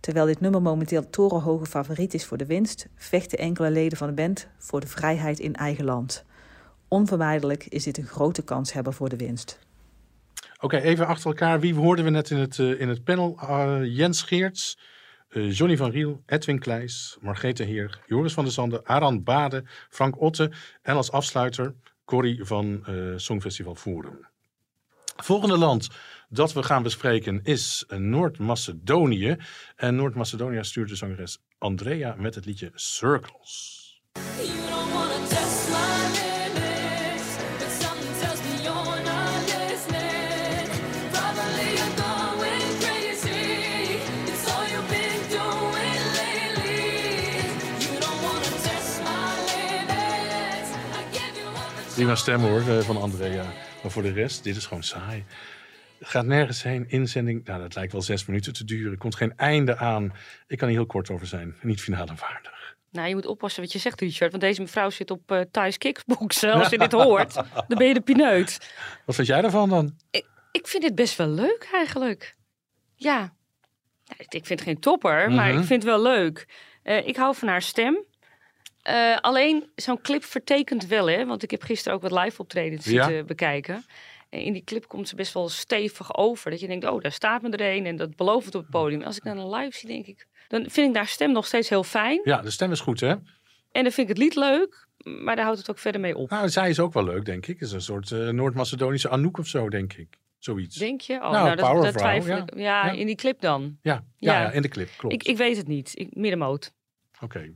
Terwijl 0.00 0.26
dit 0.26 0.40
nummer 0.40 0.62
momenteel 0.62 1.10
torenhoge 1.10 1.66
favoriet 1.66 2.14
is 2.14 2.24
voor 2.24 2.36
de 2.36 2.46
winst, 2.46 2.88
vechten 2.94 3.38
enkele 3.38 3.70
leden 3.70 3.98
van 3.98 4.08
de 4.08 4.14
band 4.14 4.48
voor 4.58 4.80
de 4.80 4.86
vrijheid 4.86 5.38
in 5.38 5.54
eigen 5.54 5.84
land. 5.84 6.24
Onvermijdelijk 6.88 7.66
is 7.66 7.84
dit 7.84 7.98
een 7.98 8.06
grote 8.06 8.42
kans 8.42 8.72
hebben 8.72 8.92
voor 8.92 9.08
de 9.08 9.16
winst. 9.16 9.58
Oké, 10.54 10.64
okay, 10.64 10.80
even 10.80 11.06
achter 11.06 11.26
elkaar. 11.26 11.60
Wie 11.60 11.74
hoorden 11.74 12.04
we 12.04 12.10
net 12.10 12.30
in 12.30 12.36
het, 12.36 12.58
uh, 12.58 12.80
in 12.80 12.88
het 12.88 13.04
panel? 13.04 13.38
Uh, 13.42 13.78
Jens 13.84 14.22
Geerts, 14.22 14.78
uh, 15.28 15.52
Johnny 15.52 15.76
van 15.76 15.90
Riel, 15.90 16.22
Edwin 16.26 16.58
Kleijs, 16.58 17.16
Margrethe 17.20 17.62
Heer, 17.62 18.00
Joris 18.06 18.32
van 18.32 18.44
der 18.44 18.52
Zanden, 18.52 18.84
Aran 18.84 19.22
Bade, 19.22 19.64
Frank 19.90 20.20
Otte 20.20 20.50
en 20.82 20.96
als 20.96 21.10
afsluiter 21.10 21.74
Corrie 22.04 22.44
van 22.44 22.84
Songfestival 23.16 23.74
Forum. 23.74 24.26
Volgende 25.16 25.58
land 25.58 25.88
dat 26.28 26.52
we 26.52 26.62
gaan 26.62 26.82
bespreken 26.82 27.40
is 27.42 27.84
Noord-Macedonië. 27.88 29.36
En 29.76 29.96
Noord-Macedonië 29.96 30.64
stuurt 30.64 30.88
de 30.88 30.96
zangeres 30.96 31.38
Andrea 31.58 32.14
met 32.18 32.34
het 32.34 32.44
liedje 32.44 32.70
Circles. 32.74 33.84
Prima 51.96 52.14
stem 52.14 52.40
hoor, 52.40 52.82
van 52.82 52.96
Andrea. 52.96 53.44
Maar 53.82 53.90
voor 53.90 54.02
de 54.02 54.12
rest, 54.12 54.44
dit 54.44 54.56
is 54.56 54.66
gewoon 54.66 54.82
saai. 54.82 55.24
Het 55.98 56.08
gaat 56.08 56.24
nergens 56.24 56.62
heen. 56.62 56.84
Inzending, 56.88 57.44
nou, 57.44 57.60
dat 57.60 57.74
lijkt 57.74 57.92
wel 57.92 58.02
zes 58.02 58.26
minuten 58.26 58.52
te 58.52 58.64
duren. 58.64 58.92
Er 58.92 58.98
komt 58.98 59.14
geen 59.14 59.36
einde 59.36 59.76
aan. 59.76 60.12
Ik 60.46 60.58
kan 60.58 60.68
hier 60.68 60.76
heel 60.76 60.86
kort 60.86 61.10
over 61.10 61.26
zijn. 61.26 61.56
Niet 61.62 61.80
finale 61.80 62.14
waardig. 62.20 62.76
Nou, 62.90 63.08
je 63.08 63.14
moet 63.14 63.26
oppassen 63.26 63.62
wat 63.62 63.72
je 63.72 63.78
zegt, 63.78 64.00
Richard. 64.00 64.30
Want 64.30 64.42
deze 64.42 64.60
mevrouw 64.60 64.90
zit 64.90 65.10
op 65.10 65.32
uh, 65.32 65.40
Thais 65.50 65.78
Kickboxen. 65.78 66.52
Als 66.52 66.68
je 66.68 66.78
dit 66.78 66.92
hoort, 66.92 67.34
dan 67.68 67.78
ben 67.78 67.86
je 67.86 67.94
de 67.94 68.00
pineut. 68.00 68.74
Wat 69.04 69.14
vind 69.14 69.26
jij 69.26 69.42
ervan 69.42 69.68
dan? 69.68 69.96
Ik, 70.10 70.26
ik 70.52 70.66
vind 70.66 70.82
dit 70.82 70.94
best 70.94 71.16
wel 71.16 71.28
leuk 71.28 71.68
eigenlijk. 71.72 72.36
Ja. 72.94 73.34
Ik 74.18 74.46
vind 74.46 74.48
het 74.48 74.60
geen 74.60 74.80
topper, 74.80 75.20
mm 75.20 75.26
-hmm. 75.26 75.34
maar 75.34 75.48
ik 75.48 75.54
vind 75.64 75.68
het 75.68 75.84
wel 75.84 76.02
leuk. 76.02 76.48
Uh, 76.84 77.06
ik 77.06 77.16
hou 77.16 77.34
van 77.34 77.48
haar 77.48 77.62
stem. 77.62 78.05
Uh, 78.88 79.16
alleen, 79.16 79.64
zo'n 79.74 80.00
clip 80.00 80.24
vertekent 80.24 80.86
wel, 80.86 81.08
hè. 81.08 81.26
Want 81.26 81.42
ik 81.42 81.50
heb 81.50 81.62
gisteren 81.62 81.96
ook 81.96 82.02
wat 82.08 82.24
live 82.24 82.40
optredens 82.40 82.84
ja. 82.84 83.04
zitten 83.04 83.26
bekijken. 83.26 83.84
En 84.30 84.40
in 84.40 84.52
die 84.52 84.64
clip 84.64 84.88
komt 84.88 85.08
ze 85.08 85.14
best 85.14 85.34
wel 85.34 85.48
stevig 85.48 86.16
over. 86.16 86.50
Dat 86.50 86.60
je 86.60 86.66
denkt, 86.66 86.86
oh, 86.86 87.02
daar 87.02 87.12
staat 87.12 87.42
me 87.42 87.50
er 87.50 87.76
een 87.76 87.86
en 87.86 87.96
dat 87.96 88.16
belooft 88.16 88.54
op 88.54 88.60
het 88.62 88.70
podium. 88.70 89.02
Als 89.02 89.16
ik 89.16 89.22
naar 89.22 89.36
een 89.36 89.50
live 89.50 89.78
zie, 89.78 89.88
denk 89.88 90.06
ik... 90.06 90.26
Dan 90.48 90.64
vind 90.70 90.90
ik 90.90 90.96
haar 90.96 91.06
stem 91.06 91.32
nog 91.32 91.46
steeds 91.46 91.68
heel 91.68 91.84
fijn. 91.84 92.20
Ja, 92.24 92.40
de 92.40 92.50
stem 92.50 92.72
is 92.72 92.80
goed, 92.80 93.00
hè? 93.00 93.14
En 93.72 93.82
dan 93.82 93.92
vind 93.92 93.98
ik 93.98 94.08
het 94.08 94.18
lied 94.18 94.34
leuk, 94.34 94.86
maar 95.04 95.36
daar 95.36 95.44
houdt 95.44 95.58
het 95.58 95.70
ook 95.70 95.78
verder 95.78 96.00
mee 96.00 96.16
op. 96.16 96.30
Nou, 96.30 96.48
zij 96.48 96.68
is 96.68 96.80
ook 96.80 96.92
wel 96.92 97.04
leuk, 97.04 97.24
denk 97.24 97.46
ik. 97.46 97.60
Is 97.60 97.72
een 97.72 97.80
soort 97.80 98.10
uh, 98.10 98.28
Noord-Macedonische 98.28 99.08
Anouk 99.08 99.38
of 99.38 99.46
zo, 99.46 99.68
denk 99.68 99.92
ik. 99.92 100.18
Zoiets. 100.38 100.76
Denk 100.76 101.00
je? 101.00 101.14
Oh, 101.14 101.20
nou, 101.20 101.32
nou 101.32 101.56
dat, 101.56 101.82
dat 101.82 101.96
twijfel 101.98 102.36
ja. 102.36 102.42
ik. 102.42 102.54
Ja, 102.54 102.86
Ja. 102.86 102.92
in 102.92 103.06
die 103.06 103.14
clip 103.16 103.40
dan. 103.40 103.78
Ja, 103.82 104.04
ja, 104.16 104.40
ja, 104.40 104.50
in 104.50 104.62
de 104.62 104.68
clip, 104.68 104.88
klopt. 104.96 105.14
Ik, 105.14 105.22
ik 105.22 105.36
weet 105.36 105.56
het 105.56 105.68
niet. 105.68 105.92
Ik, 105.94 106.14
middenmoot. 106.14 106.72
Oké. 107.20 107.52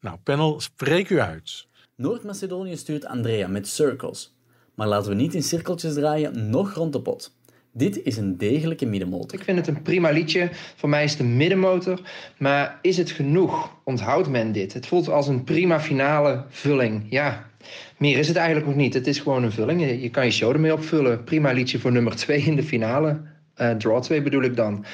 Nou, 0.00 0.16
panel, 0.22 0.60
spreek 0.60 1.10
u 1.10 1.20
uit. 1.20 1.66
Noord-Macedonië 1.96 2.76
stuurt 2.76 3.06
Andrea 3.06 3.48
met 3.48 3.68
Circles. 3.68 4.34
Maar 4.74 4.86
laten 4.86 5.10
we 5.10 5.16
niet 5.16 5.34
in 5.34 5.42
cirkeltjes 5.42 5.94
draaien, 5.94 6.50
nog 6.50 6.72
rond 6.72 6.92
de 6.92 7.00
pot. 7.00 7.34
Dit 7.72 8.02
is 8.02 8.16
een 8.16 8.38
degelijke 8.38 8.86
middenmotor. 8.86 9.38
Ik 9.38 9.44
vind 9.44 9.58
het 9.58 9.66
een 9.66 9.82
prima 9.82 10.10
liedje. 10.10 10.48
Voor 10.76 10.88
mij 10.88 11.04
is 11.04 11.10
het 11.10 11.20
een 11.20 11.36
middenmotor. 11.36 12.00
Maar 12.38 12.78
is 12.82 12.96
het 12.96 13.10
genoeg? 13.10 13.76
Onthoudt 13.84 14.28
men 14.28 14.52
dit? 14.52 14.72
Het 14.72 14.86
voelt 14.86 15.08
als 15.08 15.28
een 15.28 15.44
prima 15.44 15.80
finale 15.80 16.44
vulling. 16.48 17.06
Ja, 17.08 17.50
meer 17.98 18.18
is 18.18 18.28
het 18.28 18.36
eigenlijk 18.36 18.66
nog 18.66 18.76
niet. 18.76 18.94
Het 18.94 19.06
is 19.06 19.18
gewoon 19.18 19.42
een 19.42 19.52
vulling. 19.52 20.02
Je, 20.02 20.10
kan 20.10 20.24
je 20.24 20.30
show 20.30 20.52
ermee 20.52 20.72
opvullen. 20.72 21.24
Prima 21.24 21.52
liedje 21.52 21.78
voor 21.78 21.92
nummer 21.92 22.16
2 22.16 22.42
in 22.42 22.56
de 22.56 22.62
finale. 22.62 23.20
Uh, 23.56 23.70
draw 23.70 24.02
2 24.02 24.22
bedoel 24.22 24.42
ik 24.42 24.56
dan. 24.56 24.84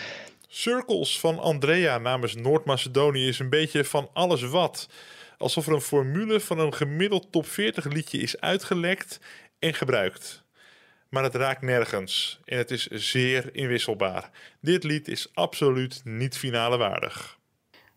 Circles 0.56 1.20
van 1.20 1.38
Andrea 1.38 1.98
namens 1.98 2.34
Noord-Macedonië 2.34 3.28
is 3.28 3.38
een 3.38 3.48
beetje 3.48 3.84
van 3.84 4.10
alles 4.12 4.42
wat. 4.42 4.88
Alsof 5.38 5.66
er 5.66 5.72
een 5.72 5.80
formule 5.80 6.40
van 6.40 6.59
een 6.59 6.74
gemiddeld 6.74 7.32
top 7.32 7.46
40 7.46 7.84
liedje 7.84 8.18
is 8.18 8.40
uitgelekt 8.40 9.20
en 9.59 9.74
gebruikt. 9.74 10.44
Maar 11.09 11.22
het 11.22 11.34
raakt 11.34 11.62
nergens 11.62 12.40
en 12.44 12.59
het 12.59 12.70
is 12.70 12.86
zeer 12.86 13.54
inwisselbaar. 13.54 14.30
Dit 14.61 14.84
lied 14.84 15.09
is 15.09 15.30
absoluut 15.34 16.00
niet 16.04 16.36
finale 16.36 16.76
waardig. 16.76 17.38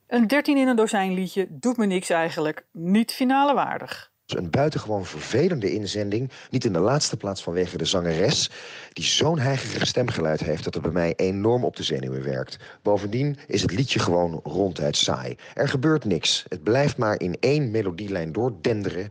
Een 0.07 0.27
13 0.27 0.57
in 0.57 0.67
een 0.67 0.75
dozijn 0.75 1.13
liedje 1.13 1.47
doet 1.49 1.77
me 1.77 1.85
niks 1.85 2.09
eigenlijk. 2.09 2.65
Niet 2.71 3.13
finale 3.13 3.53
waardig. 3.53 4.11
Een 4.35 4.49
buitengewoon 4.49 5.05
vervelende 5.05 5.73
inzending. 5.73 6.31
Niet 6.49 6.65
in 6.65 6.73
de 6.73 6.79
laatste 6.79 7.17
plaats 7.17 7.43
vanwege 7.43 7.77
de 7.77 7.85
zangeres, 7.85 8.49
die 8.93 9.05
zo'n 9.05 9.39
heigerig 9.39 9.87
stemgeluid 9.87 10.39
heeft 10.39 10.63
dat 10.63 10.73
het 10.73 10.83
bij 10.83 10.91
mij 10.91 11.13
enorm 11.15 11.63
op 11.63 11.75
de 11.75 11.83
zenuwen 11.83 12.23
werkt. 12.23 12.57
Bovendien 12.81 13.37
is 13.47 13.61
het 13.61 13.71
liedje 13.71 13.99
gewoon 13.99 14.39
ronduit 14.43 14.97
saai. 14.97 15.35
Er 15.53 15.67
gebeurt 15.67 16.05
niks. 16.05 16.45
Het 16.47 16.63
blijft 16.63 16.97
maar 16.97 17.19
in 17.19 17.37
één 17.39 17.71
melodielijn 17.71 18.31
doordenderen 18.31 19.09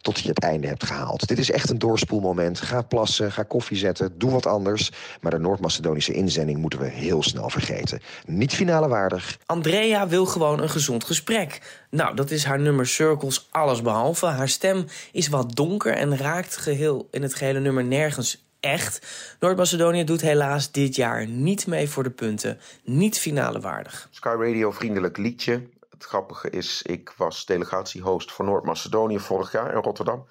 tot 0.00 0.20
je 0.20 0.28
het 0.28 0.42
einde 0.42 0.66
hebt 0.66 0.84
gehaald. 0.84 1.28
Dit 1.28 1.38
is 1.38 1.50
echt 1.50 1.70
een 1.70 1.78
doorspoelmoment. 1.78 2.60
Ga 2.60 2.82
plassen, 2.82 3.32
ga 3.32 3.42
koffie 3.42 3.76
zetten, 3.76 4.18
doe 4.18 4.30
wat 4.30 4.46
anders. 4.46 4.90
Maar 5.20 5.30
de 5.30 5.38
Noord-Macedonische 5.38 6.12
inzending 6.12 6.58
moeten 6.58 6.78
we 6.78 6.88
heel 6.88 7.22
snel 7.22 7.50
vergeten. 7.50 8.00
Niet 8.26 8.54
finale 8.54 8.88
waardig. 8.88 9.38
Andrea 9.46 10.08
wil 10.08 10.26
gewoon 10.26 10.60
een 10.60 10.70
gezond 10.70 11.04
gesprek. 11.04 11.60
Nou, 11.90 12.16
dat 12.16 12.30
is 12.30 12.44
haar 12.44 12.60
nummer 12.60 12.86
Circles 12.86 13.48
allesbehalve. 13.50 14.26
Haar 14.26 14.48
stem 14.48 14.84
is 15.12 15.28
wat 15.28 15.56
donker 15.56 15.92
en 15.92 16.16
raakt 16.16 16.56
geheel 16.56 17.08
in 17.10 17.22
het 17.22 17.34
gehele 17.34 17.60
nummer 17.60 17.84
nergens 17.84 18.44
echt. 18.60 19.06
Noord-Macedonië 19.40 20.04
doet 20.04 20.20
helaas 20.20 20.72
dit 20.72 20.96
jaar 20.96 21.26
niet 21.26 21.66
mee 21.66 21.88
voor 21.88 22.02
de 22.02 22.10
punten. 22.10 22.58
Niet 22.84 23.18
finale 23.18 23.60
waardig. 23.60 24.08
Sky 24.10 24.36
Radio 24.38 24.70
vriendelijk 24.70 25.16
liedje. 25.16 25.68
Het 25.90 26.04
grappige 26.04 26.50
is, 26.50 26.82
ik 26.82 27.14
was 27.16 27.46
delegatiehost 27.46 28.32
voor 28.32 28.44
Noord-Macedonië 28.44 29.18
vorig 29.18 29.52
jaar 29.52 29.74
in 29.74 29.82
Rotterdam. 29.82 30.26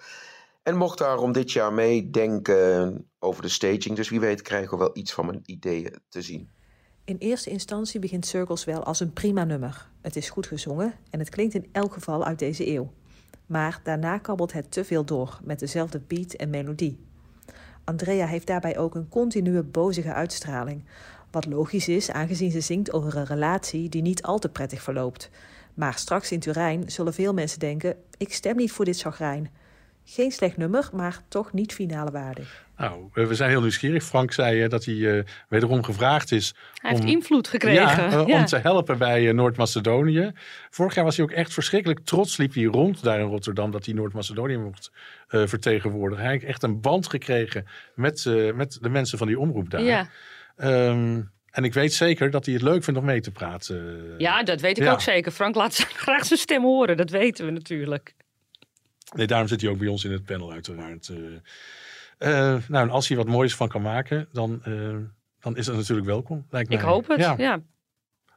En 0.63 0.77
mocht 0.77 0.97
daarom 0.97 1.31
dit 1.31 1.51
jaar 1.51 1.73
meedenken 1.73 3.09
over 3.19 3.41
de 3.41 3.49
staging. 3.49 3.95
Dus 3.95 4.09
wie 4.09 4.19
weet 4.19 4.41
krijgen 4.41 4.71
we 4.71 4.77
wel 4.77 4.97
iets 4.97 5.13
van 5.13 5.25
mijn 5.25 5.41
ideeën 5.45 6.01
te 6.09 6.21
zien. 6.21 6.49
In 7.09 7.17
eerste 7.19 7.49
instantie 7.49 7.99
begint 7.99 8.25
Circles 8.25 8.65
wel 8.65 8.83
als 8.83 8.99
een 8.99 9.13
prima 9.13 9.43
nummer. 9.43 9.87
Het 10.01 10.15
is 10.15 10.29
goed 10.29 10.47
gezongen 10.47 10.93
en 11.09 11.19
het 11.19 11.29
klinkt 11.29 11.53
in 11.53 11.67
elk 11.71 11.93
geval 11.93 12.25
uit 12.25 12.39
deze 12.39 12.67
eeuw. 12.67 12.91
Maar 13.45 13.79
daarna 13.83 14.17
kabbelt 14.17 14.53
het 14.53 14.71
te 14.71 14.83
veel 14.83 15.05
door 15.05 15.39
met 15.43 15.59
dezelfde 15.59 16.01
beat 16.07 16.33
en 16.33 16.49
melodie. 16.49 16.99
Andrea 17.83 18.25
heeft 18.25 18.47
daarbij 18.47 18.77
ook 18.77 18.95
een 18.95 19.09
continue 19.09 19.63
bozige 19.63 20.13
uitstraling. 20.13 20.83
Wat 21.31 21.45
logisch 21.45 21.87
is, 21.87 22.11
aangezien 22.11 22.51
ze 22.51 22.61
zingt 22.61 22.93
over 22.93 23.15
een 23.15 23.25
relatie 23.25 23.89
die 23.89 24.01
niet 24.01 24.23
al 24.23 24.39
te 24.39 24.49
prettig 24.49 24.81
verloopt. 24.81 25.29
Maar 25.73 25.93
straks 25.93 26.31
in 26.31 26.39
Turijn 26.39 26.91
zullen 26.91 27.13
veel 27.13 27.33
mensen 27.33 27.59
denken: 27.59 27.95
ik 28.17 28.33
stem 28.33 28.55
niet 28.55 28.71
voor 28.71 28.85
dit 28.85 28.99
chagrijn. 28.99 29.49
Geen 30.11 30.31
slecht 30.31 30.57
nummer, 30.57 30.89
maar 30.93 31.17
toch 31.27 31.53
niet 31.53 31.73
finale 31.73 32.11
waardig. 32.11 32.65
Nou, 32.77 33.09
we 33.13 33.35
zijn 33.35 33.49
heel 33.49 33.61
nieuwsgierig. 33.61 34.03
Frank 34.03 34.31
zei 34.31 34.63
eh, 34.63 34.69
dat 34.69 34.85
hij 34.85 35.17
eh, 35.17 35.23
wederom 35.49 35.83
gevraagd 35.83 36.31
is. 36.31 36.53
Hij 36.73 36.89
heeft 36.91 37.03
om, 37.03 37.07
invloed 37.09 37.47
gekregen. 37.47 37.81
Ja, 37.81 38.05
eh, 38.05 38.27
Ja. 38.27 38.39
om 38.39 38.45
te 38.45 38.57
helpen 38.57 38.97
bij 38.97 39.31
Noord-Macedonië. 39.31 40.31
Vorig 40.69 40.95
jaar 40.95 41.03
was 41.03 41.15
hij 41.17 41.25
ook 41.25 41.31
echt 41.31 41.53
verschrikkelijk 41.53 41.99
trots. 42.03 42.37
Liep 42.37 42.53
hij 42.53 42.63
rond 42.63 43.03
daar 43.03 43.19
in 43.19 43.25
Rotterdam 43.25 43.71
dat 43.71 43.85
hij 43.85 43.93
Noord-Macedonië 43.93 44.57
mocht 44.57 44.91
eh, 45.27 45.43
vertegenwoordigen. 45.47 46.23
Hij 46.23 46.33
heeft 46.33 46.45
echt 46.45 46.63
een 46.63 46.81
band 46.81 47.07
gekregen 47.09 47.65
met, 47.95 48.25
eh, 48.25 48.53
met 48.53 48.77
de 48.81 48.89
mensen 48.89 49.17
van 49.17 49.27
die 49.27 49.39
omroep 49.39 49.69
daar. 49.69 49.81
Ja. 49.81 50.07
Ehm, 50.55 51.21
en 51.51 51.63
ik 51.63 51.73
weet 51.73 51.93
zeker 51.93 52.29
dat 52.31 52.45
hij 52.45 52.53
het 52.53 52.63
leuk 52.63 52.83
vindt 52.83 52.99
om 52.99 53.05
mee 53.05 53.21
te 53.21 53.31
praten. 53.31 54.03
Ja, 54.17 54.43
dat 54.43 54.61
weet 54.61 54.77
ik 54.77 54.83
Ja. 54.83 54.91
ook 54.91 55.01
zeker. 55.01 55.31
Frank 55.31 55.55
laat 55.55 55.75
graag 56.03 56.25
zijn 56.25 56.39
stem 56.39 56.61
horen, 56.63 56.97
dat 56.97 57.09
weten 57.09 57.45
we 57.45 57.51
natuurlijk. 57.51 58.13
Nee, 59.15 59.27
daarom 59.27 59.47
zit 59.47 59.61
hij 59.61 59.69
ook 59.69 59.77
bij 59.77 59.87
ons 59.87 60.03
in 60.03 60.11
het 60.11 60.25
panel 60.25 60.51
uiteraard. 60.51 61.09
Eh, 61.09 61.17
eh, 62.19 62.61
nou, 62.67 62.85
en 62.85 62.89
als 62.89 63.07
hij 63.07 63.17
wat 63.17 63.27
moois 63.27 63.55
van 63.55 63.67
kan 63.67 63.81
maken, 63.81 64.27
dan, 64.31 64.63
eh, 64.63 64.95
dan 65.39 65.57
is 65.57 65.65
dat 65.65 65.75
natuurlijk 65.75 66.07
welkom. 66.07 66.45
Lijkt 66.49 66.71
Ik 66.71 66.79
hoop 66.79 67.07
het, 67.07 67.19
ja. 67.37 67.61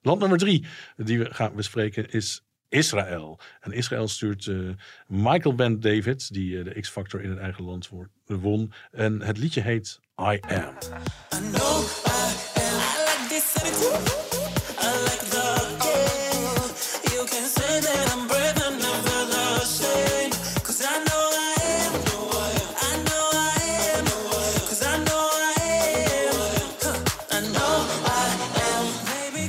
Land 0.03 0.21
nummer 0.21 0.39
drie 0.39 0.67
die 0.97 1.19
we 1.19 1.35
gaan 1.35 1.55
bespreken 1.55 2.11
is 2.11 2.45
Israël. 2.69 3.39
En 3.61 3.73
Israël 3.73 4.09
stuurt 4.09 4.47
eh, 4.47 4.57
Michael 5.07 5.55
Ben 5.55 5.81
David, 5.81 6.33
die 6.33 6.63
de 6.63 6.81
X-Factor 6.81 7.23
in 7.23 7.31
het 7.31 7.39
eigen 7.39 7.65
land 7.65 7.91
won. 8.27 8.73
En 8.91 9.21
het 9.23 9.39
liedje 9.39 9.61
heet 9.61 10.01
I 10.21 10.41
Am. 10.41 10.75
I. 11.33 11.53
I 14.07 14.12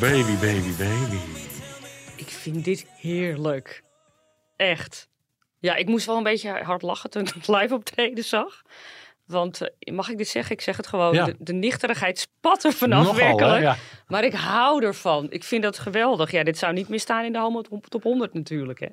Baby, 0.03 0.33
baby, 0.33 0.75
baby. 0.77 1.17
Ik 2.15 2.27
vind 2.27 2.65
dit 2.65 2.85
heerlijk. 2.97 3.83
Echt. 4.55 5.09
Ja, 5.59 5.75
ik 5.75 5.87
moest 5.87 6.05
wel 6.05 6.17
een 6.17 6.23
beetje 6.23 6.49
hard 6.49 6.81
lachen 6.81 7.09
toen 7.09 7.21
ik 7.21 7.33
het 7.33 7.47
live 7.47 7.73
optreden 7.73 8.23
zag. 8.23 8.61
Want 9.25 9.61
eh, 9.61 9.93
mag 9.93 10.09
ik 10.09 10.17
dit 10.17 10.27
zeggen? 10.27 10.51
Ik 10.55 10.61
zeg 10.61 10.77
het 10.77 10.87
gewoon. 10.87 11.13
Ja. 11.13 11.25
De, 11.25 11.35
de 11.39 11.53
nichterigheid 11.53 12.19
spat 12.19 12.63
er 12.63 12.73
vanaf 12.73 13.05
Nogal, 13.05 13.19
hè? 13.19 13.25
werkelijk. 13.25 13.61
Ja. 13.61 13.77
Maar 14.07 14.23
ik 14.23 14.33
hou 14.33 14.85
ervan. 14.85 15.27
Ik 15.29 15.43
vind 15.43 15.63
dat 15.63 15.79
geweldig. 15.79 16.31
Ja, 16.31 16.43
dit 16.43 16.57
zou 16.57 16.73
niet 16.73 16.89
meer 16.89 16.99
staan 16.99 17.25
in 17.25 17.33
de 17.33 17.39
Homo 17.39 17.61
Top 17.61 17.87
Top 17.87 18.03
100 18.03 18.33
natuurlijk. 18.33 18.79
Hè. 18.79 18.87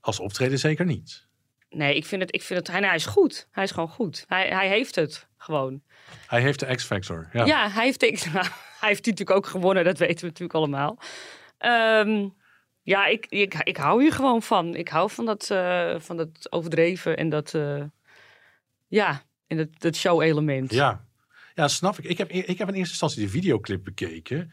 Als 0.00 0.20
optreden 0.20 0.58
zeker 0.58 0.84
niet. 0.84 1.26
Nee, 1.70 1.96
ik 1.96 2.06
vind 2.06 2.22
het, 2.22 2.34
ik 2.34 2.42
vind 2.42 2.58
het 2.58 2.68
hij, 2.76 2.86
hij 2.86 2.94
is 2.94 3.06
goed. 3.06 3.48
Hij 3.50 3.64
is 3.64 3.70
gewoon 3.70 3.88
goed. 3.88 4.24
Hij, 4.28 4.48
hij 4.48 4.68
heeft 4.68 4.94
het 4.94 5.28
gewoon. 5.42 5.82
Hij 6.26 6.40
heeft 6.40 6.60
de 6.60 6.74
X-Factor. 6.74 7.28
Ja. 7.32 7.44
Ja, 7.44 7.70
hij 7.70 7.84
heeft, 7.84 8.02
ik, 8.02 8.24
nou, 8.32 8.46
hij 8.80 8.88
heeft 8.88 9.04
die 9.04 9.12
natuurlijk 9.12 9.38
ook 9.38 9.46
gewonnen. 9.46 9.84
Dat 9.84 9.98
weten 9.98 10.20
we 10.20 10.26
natuurlijk 10.26 10.54
allemaal. 10.54 10.98
Ehm, 11.58 12.28
ja, 12.82 13.06
ik, 13.06 13.26
ik, 13.26 13.54
ik 13.54 13.76
hou 13.76 14.02
hier 14.02 14.12
gewoon 14.12 14.42
van. 14.42 14.74
Ik 14.74 14.88
hou 14.88 15.10
van 15.10 15.24
dat, 15.24 15.50
eh, 15.50 15.94
van 15.98 16.16
dat 16.16 16.52
overdreven 16.52 17.16
en 17.16 17.28
dat... 17.28 17.54
eh, 17.54 17.84
ja, 18.88 19.22
en 19.46 19.56
dat, 19.56 19.68
dat 19.78 19.96
show-element. 19.96 20.72
Ja. 20.72 21.04
ja, 21.54 21.68
snap 21.68 21.98
ik. 21.98 22.04
Ik 22.04 22.18
heb, 22.18 22.30
ik 22.30 22.58
heb 22.58 22.68
in 22.68 22.74
eerste 22.74 22.90
instantie 22.90 23.22
de 23.22 23.28
videoclip 23.28 23.84
bekeken. 23.84 24.52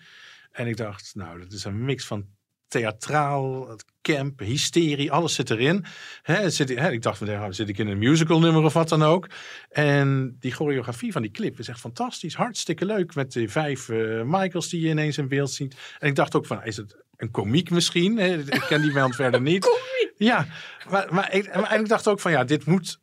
En 0.51 0.67
ik 0.67 0.77
dacht, 0.77 1.15
nou, 1.15 1.39
dat 1.39 1.51
is 1.51 1.63
een 1.63 1.85
mix 1.85 2.05
van 2.05 2.25
theatraal, 2.69 3.69
het 3.69 3.85
camp, 4.01 4.39
hysterie, 4.39 5.11
alles 5.11 5.35
zit 5.35 5.49
erin. 5.49 5.85
Hè, 6.21 6.49
zit, 6.49 6.69
hè, 6.69 6.91
ik 6.91 7.01
dacht, 7.01 7.17
van, 7.17 7.27
nou, 7.27 7.53
zit 7.53 7.69
ik 7.69 7.77
in 7.77 7.87
een 7.87 7.97
musical 7.97 8.39
nummer 8.39 8.63
of 8.63 8.73
wat 8.73 8.89
dan 8.89 9.03
ook. 9.03 9.27
En 9.69 10.35
die 10.39 10.51
choreografie 10.51 11.11
van 11.11 11.21
die 11.21 11.31
clip 11.31 11.59
is 11.59 11.67
echt 11.67 11.79
fantastisch. 11.79 12.35
Hartstikke 12.35 12.85
leuk 12.85 13.15
met 13.15 13.31
die 13.31 13.49
vijf 13.49 13.89
eh, 13.89 14.21
Michaels 14.23 14.69
die 14.69 14.81
je 14.81 14.89
ineens 14.89 15.17
in 15.17 15.27
beeld 15.27 15.51
ziet. 15.51 15.75
En 15.99 16.07
ik 16.07 16.15
dacht 16.15 16.35
ook 16.35 16.45
van, 16.45 16.63
is 16.63 16.77
het 16.77 16.95
een 17.15 17.31
komiek 17.31 17.69
misschien? 17.69 18.17
Hè, 18.17 18.37
Ik 18.37 18.65
ken 18.67 18.81
die 18.81 18.93
man 18.93 19.13
verder 19.23 19.41
niet. 19.41 19.69
Ja, 20.17 20.47
maar, 20.89 21.07
maar, 21.13 21.33
ik, 21.33 21.55
maar 21.55 21.79
ik 21.79 21.87
dacht 21.87 22.07
ook 22.07 22.19
van, 22.19 22.31
ja, 22.31 22.43
dit 22.43 22.65
moet 22.65 22.99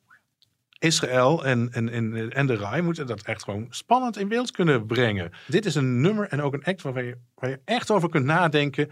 Israël 0.78 1.44
en, 1.44 1.72
en, 1.72 1.88
en, 1.88 2.32
en 2.32 2.46
de 2.46 2.56
RAI 2.56 2.82
moeten 2.82 3.06
dat 3.06 3.22
echt 3.22 3.44
gewoon 3.44 3.66
spannend 3.70 4.18
in 4.18 4.28
beeld 4.28 4.50
kunnen 4.50 4.86
brengen. 4.86 5.32
Dit 5.46 5.66
is 5.66 5.74
een 5.74 6.00
nummer 6.00 6.28
en 6.28 6.42
ook 6.42 6.54
een 6.54 6.64
act 6.64 6.82
waar 6.82 7.04
je, 7.04 7.16
waar 7.34 7.50
je 7.50 7.60
echt 7.64 7.90
over 7.90 8.08
kunt 8.08 8.24
nadenken. 8.24 8.90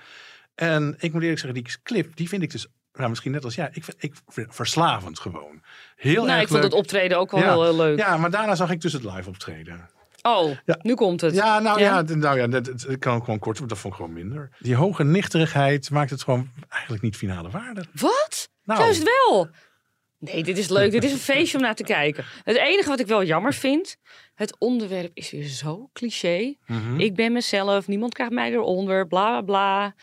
En 0.55 0.95
ik 0.99 1.13
moet 1.13 1.23
eerlijk 1.23 1.41
zeggen, 1.41 1.63
die 1.63 1.75
clip, 1.83 2.17
die 2.17 2.29
vind 2.29 2.43
ik 2.43 2.51
dus, 2.51 2.67
nou, 2.93 3.09
misschien 3.09 3.33
net 3.33 3.45
als 3.45 3.55
jij, 3.55 3.69
ik 3.73 3.85
vind, 3.85 3.97
ik 4.03 4.15
vind 4.27 4.55
verslavend 4.55 5.19
gewoon. 5.19 5.63
Heel 5.97 6.15
nou, 6.15 6.29
erg 6.29 6.41
ik 6.41 6.49
vond 6.49 6.63
leuk. 6.63 6.71
het 6.71 6.81
optreden 6.81 7.19
ook 7.19 7.31
wel 7.31 7.41
ja. 7.41 7.51
heel, 7.51 7.63
heel 7.63 7.77
leuk. 7.77 7.99
Ja, 7.99 8.17
maar 8.17 8.31
daarna 8.31 8.55
zag 8.55 8.71
ik 8.71 8.81
dus 8.81 8.93
het 8.93 9.05
live 9.05 9.29
optreden. 9.29 9.91
Oh, 10.23 10.57
nu 10.83 10.95
komt 10.95 11.21
het. 11.21 11.35
Ja, 11.35 11.59
nou 11.59 11.81
ja, 11.81 12.03
nou 12.03 12.39
ja 12.39 12.47
dat, 12.47 12.99
kan 12.99 13.15
ook 13.15 13.25
gewoon 13.25 13.39
kort, 13.39 13.59
maar 13.59 13.69
dat 13.69 13.79
vond 13.79 13.95
ik 13.95 14.01
gewoon 14.01 14.15
minder. 14.15 14.51
Die 14.59 14.75
hoge 14.75 15.05
nichterigheid 15.05 15.91
maakt 15.91 16.11
het 16.11 16.23
gewoon 16.23 16.51
eigenlijk 16.69 17.03
niet 17.03 17.17
finale 17.17 17.51
waarde. 17.51 17.85
Wat? 17.93 18.49
Nou. 18.65 18.81
Juist 18.81 19.03
wel. 19.03 19.49
Nee, 20.19 20.43
dit 20.43 20.59
is 20.59 20.69
leuk. 20.69 20.91
dit 20.91 21.05
is 21.05 21.13
een 21.13 21.19
feestje 21.19 21.57
om 21.57 21.63
naar 21.63 21.75
te 21.75 21.83
kijken. 21.83 22.25
Het 22.45 22.57
enige 22.57 22.89
wat 22.89 23.01
ik 23.01 23.07
wel 23.07 23.25
jammer 23.25 23.55
vind, 23.55 23.97
het 24.35 24.57
onderwerp 24.59 25.11
is 25.15 25.31
weer 25.31 25.47
zo 25.47 25.91
cliché. 25.93 26.55
Mhm. 26.67 27.01
Ik 27.01 27.15
ben 27.15 27.33
mezelf, 27.33 27.87
niemand 27.87 28.15
krijgt 28.15 28.33
mij 28.33 28.53
eronder, 28.53 29.07
bla 29.07 29.31
bla 29.31 29.41
bla. 29.41 29.95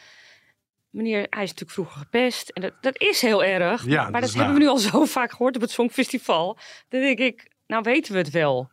Meneer, 0.91 1.27
hij 1.29 1.43
is 1.43 1.49
natuurlijk 1.49 1.71
vroeger 1.71 1.97
gepest. 1.97 2.49
En 2.49 2.61
dat, 2.61 2.73
dat 2.81 3.01
is 3.01 3.21
heel 3.21 3.43
erg. 3.43 3.85
Ja, 3.85 4.09
maar 4.09 4.21
dat 4.21 4.33
hebben 4.33 4.53
we 4.53 4.59
nu 4.59 4.67
al 4.67 4.77
zo 4.77 5.05
vaak 5.17 5.31
gehoord 5.31 5.55
op 5.55 5.61
het 5.61 5.71
Songfestival. 5.71 6.57
Dan 6.89 7.01
denk 7.01 7.19
ik, 7.19 7.51
nou 7.67 7.83
weten 7.83 8.13
we 8.13 8.17
het 8.17 8.29
wel. 8.29 8.69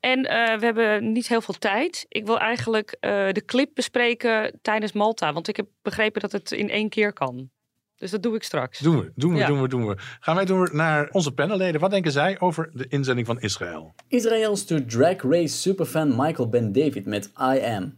En 0.00 0.24
eh, 0.24 0.58
we 0.58 0.64
hebben 0.64 1.12
niet 1.12 1.28
heel 1.28 1.40
veel 1.40 1.54
tijd. 1.58 2.06
Ik 2.08 2.26
wil 2.26 2.38
eigenlijk 2.38 2.96
eh, 3.00 3.10
de 3.32 3.44
clip 3.44 3.70
bespreken 3.74 4.58
tijdens 4.62 4.92
Malta. 4.92 5.32
Want 5.32 5.48
ik 5.48 5.56
heb 5.56 5.66
begrepen 5.82 6.20
dat 6.20 6.32
het 6.32 6.52
in 6.52 6.70
één 6.70 6.88
keer 6.88 7.12
kan. 7.12 7.50
Dus 7.96 8.10
dat 8.10 8.22
doe 8.22 8.34
ik 8.34 8.42
straks. 8.42 8.78
Doen 8.78 9.00
we, 9.00 9.12
doen 9.14 9.32
we, 9.32 9.38
Ja. 9.38 9.46
doen 9.46 9.62
we, 9.62 9.68
doen 9.68 9.86
we. 9.86 9.96
Gaan 10.20 10.34
wij 10.34 10.44
door 10.44 10.70
naar 10.72 11.08
onze 11.10 11.32
panelleden. 11.32 11.80
Wat 11.80 11.90
denken 11.90 12.12
zij 12.12 12.40
over 12.40 12.70
de 12.72 12.86
inzending 12.88 13.26
van 13.26 13.40
Israël? 13.40 13.94
Israël 14.08 14.56
stuurt 14.56 14.90
Drag 14.90 15.22
Race 15.22 15.56
superfan 15.56 16.16
Michael 16.16 16.48
Ben 16.48 16.72
David 16.72 17.06
met 17.06 17.26
I 17.26 17.60
Am. 17.60 17.96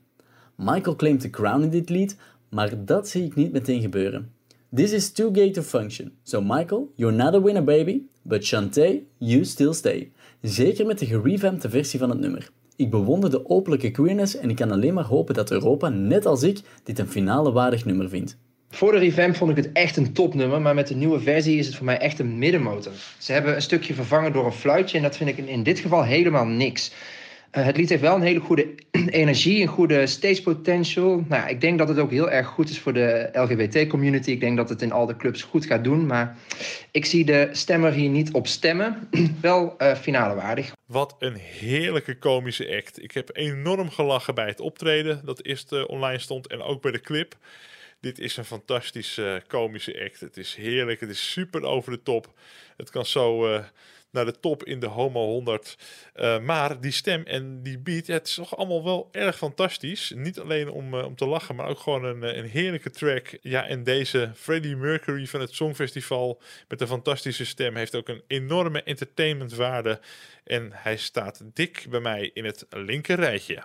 Michael 0.57 0.97
claimt 0.97 1.23
de 1.23 1.31
crown 1.31 1.63
in 1.63 1.71
dit 1.71 1.89
lied, 1.89 2.17
maar 2.55 2.85
dat 2.85 3.09
zie 3.09 3.25
ik 3.25 3.35
niet 3.35 3.53
meteen 3.53 3.81
gebeuren. 3.81 4.33
This 4.75 4.93
is 4.93 5.13
too 5.13 5.31
gay 5.33 5.51
to 5.51 5.63
function. 5.63 6.13
So 6.23 6.43
Michael, 6.43 6.93
you're 6.97 7.17
not 7.17 7.35
a 7.35 7.41
winner 7.41 7.65
baby, 7.65 8.03
but 8.23 8.45
Shantae, 8.45 9.03
you 9.19 9.45
still 9.45 9.73
stay. 9.73 10.13
Zeker 10.41 10.87
met 10.87 10.99
de 10.99 11.07
gerevampte 11.07 11.71
versie 11.71 11.99
van 11.99 12.11
het 12.11 12.19
nummer. 12.19 12.51
Ik 12.77 12.91
bewonder 12.91 13.31
de 13.31 13.49
openlijke 13.49 13.91
queerness 13.91 14.37
en 14.37 14.51
ik 14.51 14.57
kan 14.57 14.71
alleen 14.71 14.95
maar 14.95 15.05
hopen 15.05 15.35
dat 15.35 15.51
Europa, 15.51 15.89
net 15.89 16.27
als 16.27 16.43
ik, 16.43 16.61
dit 16.83 16.99
een 16.99 17.09
finale 17.09 17.53
waardig 17.53 17.85
nummer 17.85 18.09
vindt. 18.09 18.37
Voor 18.71 18.93
de 18.93 18.99
revamp 18.99 19.37
vond 19.37 19.51
ik 19.51 19.57
het 19.57 19.73
echt 19.73 19.97
een 19.97 20.13
topnummer, 20.13 20.61
maar 20.61 20.75
met 20.75 20.89
de 20.89 20.95
nieuwe 20.95 21.21
versie 21.21 21.59
is 21.59 21.67
het 21.67 21.77
voor 21.77 21.85
mij 21.85 21.99
echt 21.99 22.19
een 22.19 22.39
middenmotor. 22.39 22.93
Ze 23.19 23.33
hebben 23.33 23.55
een 23.55 23.63
stukje 23.63 23.95
vervangen 23.95 24.33
door 24.33 24.45
een 24.45 24.53
fluitje 24.53 24.97
en 24.97 25.03
dat 25.03 25.17
vind 25.17 25.31
ik 25.31 25.37
in 25.37 25.63
dit 25.63 25.79
geval 25.79 26.05
helemaal 26.05 26.47
niks. 26.47 26.93
Eh, 27.55 27.65
het 27.65 27.77
lied 27.77 27.89
heeft 27.89 28.01
wel 28.03 28.15
een 28.15 28.23
hele 28.23 28.41
goede 28.41 28.75
energie, 29.23 29.63
een 29.63 29.69
goede 29.69 30.07
stage 30.07 30.43
potential. 30.43 31.25
Nou, 31.29 31.49
ik 31.49 31.61
denk 31.61 31.79
dat 31.79 31.89
het 31.89 31.99
ook 31.99 32.11
heel 32.11 32.31
erg 32.31 32.47
goed 32.47 32.71
is 32.71 32.79
voor 32.79 32.93
de 32.93 33.31
LGBT-community. 33.33 34.31
Ik 34.31 34.41
denk 34.41 34.57
dat 34.57 34.69
het 34.69 34.83
in 34.83 34.93
al 34.93 35.07
de 35.07 35.17
clubs 35.17 35.43
goed 35.43 35.67
gaat 35.67 35.85
doen, 35.85 36.07
maar 36.07 36.37
ik 36.91 37.05
zie 37.05 37.25
de 37.25 37.49
stemmer 37.53 37.93
hier 37.93 38.09
niet 38.09 38.33
op 38.33 38.47
stemmen. 38.47 39.09
wel 39.41 39.79
eh, 39.79 39.95
finale 39.95 40.35
waardig. 40.35 40.73
Wat 40.87 41.17
een 41.19 41.35
heerlijke 41.35 42.19
komische 42.19 42.77
act. 42.77 43.03
Ik 43.03 43.13
heb 43.13 43.31
enorm 43.33 43.91
gelachen 43.91 44.35
bij 44.35 44.47
het 44.47 44.61
optreden 44.61 45.21
dat 45.25 45.45
eerst 45.45 45.73
eh, 45.73 45.89
online 45.89 46.19
stond 46.19 46.47
en 46.47 46.63
ook 46.63 46.83
bij 46.83 46.93
de 46.93 47.01
clip. 47.01 47.37
Dit 48.01 48.19
is 48.19 48.37
een 48.37 48.45
fantastische 48.45 49.43
komische 49.47 50.05
act. 50.05 50.21
Het 50.21 50.37
is 50.37 50.55
heerlijk, 50.55 51.01
het 51.01 51.11
is 51.11 51.33
super 51.33 51.63
over 51.63 51.93
de 51.93 52.03
top. 52.03 52.33
Het 52.77 52.91
kan 52.91 53.07
zo 53.07 53.63
naar 54.15 54.25
de 54.25 54.41
top 54.41 54.65
in 54.65 54.81
de 54.81 54.87
Homo 54.87 55.27
100. 55.27 55.79
Eh, 56.13 56.39
maar 56.39 56.81
die 56.81 56.93
stem 56.93 57.23
en 57.23 57.63
die 57.63 57.79
beat, 57.79 58.07
het 58.07 58.29
is 58.29 58.35
toch 58.35 58.57
allemaal 58.57 58.85
wel 58.85 59.09
erg 59.13 59.37
fantastisch. 59.37 60.13
Niet 60.17 60.41
alleen 60.41 60.69
om, 60.69 60.95
eh, 60.95 61.05
om 61.05 61.17
te 61.17 61.27
lachen, 61.27 61.55
maar 61.55 61.69
ook 61.69 61.79
gewoon 61.79 62.05
een, 62.05 62.23
eh, 62.23 62.37
een 62.37 62.49
heerlijke 62.49 62.91
track. 62.91 63.39
Ja, 63.41 63.67
en 63.67 63.85
deze 63.85 64.31
Freddie 64.35 64.77
Mercury 64.77 65.27
van 65.27 65.41
het 65.41 65.55
Songfestival 65.55 66.41
met 66.69 66.81
een 66.81 66.87
fantastische 66.87 67.45
stem 67.45 67.77
heeft 67.77 67.95
ook 67.95 68.09
een 68.09 68.23
enorme 68.27 68.83
entertainmentwaarde. 68.83 70.01
En 70.45 70.71
hij 70.73 70.97
staat 70.97 71.43
dik 71.55 71.87
bij 71.91 72.01
mij 72.01 72.31
in 72.35 72.45
het 72.45 72.67
linker 72.71 73.17
rijtje. 73.17 73.63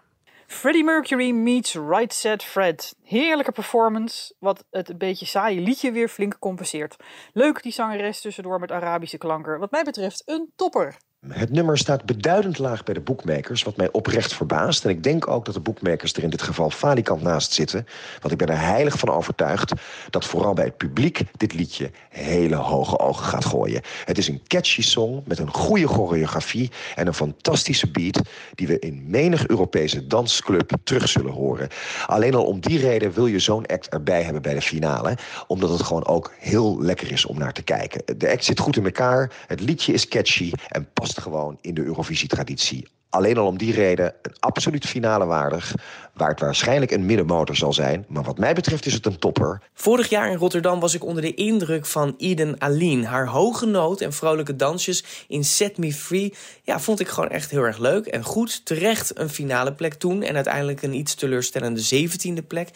Freddie 0.52 0.84
Mercury 0.84 1.32
meets 1.32 1.76
Right 1.76 2.14
Said 2.14 2.44
Fred. 2.44 2.96
Heerlijke 3.04 3.52
performance, 3.52 4.34
wat 4.40 4.66
het 4.70 4.90
een 4.90 4.98
beetje 4.98 5.26
saaie 5.26 5.60
liedje 5.60 5.92
weer 5.92 6.08
flink 6.08 6.40
compenseert. 6.40 6.96
Leuk 7.34 7.64
die 7.64 7.72
zangeres 7.72 8.22
tussendoor 8.22 8.60
met 8.60 8.72
Arabische 8.72 9.18
klanken. 9.18 9.60
Wat 9.60 9.72
mij 9.72 9.84
betreft 9.84 10.24
een 10.26 10.52
topper. 10.56 10.98
Het 11.28 11.52
nummer 11.52 11.78
staat 11.78 12.06
beduidend 12.06 12.58
laag 12.58 12.84
bij 12.84 12.94
de 12.94 13.00
boekmakers, 13.00 13.64
wat 13.64 13.78
mij 13.78 13.92
oprecht 13.92 14.34
verbaast. 14.34 14.84
En 14.84 14.90
ik 14.90 15.04
denk 15.04 15.28
ook 15.28 15.46
dat 15.46 15.54
de 15.54 15.60
boekmakers 15.60 16.14
er 16.14 16.24
in 16.24 16.30
dit 16.30 16.42
geval 16.42 16.70
falikant 16.70 17.22
naast 17.22 17.54
zitten. 17.54 17.86
Want 18.20 18.32
ik 18.32 18.38
ben 18.38 18.48
er 18.48 18.62
heilig 18.62 19.00
van 19.00 19.10
overtuigd 19.10 19.74
dat 20.10 20.26
vooral 20.26 20.54
bij 20.54 20.66
het 20.66 20.78
publiek 20.78 21.22
dit 21.38 21.54
liedje 21.54 21.92
hele 22.10 22.56
hoge 22.56 23.00
ogen 23.00 23.26
gaat 23.26 23.46
gooien. 23.46 23.82
Het 24.06 24.18
is 24.18 24.28
een 24.28 24.42
catchy 24.48 24.82
song 24.82 25.24
met 25.26 25.40
een 25.40 25.54
goede 25.54 25.88
choreografie 25.88 26.72
en 26.96 27.08
een 27.08 27.14
fantastische 27.14 27.92
beat 27.92 28.22
die 28.56 28.68
we 28.68 28.80
in 28.80 29.04
menig 29.08 29.48
Europese 29.48 30.08
dansclub 30.08 30.72
terug 30.84 31.10
zullen 31.10 31.34
horen. 31.34 31.68
Alleen 32.06 32.36
al 32.36 32.46
om 32.46 32.60
die 32.60 32.80
reden 32.80 33.12
wil 33.12 33.28
je 33.28 33.40
zo'n 33.40 33.66
act 33.66 33.90
erbij 33.90 34.24
hebben 34.24 34.42
bij 34.42 34.54
de 34.54 34.62
finale, 34.62 35.18
omdat 35.48 35.70
het 35.70 35.84
gewoon 35.84 36.06
ook 36.06 36.34
heel 36.38 36.82
lekker 36.82 37.12
is 37.12 37.26
om 37.26 37.38
naar 37.38 37.54
te 37.54 37.64
kijken. 37.64 38.18
De 38.18 38.32
act 38.32 38.44
zit 38.44 38.60
goed 38.60 38.78
in 38.78 38.86
elkaar, 38.86 39.32
het 39.48 39.62
liedje 39.62 39.94
is 39.94 40.08
catchy 40.08 40.52
en 40.68 40.90
past 40.94 41.09
gewoon 41.18 41.58
in 41.62 41.74
de 41.74 41.84
Eurovisie-traditie. 41.84 42.88
Alleen 43.10 43.38
al 43.38 43.46
om 43.46 43.58
die 43.58 43.74
reden 43.74 44.14
een 44.22 44.36
absoluut 44.40 44.86
finale 44.86 45.26
waardig, 45.26 45.76
waar 46.14 46.30
het 46.30 46.40
waarschijnlijk 46.40 46.92
een 46.92 47.06
middenmotor 47.06 47.56
zal 47.56 47.74
zijn. 47.74 48.06
Maar 48.08 48.24
wat 48.24 48.38
mij 48.38 48.54
betreft 48.54 48.86
is 48.86 48.94
het 48.94 49.06
een 49.06 49.20
topper. 49.20 49.62
Vorig 49.74 50.10
jaar 50.10 50.32
in 50.32 50.38
Rotterdam 50.38 50.80
was 50.80 50.94
ik 50.94 51.04
onder 51.04 51.22
de 51.22 51.34
indruk 51.34 51.86
van 51.86 52.16
Eden 52.18 52.62
Aline. 52.62 53.06
Haar 53.06 53.28
hoge 53.28 53.66
noot 53.66 54.02
en 54.02 54.14
vrolijke 54.14 54.56
dansjes 54.56 55.26
in 55.28 55.44
Set 55.44 55.78
Me 55.78 55.94
Free... 55.94 56.34
ja, 56.64 56.80
vond 56.80 57.00
ik 57.00 57.08
gewoon 57.08 57.30
echt 57.30 57.52
heel 57.52 57.64
erg 57.64 57.78
leuk 57.78 58.06
en 58.06 58.24
goed. 58.24 58.66
Terecht 58.66 59.20
een 59.20 59.30
finale 59.30 59.74
plek 59.74 59.94
toen 59.94 60.24
en 60.24 60.36
uiteindelijk 60.36 60.82
een 60.82 60.94
iets 60.94 61.16
teleurstellende 61.16 61.82
zeventiende 61.82 62.44
plek. 62.44 62.70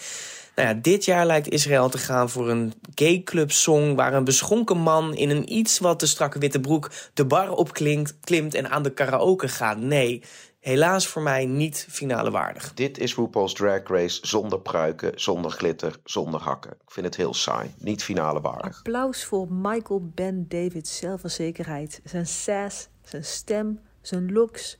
Nou 0.56 0.68
ja, 0.68 0.74
dit 0.74 1.06
jaar 1.06 1.26
lijkt 1.26 1.50
Israël 1.50 1.90
te 1.90 1.98
gaan 1.98 2.30
voor 2.30 2.50
een 2.50 2.74
gay 2.96 3.22
club 3.24 3.52
song... 3.52 3.96
waar 3.96 4.14
een 4.14 4.24
beschonken 4.24 4.78
man 4.78 5.16
in 5.16 5.30
een 5.30 5.54
iets 5.54 5.80
wat 5.80 6.00
te 6.00 6.08
strakke 6.08 6.40
witte 6.40 6.60
broek... 6.60 6.92
de 7.14 7.26
bar 7.26 7.52
opklimt 7.52 8.20
klimt 8.20 8.54
en 8.54 8.70
aan 8.70 8.84
de 8.84 8.94
karaoke 8.94 9.48
gaat. 9.48 9.78
Nee, 9.78 10.22
helaas 10.60 11.08
voor 11.08 11.22
mij 11.22 11.46
niet 11.46 11.88
finale 11.90 12.32
waardig. 12.32 12.74
Dit 12.74 12.98
is 12.98 13.16
RuPaul's 13.16 13.54
Drag 13.54 13.82
Race 13.84 14.28
zonder 14.28 14.60
pruiken, 14.60 15.12
zonder 15.16 15.52
glitter, 15.52 15.96
zonder 16.04 16.42
hakken. 16.42 16.72
Ik 16.72 16.92
vind 16.92 17.06
het 17.06 17.16
heel 17.16 17.34
saai. 17.34 17.72
Niet 17.78 18.04
finale 18.04 18.42
waardig. 18.42 18.78
Applaus 18.78 19.26
voor 19.26 19.52
Michael 19.52 20.12
Ben 20.16 20.46
David's 20.48 20.98
zelfverzekerheid. 20.98 22.02
Zijn 22.04 22.28
sass, 22.28 22.88
zijn 23.02 23.26
stem, 23.26 23.80
zijn 24.02 24.32
looks. 24.32 24.78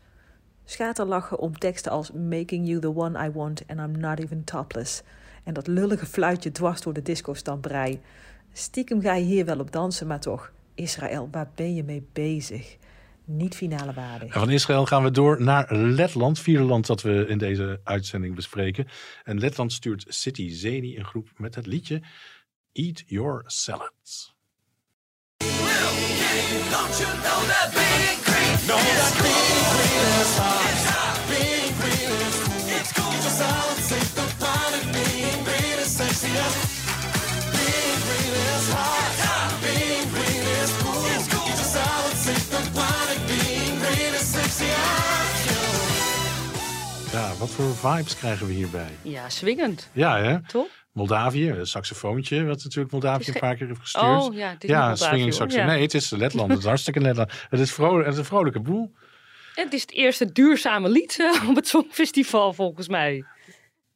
Schaterlachen 0.66 1.40
om 1.40 1.58
teksten 1.58 1.92
als 1.92 2.12
Making 2.12 2.68
you 2.68 2.80
the 2.80 2.96
one 2.96 3.26
I 3.26 3.32
want 3.32 3.64
and 3.68 3.80
I'm 3.80 4.00
not 4.00 4.20
even 4.20 4.44
topless. 4.44 5.02
En 5.44 5.54
dat 5.54 5.68
lullige 5.68 6.06
fluitje 6.06 6.52
dwars 6.52 6.82
door 6.82 6.94
de 6.94 7.02
disco-stamperij. 7.02 8.02
Stiekem 8.54 9.02
ga 9.02 9.14
je 9.14 9.26
hier 9.26 9.46
wel 9.46 9.60
op 9.60 9.72
dansen, 9.72 10.08
maar 10.08 10.20
toch. 10.20 10.52
Israël, 10.76 11.30
waar 11.32 11.50
ben 11.56 11.76
je 11.76 11.84
mee 11.84 12.08
bezig? 12.14 12.78
Niet 13.26 13.56
finale 13.56 13.94
waardig. 13.94 14.34
En 14.34 14.40
van 14.40 14.50
Israël 14.50 14.86
gaan 14.86 15.04
we 15.04 15.12
door 15.12 15.42
naar 15.42 15.76
Letland, 15.76 16.40
vierde 16.40 16.64
land 16.64 16.88
dat 16.88 17.02
we 17.02 17.26
in 17.28 17.38
deze 17.38 17.80
uitzending 17.84 18.36
bespreken. 18.36 18.88
En 19.24 19.40
Letland 19.40 19.74
stuurt 19.74 20.06
City 20.08 20.50
Zeni 20.50 20.98
een 20.98 21.06
groep 21.06 21.30
met 21.38 21.56
het 21.56 21.66
liedje 21.66 22.02
Eat 22.72 23.04
Your 23.06 23.44
Salads. 23.46 24.36
Ja, 47.12 47.34
wat 47.40 47.50
voor 47.50 47.76
vibes 47.76 48.18
krijgen 48.18 48.48
we 48.48 48.54
hierbij? 48.54 48.90
Ja, 49.02 49.30
swingend. 49.30 49.90
Ja, 49.92 50.18
hè? 50.18 50.42
Toch? 50.48 50.68
Moldavië, 50.92 51.50
een 51.50 51.68
saxofoontje, 51.68 52.46
wat 52.46 52.64
natuurlijk 52.64 52.92
Moldavië 52.92 53.32
een 53.34 53.40
paar 53.40 53.56
keer 53.56 53.68
heeft 53.68 53.80
gestuurd. 53.80 54.22
Oh, 54.22 54.36
ja, 54.36 54.50
het 54.50 54.64
is 54.64 54.70
ja, 54.70 54.96
swinging 54.96 55.34
saxofoon. 55.34 55.68
Ja. 55.68 55.74
Nee, 55.74 55.82
het 55.82 55.94
is 55.94 56.10
Letland. 56.10 56.50
Het 56.50 56.60
is 56.60 56.66
hartstikke 56.66 57.00
Letland. 57.00 57.32
Het 57.50 57.60
is, 57.60 57.72
vrolijk, 57.72 58.06
het 58.06 58.14
is 58.14 58.20
een 58.20 58.26
vrolijke 58.26 58.60
boel. 58.60 58.94
Het 59.56 59.74
is 59.74 59.82
het 59.82 59.92
eerste 59.92 60.32
duurzame 60.32 60.90
lied 60.90 61.20
eh, 61.20 61.50
op 61.50 61.56
het 61.56 61.68
Songfestival, 61.68 62.54
volgens 62.54 62.88
mij. 62.88 63.26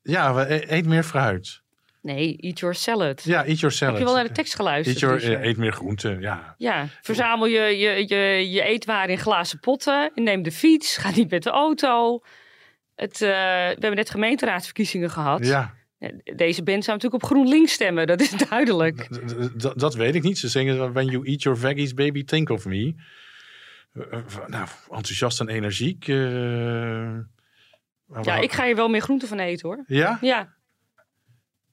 Ja, 0.01 0.33
we, 0.33 0.53
e- 0.53 0.75
eet 0.75 0.85
meer 0.85 1.03
fruit. 1.03 1.61
Nee, 2.02 2.38
Eat 2.38 2.60
Your 2.60 2.76
Salad. 2.76 3.24
Ja, 3.24 3.45
eat 3.45 3.60
your 3.60 3.76
salad. 3.76 3.93
Heb 3.93 4.02
je 4.02 4.08
wel 4.14 4.16
naar 4.22 4.28
de 4.28 4.34
tekst 4.34 4.56
geluisterd? 4.56 5.02
Eat 5.02 5.10
your, 5.10 5.20
Richard? 5.20 5.41
eh, 5.43 5.48
eet 5.50 5.58
meer 5.58 5.72
groenten, 5.72 6.22
ja. 6.22 6.56
Ja, 6.58 6.88
verzamel 7.02 7.48
je, 7.48 7.60
je, 7.62 8.08
je, 8.08 8.50
je 8.52 8.62
eetwaren 8.62 9.10
in 9.10 9.18
glazen 9.18 9.60
potten. 9.60 10.12
En 10.16 10.24
neem 10.24 10.43
de 10.43 10.52
fiets. 10.52 10.98
Ga 10.98 11.12
niet 11.16 11.30
met 11.30 11.43
de 11.43 11.50
auto. 11.50 12.22
Het, 12.95 13.14
eh, 13.22 13.30
we 13.30 13.78
hebben 13.80 13.95
net 13.95 14.10
gemeenteraadsverkiezingen 14.10 15.10
gehad. 15.10 15.45
Ja, 15.45 15.74
Deze 16.36 16.64
band 16.64 16.84
zou 16.84 16.98
natuurlijk 16.98 17.24
op 17.24 17.30
GroenLinks 17.30 17.72
stemmen. 17.72 18.08
Dat 18.08 18.22
is 18.22 18.30
duidelijk. 18.50 19.08
d- 19.08 19.60
d- 19.60 19.80
dat 19.80 19.95
weet 19.95 20.16
ik 20.16 20.24
niet. 20.24 20.38
Ze 20.38 20.48
zingen 20.48 20.93
When 20.93 21.06
you 21.08 21.28
eat 21.28 21.43
your 21.43 21.58
veggies, 21.58 21.93
baby, 21.93 22.24
think 22.24 22.50
of 22.50 22.66
me. 22.66 22.93
Eh, 23.93 24.04
eh, 24.12 24.20
nou, 24.48 24.68
enthousiast 24.89 25.39
en 25.39 25.48
energiek. 25.48 26.08
eh, 26.08 26.16
Ja, 28.24 28.36
ik 28.41 28.52
ga 28.52 28.66
hier 28.66 28.76
wel 28.76 28.89
meer 28.89 29.02
groenten 29.02 29.28
van 29.28 29.39
eten 29.39 29.68
hoor. 29.68 29.84
Ja? 29.88 30.18
Ja, 30.22 30.54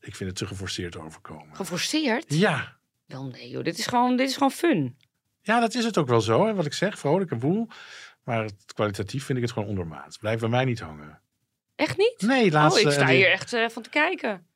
Ik 0.05 0.16
vind 0.16 0.30
het 0.30 0.38
te 0.38 0.46
geforceerd 0.46 0.96
overkomen. 0.96 1.57
geforceerd? 1.57 2.24
Ja. 2.28 2.76
Wel 3.07 3.24
nee 3.26 3.48
joh, 3.48 3.64
dit 3.64 3.78
is 3.78 3.86
gewoon, 3.86 4.16
dit 4.16 4.28
is 4.28 4.34
gewoon 4.34 4.50
fun. 4.50 4.96
Ja, 5.42 5.61
dat 5.61 5.74
is 5.74 5.84
het 5.84 5.98
ook 5.98 6.09
wel 6.09 6.20
zo, 6.20 6.46
hè, 6.46 6.55
wat 6.55 6.66
ik 6.66 6.72
zeg. 6.72 6.98
Vrolijke 6.98 7.36
boel. 7.36 7.68
Maar 8.24 8.42
het, 8.42 8.55
kwalitatief 8.74 9.24
vind 9.24 9.38
ik 9.38 9.44
het 9.44 9.52
gewoon 9.52 9.68
ondermaat. 9.68 10.16
Blijft 10.20 10.40
bij 10.40 10.48
mij 10.48 10.64
niet 10.64 10.80
hangen. 10.80 11.20
Echt 11.76 11.96
niet? 11.96 12.14
Nee, 12.26 12.50
laatst... 12.50 12.76
oh, 12.76 12.82
ik 12.82 12.86
eh, 12.88 12.92
sta 12.92 13.07
hier 13.09 13.30
echt 13.30 13.52
eh, 13.52 13.68
van 13.68 13.82
te 13.82 13.88
kijken. 13.90 14.46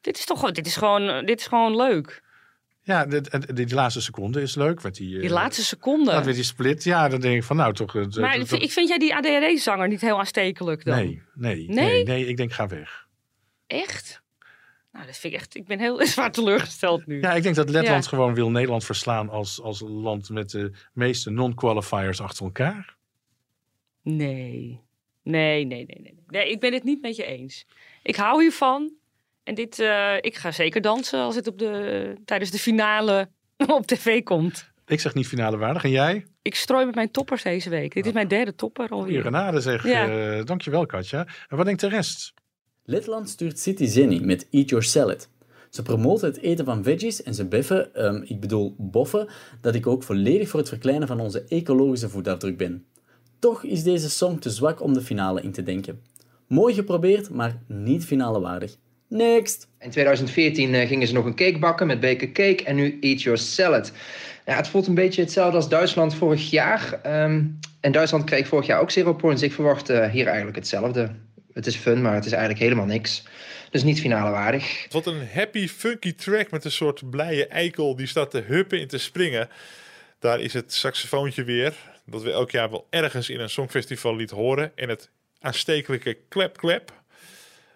Dit 0.00 0.18
is 0.18 0.24
toch 0.24 0.38
gewoon, 0.38 0.54
dit 0.54 0.66
is 0.66 0.76
gewoon, 0.76 1.26
dit 1.26 1.40
is 1.40 1.46
gewoon 1.46 1.76
leuk. 1.76 2.22
Ja, 2.82 3.04
de- 3.04 3.52
die 3.52 3.74
laatste 3.74 4.00
seconde 4.00 4.42
is 4.42 4.54
leuk. 4.54 4.82
Met 4.82 4.94
die, 4.94 5.14
eh, 5.14 5.20
Die 5.20 5.30
laatste 5.30 5.64
seconde. 5.64 6.10
Dat 6.10 6.24
weer 6.24 6.34
die 6.34 6.42
split. 6.42 6.84
Ja, 6.84 7.08
dan 7.08 7.20
denk 7.20 7.36
ik 7.36 7.42
van 7.44 7.56
nou 7.56 7.72
toch... 7.74 7.94
maar 8.16 8.36
ik 8.36 8.70
vind 8.72 8.88
jij 8.88 8.98
die 8.98 9.14
ADRE-zanger 9.14 9.88
niet 9.88 10.00
heel 10.00 10.18
aanstekelijk 10.18 10.84
dan? 10.84 10.96
Nee, 10.96 11.22
nee, 11.34 11.56
Nee? 11.68 11.74
nee, 11.74 12.04
nee, 12.04 12.26
ik 12.26 12.36
denk 12.36 12.52
ga 12.52 12.66
weg. 12.66 13.06
Echt? 13.66 14.22
Nou, 14.96 15.08
dat 15.08 15.16
vind 15.16 15.32
ik 15.32 15.38
echt... 15.40 15.54
Ik 15.56 15.66
ben 15.66 15.78
heel 15.78 16.06
zwaar 16.06 16.32
teleurgesteld 16.32 17.06
nu. 17.06 17.20
Ja, 17.20 17.32
ik 17.34 17.42
denk 17.42 17.54
dat 17.54 17.68
Letland 17.70 18.04
Ja. 18.04 18.10
gewoon 18.10 18.34
wil 18.34 18.50
Nederland 18.50 18.84
verslaan 18.84 19.28
als, 19.28 19.60
als 19.62 19.80
land 19.80 20.30
met 20.30 20.50
de 20.50 20.72
meeste 20.92 21.30
non-qualifiers 21.30 22.20
achter 22.20 22.44
elkaar. 22.44 22.96
Nee. 24.02 24.80
Nee, 25.22 25.64
nee, 25.64 25.84
nee, 25.86 26.00
nee. 26.02 26.18
Nee, 26.26 26.50
ik 26.50 26.60
ben 26.60 26.72
het 26.72 26.84
niet 26.84 27.02
met 27.02 27.16
je 27.16 27.24
eens. 27.24 27.66
Ik 28.02 28.16
hou 28.16 28.42
hiervan. 28.42 28.92
En 29.42 29.54
dit, 29.54 29.78
eh, 29.78 30.16
ik 30.20 30.36
ga 30.36 30.50
zeker 30.52 30.80
dansen 30.80 31.20
als 31.20 31.34
het 31.34 31.46
op 31.46 31.58
de, 31.58 32.14
tijdens 32.24 32.50
de 32.50 32.58
finale 32.58 33.28
op 33.66 33.86
tv 33.86 34.22
komt. 34.22 34.70
Ik 34.86 35.00
zeg 35.00 35.14
niet 35.14 35.26
finale 35.26 35.56
waardig. 35.56 35.84
En 35.84 35.90
jij? 35.90 36.26
Ik 36.42 36.54
strooi 36.54 36.84
met 36.84 36.94
mijn 36.94 37.10
toppers 37.10 37.42
deze 37.42 37.70
week. 37.70 37.94
Dit 37.94 38.06
is 38.06 38.12
mijn 38.12 38.28
derde 38.28 38.54
topper 38.54 38.88
alweer. 38.88 39.22
genade 39.22 39.60
zeg. 39.60 39.86
Ja. 39.86 40.08
Eh, 40.08 40.44
dankjewel 40.44 40.86
Katja. 40.86 41.26
En 41.48 41.56
wat 41.56 41.66
denkt 41.66 41.80
de 41.80 41.88
rest? 41.88 42.34
Letland 42.88 43.28
stuurt 43.28 43.58
City 43.58 43.86
Zenny 43.86 44.18
met 44.18 44.46
Eat 44.50 44.68
Your 44.68 44.84
Salad. 44.84 45.28
Ze 45.70 45.82
promoten 45.82 46.28
het 46.28 46.40
eten 46.40 46.64
van 46.64 46.82
veggies 46.82 47.22
en 47.22 47.34
ze 47.34 47.46
beffen, 47.46 47.94
ehm, 47.94 48.22
ik 48.24 48.40
bedoel 48.40 48.74
boffen, 48.78 49.28
dat 49.60 49.74
ik 49.74 49.86
ook 49.86 50.02
volledig 50.02 50.48
voor 50.48 50.60
het 50.60 50.68
verkleinen 50.68 51.08
van 51.08 51.20
onze 51.20 51.44
ecologische 51.48 52.08
voetafdruk 52.08 52.56
ben. 52.56 52.84
Toch 53.38 53.64
is 53.64 53.82
deze 53.82 54.10
song 54.10 54.38
te 54.38 54.50
zwak 54.50 54.82
om 54.82 54.92
de 54.92 55.00
finale 55.00 55.42
in 55.42 55.52
te 55.52 55.62
denken. 55.62 56.00
Mooi 56.46 56.74
geprobeerd, 56.74 57.30
maar 57.30 57.62
niet 57.66 58.04
finale 58.04 58.40
waardig. 58.40 58.76
Next! 59.08 59.68
In 59.78 59.90
2014 59.90 60.74
eh, 60.74 60.88
gingen 60.88 61.06
ze 61.06 61.14
nog 61.14 61.24
een 61.24 61.34
cake 61.34 61.58
bakken 61.58 61.86
met 61.86 62.00
baker 62.00 62.32
cake 62.32 62.64
en 62.64 62.76
nu 62.76 62.98
eat 63.00 63.22
your 63.22 63.38
salad. 63.38 63.92
Ja, 64.44 64.56
het 64.56 64.68
voelt 64.68 64.86
een 64.86 64.94
beetje 64.94 65.22
hetzelfde 65.22 65.56
als 65.56 65.68
Duitsland 65.68 66.14
vorig 66.14 66.50
jaar. 66.50 67.00
Ehm, 67.02 67.44
en 67.80 67.92
Duitsland 67.92 68.24
kreeg 68.24 68.46
vorig 68.46 68.66
jaar 68.66 68.80
ook 68.80 68.90
zero 68.90 69.14
points. 69.14 69.42
Ik 69.42 69.52
verwacht 69.52 69.90
eh, 69.90 70.10
hier 70.10 70.26
eigenlijk 70.26 70.56
hetzelfde. 70.56 71.10
Het 71.56 71.66
is 71.66 71.76
fun, 71.76 72.02
maar 72.02 72.14
het 72.14 72.24
is 72.24 72.32
eigenlijk 72.32 72.62
helemaal 72.62 72.86
niks. 72.86 73.22
Dus 73.70 73.82
niet 73.82 74.00
finale 74.00 74.30
waardig. 74.30 74.86
Wat 74.90 75.06
een 75.06 75.28
happy, 75.32 75.68
funky 75.68 76.14
track 76.14 76.50
met 76.50 76.64
een 76.64 76.70
soort 76.70 77.10
blije 77.10 77.46
eikel 77.46 77.96
die 77.96 78.06
staat 78.06 78.30
te 78.30 78.40
huppen 78.40 78.80
en 78.80 78.88
te 78.88 78.98
springen. 78.98 79.48
Daar 80.18 80.40
is 80.40 80.52
het 80.52 80.72
saxofoontje 80.72 81.44
weer, 81.44 81.74
dat 82.06 82.22
we 82.22 82.30
elk 82.30 82.50
jaar 82.50 82.70
wel 82.70 82.86
ergens 82.90 83.30
in 83.30 83.40
een 83.40 83.50
songfestival 83.50 84.16
liet 84.16 84.30
horen. 84.30 84.72
En 84.74 84.88
het 84.88 85.10
aanstekelijke 85.40 86.18
klep. 86.28 86.92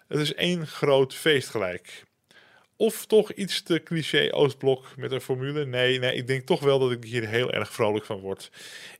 Het 0.07 0.19
is 0.19 0.33
één 0.33 0.67
groot 0.67 1.13
feest 1.13 1.49
gelijk. 1.49 2.03
Of 2.75 3.05
toch 3.05 3.31
iets 3.31 3.61
te 3.61 3.83
cliché 3.83 4.31
Oostblok 4.31 4.85
met 4.97 5.11
een 5.11 5.21
formule? 5.21 5.65
Nee, 5.65 5.99
nee, 5.99 6.15
ik 6.15 6.27
denk 6.27 6.45
toch 6.45 6.59
wel 6.59 6.79
dat 6.79 6.91
ik 6.91 7.03
hier 7.03 7.27
heel 7.27 7.51
erg 7.51 7.73
vrolijk 7.73 8.05
van 8.05 8.19
word. 8.19 8.51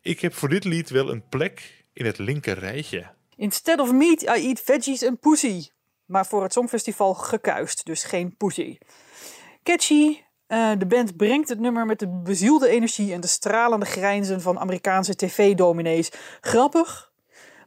Ik 0.02 0.20
heb 0.20 0.34
voor 0.34 0.50
dit 0.50 0.64
lied 0.64 0.90
wel 0.90 1.12
een 1.12 1.28
plek 1.30 1.84
in 1.94 2.06
het 2.06 2.18
linker 2.18 2.60
rijtje. 2.60 3.20
Instead 3.42 3.80
of 3.80 3.92
meat, 3.92 4.22
I 4.22 4.48
eat 4.48 4.60
veggies 4.60 5.06
and 5.06 5.20
pussy. 5.20 5.70
Maar 6.06 6.26
voor 6.26 6.44
het 6.44 6.54
Songfestival 6.54 7.14
gekuist, 7.14 7.86
dus 7.86 8.04
geen 8.04 8.38
pussy. 8.38 8.78
Catchy. 9.64 10.22
eh, 10.48 10.72
de 10.78 10.86
band 10.86 11.18
brengt 11.18 11.50
het 11.50 11.60
nummer 11.60 11.86
met 11.86 12.00
de 12.00 12.08
bezielde 12.08 12.70
energie 12.70 13.14
en 13.14 13.22
de 13.22 13.28
stralende 13.28 13.86
grijnzen 13.86 14.42
van 14.42 14.60
Amerikaanse 14.60 15.16
tv-dominees. 15.16 16.12
Grappig. 16.42 17.11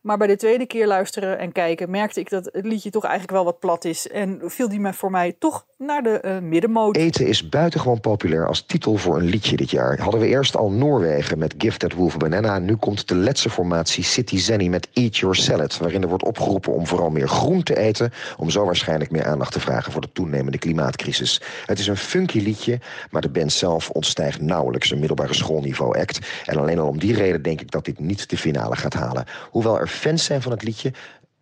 Maar 0.05 0.19
bij 0.19 0.27
de 0.27 0.37
tweede 0.37 0.67
keer 0.67 0.87
luisteren 0.87 1.39
en 1.39 1.53
kijken 1.53 1.91
merkte 1.91 2.21
ik 2.21 2.31
dat 2.31 2.49
het 2.53 2.67
liedje 2.67 2.91
toch 2.91 3.03
eigenlijk 3.03 3.33
wel 3.33 3.45
wat 3.45 3.59
plat 3.59 3.85
is. 3.85 4.09
En 4.09 4.41
viel 4.45 4.69
die 4.69 4.93
voor 4.93 5.11
mij 5.11 5.37
toch 5.39 5.67
naar 5.79 6.03
de 6.03 6.21
eh, 6.21 6.39
middenmoot. 6.39 6.97
Eten 6.97 7.27
is 7.27 7.49
buitengewoon 7.49 8.01
populair 8.01 8.47
als 8.47 8.67
titel 8.67 8.97
voor 8.97 9.17
een 9.17 9.25
liedje 9.25 9.57
dit 9.57 9.71
jaar. 9.71 10.01
Hadden 10.01 10.21
we 10.21 10.27
eerst 10.27 10.57
al 10.57 10.71
Noorwegen 10.71 11.39
met 11.39 11.79
That 11.79 11.93
Wolf 11.93 12.17
Banana. 12.17 12.59
Nu 12.59 12.77
komt 12.77 13.09
de 13.09 13.15
letse 13.15 13.51
formatie 13.51 14.05
City 14.05 14.39
Zenny 14.39 14.69
met 14.69 14.89
Eat 14.93 15.17
Your 15.17 15.35
Salad. 15.35 15.79
Waarin 15.79 16.03
er 16.03 16.09
wordt 16.09 16.25
opgeroepen 16.25 16.73
om 16.73 16.87
vooral 16.87 17.11
meer 17.11 17.29
groen 17.29 17.63
te 17.63 17.79
eten. 17.79 18.13
Om 18.37 18.51
zo 18.51 18.65
waarschijnlijk 18.65 19.11
meer 19.11 19.25
aandacht 19.25 19.53
te 19.53 19.61
vragen 19.61 19.93
voor 19.93 20.01
de 20.01 20.13
toenemende 20.13 20.59
klimaatcrisis. 20.59 21.41
Het 21.67 21.79
is 21.79 21.87
een 21.87 21.97
funky 21.97 22.39
liedje, 22.39 22.81
maar 23.11 23.23
de 23.23 23.31
band 23.31 23.53
zelf 23.53 23.91
ontstijgt 23.91 24.41
nauwelijks 24.41 24.91
een 24.91 24.99
middelbare 24.99 25.35
schoolniveau 25.35 25.99
act. 25.99 26.19
En 26.47 26.57
alleen 26.57 26.79
al 26.79 26.89
om 26.89 26.99
die 26.99 27.15
reden 27.15 27.43
denk 27.43 27.61
ik 27.61 27.71
dat 27.71 27.85
dit 27.85 27.99
niet 27.99 28.31
de 28.31 28.37
finale 28.37 28.77
gaat 28.77 28.95
halen. 28.95 29.25
Hoewel 29.51 29.81
er 29.81 29.89
fans 29.95 30.25
zijn 30.25 30.43
van 30.43 30.53
het 30.53 30.63
liedje, 30.63 30.93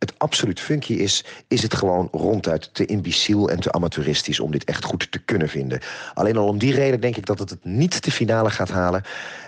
het 0.03 0.18
absoluut 0.18 0.61
funky 0.61 0.92
is, 0.92 1.24
is 1.48 1.62
het 1.62 1.74
gewoon 1.74 2.09
ronduit 2.12 2.74
te 2.74 2.86
imbeciel 2.86 3.50
en 3.50 3.61
te 3.61 3.72
amateuristisch 3.72 4.40
om 4.40 4.50
dit 4.50 4.64
echt 4.64 4.84
goed 4.84 5.12
te 5.12 5.18
kunnen 5.18 5.48
vinden. 5.48 5.80
Alleen 6.14 6.36
al 6.36 6.46
om 6.46 6.59
die 6.59 6.74
reden 6.74 7.00
denk 7.00 7.16
ik 7.16 7.26
dat 7.26 7.38
het 7.38 7.50
het 7.50 7.64
niet 7.64 8.05
de 8.05 8.11
finale 8.11 8.50
gaat 8.50 8.68
halen. 8.68 9.03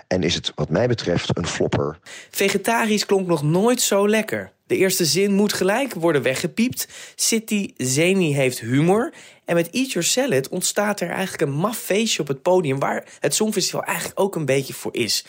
En 0.07 0.23
is 0.23 0.35
het 0.35 0.51
wat 0.55 0.69
mij 0.69 0.87
betreft 0.87 1.37
een 1.37 1.47
flopper. 1.47 1.99
Vegetarisch 2.29 3.05
klonk 3.05 3.27
nog 3.27 3.43
nooit 3.43 3.81
zo 3.81 4.09
lekker. 4.09 4.51
De 4.67 4.77
eerste 4.77 5.05
zin 5.05 5.33
moet 5.33 5.53
gelijk 5.53 5.93
worden 5.93 6.21
weggepiept. 6.21 6.87
City 7.15 7.73
Zeni 7.77 8.33
heeft 8.33 8.59
humor. 8.59 9.13
En 9.45 9.55
met 9.55 9.69
Eat 9.69 9.91
Your 9.91 10.07
Salad 10.07 10.49
ontstaat 10.49 10.99
er 10.99 11.09
eigenlijk 11.09 11.41
een 11.41 11.57
maf 11.57 11.77
feestje 11.77 12.21
op 12.21 12.27
het 12.27 12.41
podium... 12.41 12.79
waar 12.79 13.07
het 13.19 13.35
Songfestival 13.35 13.83
eigenlijk 13.83 14.19
ook 14.19 14.35
een 14.35 14.45
beetje 14.45 14.73
voor 14.73 14.95
is. 14.95 15.25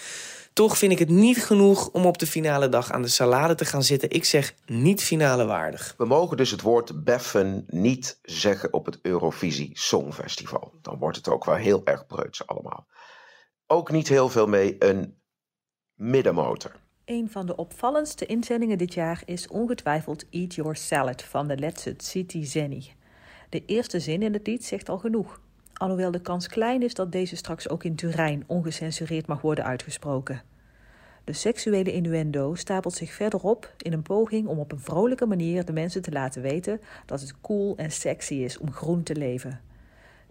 Toch 0.57 0.79
vind 0.79 0.93
ik 0.93 0.99
het 0.99 1.09
niet 1.09 1.45
genoeg 1.45 1.91
om 1.91 2.07
op 2.07 2.19
de 2.19 2.27
finale 2.27 2.69
dag 2.69 2.93
aan 2.93 3.03
de 3.03 3.09
salade 3.09 3.55
te 3.55 3.65
gaan 3.65 3.83
zitten. 3.83 4.11
Ik 4.11 4.25
zeg 4.25 4.55
niet 4.67 5.03
finale 5.03 5.45
waardig. 5.45 5.95
We 5.99 6.05
mogen 6.05 6.37
dus 6.37 6.51
het 6.51 6.61
woord 6.61 7.05
beffen 7.05 7.65
niet 7.69 8.19
zeggen 8.23 8.73
op 8.73 8.87
het 8.87 8.99
Eurovisie 9.03 9.71
Songfestival. 9.73 10.73
Dan 10.83 10.99
wordt 10.99 11.17
het 11.17 11.29
ook 11.29 11.45
wel 11.45 11.55
heel 11.55 11.81
erg 11.85 12.07
preuts 12.07 12.47
allemaal. 12.47 12.87
Ook 13.67 13.91
niet 13.91 14.09
heel 14.09 14.29
veel 14.29 14.47
mee 14.47 14.77
een 14.79 15.19
middenmotor. 15.95 16.73
Een 17.05 17.31
van 17.31 17.47
de 17.47 17.57
opvallendste 17.57 18.27
inzendingen 18.27 18.79
dit 18.79 18.95
jaar 18.95 19.23
is 19.25 19.49
ongetwijfeld 19.49 20.29
Eat 20.31 20.55
Your 20.55 20.77
Salad 20.77 21.23
van 21.23 21.49
de 21.49 21.57
Letse 21.57 21.95
City 21.97 22.45
Zenny. 22.45 22.95
De 23.49 23.65
eerste 23.65 24.01
zin 24.01 24.23
in 24.23 24.33
het 24.33 24.47
lied 24.47 24.65
zegt 24.65 24.89
al 24.89 24.99
genoeg. 24.99 25.41
Alhoewel 25.77 26.11
de 26.11 26.21
kans 26.21 26.49
klein 26.49 26.83
is 26.83 26.95
dat 26.95 27.13
deze 27.13 27.37
straks 27.37 27.69
ook 27.69 27.85
in 27.85 27.95
Turijn 27.95 28.45
ongecensureerd 28.47 29.27
mag 29.27 29.41
worden 29.41 29.65
uitgesproken. 29.65 30.43
De 31.25 31.33
seksuele 31.33 31.93
innuendo 31.93 32.55
stapelt 32.55 32.95
zich 32.95 33.13
verderop 33.13 33.75
in 33.79 33.93
een 33.93 34.03
poging 34.03 34.47
om 34.47 34.59
op 34.59 34.73
een 34.73 34.81
vrolijke 34.81 35.27
manier 35.27 35.65
de 35.65 35.73
mensen 35.73 36.03
te 36.03 36.13
laten 36.13 36.43
weten 36.43 36.81
dat 37.07 37.21
het 37.21 37.41
cool 37.41 37.77
en 37.77 37.91
sexy 37.91 38.35
is 38.35 38.59
om 38.59 38.73
groen 38.73 39.03
te 39.03 39.17
leven. 39.17 39.61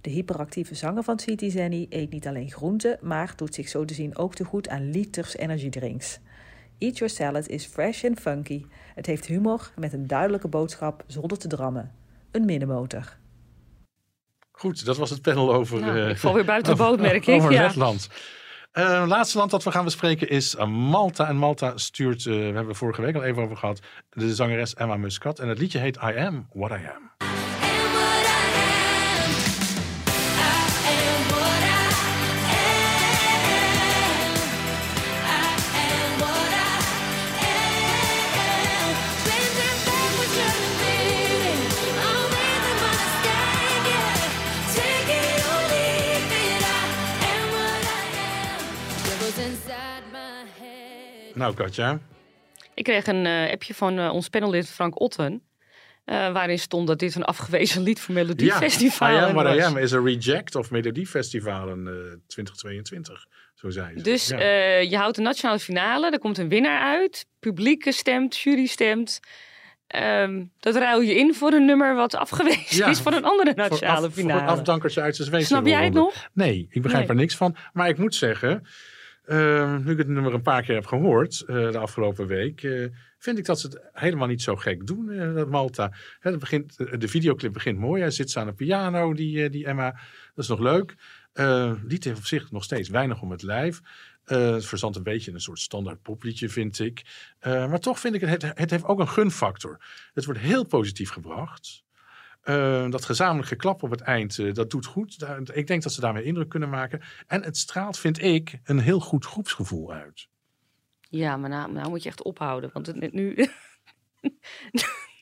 De 0.02 0.10
hyperactieve 0.10 0.76
zanger 0.76 1.04
van 1.04 1.20
City 1.20 1.50
Zenny 1.50 1.86
eet 1.90 2.12
niet 2.12 2.28
alleen 2.28 2.52
groenten, 2.52 2.98
maar 3.02 3.34
doet 3.36 3.56
zich 3.56 3.70
zo 3.70 3.86
te 3.86 3.94
zien 3.94 4.18
ook 4.18 4.36
te 4.36 4.44
goed 4.44 4.70
aan 4.70 4.90
liters 4.90 5.36
energydrinks. 5.36 6.20
Eat 6.78 6.98
Your 6.98 7.14
Salad 7.14 7.48
is 7.48 7.66
fresh 7.66 8.04
en 8.04 8.18
funky. 8.18 8.66
Het 8.96 9.06
heeft 9.06 9.26
humor 9.26 9.72
met 9.80 9.94
een 9.94 10.08
duidelijke 10.08 10.48
boodschap 10.48 11.04
zonder 11.08 11.38
te 11.38 11.48
drammen. 11.48 11.92
Een 12.32 12.46
middenmotor. 12.46 13.18
Goed, 14.58 14.86
dat 14.86 14.98
was 14.98 15.10
het 15.10 15.22
panel 15.22 15.54
over... 15.54 15.80
Nou, 15.80 16.00
eh, 16.00 16.10
ik 16.10 16.18
val 16.18 16.34
weer 16.34 16.46
buiten 16.46 16.76
de 16.76 16.84
boot, 16.84 17.00
merk 17.00 17.28
ik, 17.28 17.36
Over 17.36 17.52
ja. 17.52 17.62
Letland. 17.62 18.10
Het 18.72 19.08
laatste 19.08 19.38
land 19.38 19.52
dat 19.52 19.64
we 19.64 19.72
gaan 19.72 19.84
bespreken 19.84 20.30
is 20.30 20.56
eh, 20.56 20.68
Malta. 20.68 21.28
En 21.28 21.36
Malta 21.36 21.78
stuurt, 21.78 22.24
we 22.24 22.52
hebben 22.54 22.76
vorige 22.76 23.02
week 23.02 23.16
al 23.16 23.24
even 23.24 23.44
over 23.44 23.58
gehad, 23.58 23.80
de 24.10 24.36
zangeres 24.36 24.74
Emma 24.74 24.98
Muscat. 24.98 25.40
En 25.40 25.48
het 25.48 25.60
liedje 25.60 25.80
heet 25.80 25.96
I 25.96 26.18
Am 26.18 26.48
What 26.54 26.72
I 26.72 26.74
Am. 26.96 27.45
Nou, 51.36 51.54
Katja. 51.54 52.00
Ik 52.74 52.84
kreeg 52.84 53.08
een 53.08 53.26
eh, 53.26 53.52
appje 53.52 53.74
van 53.74 54.00
eh, 54.00 54.14
ons 54.14 54.30
panellid 54.30 54.70
Frank 54.70 55.00
Otten. 55.00 55.42
eh, 56.06 56.32
waarin 56.32 56.60
stond 56.60 56.88
dat 56.88 57.00
dit 57.00 57.16
een 57.16 57.24
afgewezen 57.24 57.82
lied 57.82 58.00
voor 58.00 58.14
Melodiefestival 58.14 59.10
Ja, 59.10 59.34
was. 59.34 59.64
Am 59.64 59.78
is 59.78 59.92
een 59.92 60.06
reject 60.06 60.56
of 60.56 60.72
Melodiefestivalen 60.72 61.88
eh 61.88 61.94
2022. 62.28 63.26
Zo 63.56 63.70
zei 63.70 63.98
ze. 63.98 64.04
Dus 64.04 64.28
Ja. 64.28 64.38
je 64.78 64.98
houdt 64.98 65.18
een 65.18 65.24
nationale 65.24 65.60
finale, 65.60 66.12
er 66.12 66.20
komt 66.20 66.38
een 66.38 66.50
winnaar 66.50 66.80
uit. 67.00 67.26
Publiek 67.40 67.86
stemt, 67.92 68.38
jury 68.38 68.66
stemt. 68.66 69.20
Ehm, 69.88 70.44
dat 70.60 70.76
ruil 70.76 71.02
je 71.02 71.16
in 71.16 71.34
voor 71.34 71.52
een 71.54 71.66
nummer 71.66 71.96
wat 71.96 72.16
afgewezen 72.16 72.78
Ja, 72.78 72.88
is 72.88 73.00
voor 73.02 73.14
een 73.14 73.24
andere 73.26 73.50
Voor 73.56 73.70
nationale 73.70 73.96
af- 73.98 74.14
Voor 74.14 74.24
finale. 74.24 74.42
een 74.42 74.48
afdankertje 74.48 75.02
uit 75.02 75.16
zijn. 75.16 75.46
Snap 75.46 75.66
jij 75.66 75.84
het 75.84 75.94
nog? 75.94 76.30
Nee, 76.34 76.68
ik 76.70 76.82
begrijp 76.82 77.04
Nee. 77.08 77.12
er 77.12 77.22
niks 77.22 77.36
van. 77.36 77.56
Maar 77.74 77.90
ik 77.90 77.98
moet 77.98 78.16
zeggen, 78.16 78.68
eh, 79.26 79.78
nu 79.78 79.92
ik 79.92 79.98
het 79.98 80.08
nummer 80.08 80.34
een 80.34 80.42
paar 80.42 80.64
keer 80.64 80.76
heb 80.76 80.86
gehoord 80.86 81.42
eh, 81.42 81.72
de 81.72 81.78
afgelopen 81.78 82.28
week, 82.28 82.64
eh, 82.64 82.86
vind 83.18 83.38
ik 83.38 83.46
dat 83.46 83.60
ze 83.60 83.68
het 83.68 83.82
helemaal 83.92 84.28
niet 84.28 84.42
zo 84.42 84.56
gek 84.56 84.88
doen, 84.88 85.10
eh, 85.10 85.34
dat 85.34 85.50
Malta. 85.50 85.94
Hè, 86.20 86.38
begint, 86.38 86.78
de 86.78 86.98
de 86.98 87.08
videoclip 87.08 87.54
begint 87.54 87.80
mooi. 87.80 88.02
Hij 88.02 88.12
zit 88.12 88.38
aan 88.38 88.46
de 88.46 88.54
piano, 88.54 89.14
die, 89.14 89.50
die 89.50 89.66
Emma. 89.66 89.92
Dat 90.34 90.44
is 90.44 90.48
nog 90.48 90.60
leuk. 90.60 90.96
Eh 91.34 91.74
lied 91.84 92.04
heeft 92.04 92.18
op 92.18 92.26
zich 92.26 92.52
nog 92.52 92.64
steeds 92.64 92.90
weinig 92.90 93.22
om 93.22 93.32
het 93.32 93.42
lijf. 93.42 93.82
Het 94.24 94.66
verzandt 94.66 94.98
een 94.98 95.04
beetje 95.04 95.32
een 95.32 95.42
soort 95.42 95.60
standaard 95.60 96.02
popliedje, 96.02 96.50
vind 96.50 96.80
ik. 96.80 97.02
Maar 97.42 97.80
toch 97.80 98.00
vind 98.00 98.16
ik 98.16 98.22
het, 98.22 98.30
het, 98.30 98.60
het 98.60 98.72
heeft 98.72 98.86
ook 98.86 99.00
een 99.00 99.08
gunfactor. 99.08 99.86
Het 100.14 100.26
wordt 100.26 100.40
heel 100.40 100.66
positief 100.66 101.10
gebracht. 101.10 101.85
Eh, 102.46 102.90
dat 102.90 103.06
gezamenlijk 103.06 103.48
geklap 103.48 103.84
op 103.84 103.90
het 103.92 104.02
eind, 104.02 104.40
eh, 104.40 104.54
dat 104.54 104.70
doet 104.70 104.86
goed. 104.86 105.20
Daar- 105.20 105.42
ik 105.54 105.68
denk 105.68 105.84
dat 105.84 105.94
ze 105.94 106.02
daarmee 106.02 106.24
indruk 106.24 106.50
kunnen 106.50 106.70
maken. 106.70 107.02
En 107.28 107.44
het 107.44 107.58
straalt, 107.58 108.00
vind 108.00 108.22
ik, 108.24 108.60
een 108.64 108.80
heel 108.80 109.00
goed 109.00 109.26
groepsgevoel 109.26 109.92
uit. 109.94 110.28
Ja, 111.10 111.38
maar 111.38 111.50
nou, 111.50 111.72
nou 111.72 111.90
moet 111.90 112.04
je 112.04 112.10
echt 112.10 112.24
ophouden. 112.24 112.70
Want 112.74 112.88
het, 112.88 113.14
nu... 113.14 113.36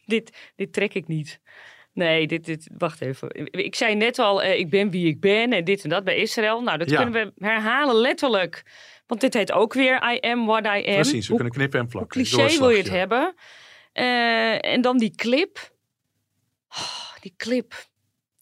dit, 0.05 0.51
dit 0.55 0.74
trek 0.74 0.93
ik 0.93 1.07
niet. 1.07 1.39
Nee, 1.93 2.28
dit, 2.28 2.45
dit, 2.45 2.69
wacht 2.78 3.01
even. 3.01 3.30
Ik 3.51 3.76
zei 3.76 3.95
net 3.95 4.19
al, 4.19 4.43
eh, 4.43 4.59
ik 4.59 4.69
ben 4.69 4.89
wie 4.89 5.07
ik 5.07 5.19
ben 5.19 5.53
en 5.53 5.63
dit 5.63 5.84
en 5.84 5.89
dat 5.89 6.03
bij 6.03 6.15
Israël. 6.17 6.61
Nou, 6.61 6.78
dat 6.78 6.89
Ja. 6.89 7.03
kunnen 7.03 7.34
we 7.34 7.45
herhalen 7.45 7.95
letterlijk. 7.95 8.63
Want 9.07 9.21
dit 9.21 9.34
heet 9.34 9.51
ook 9.51 9.74
weer 9.74 10.13
I 10.13 10.19
am 10.19 10.45
what 10.45 10.65
I 10.65 10.67
am. 10.69 10.84
Precies, 10.84 11.11
we 11.28 11.28
Hoe 11.28 11.36
kunnen 11.36 11.53
knippen 11.53 11.80
en 11.80 11.88
plakken. 11.88 12.24
cliché 12.24 12.57
wil 12.59 12.69
je 12.69 12.78
het 12.78 12.89
hebben. 12.89 13.34
Eh, 13.93 14.65
en 14.65 14.82
dan 14.82 14.97
die 14.97 15.15
clip. 15.15 15.71
Oh, 16.69 17.12
die 17.24 17.34
clip. 17.38 17.74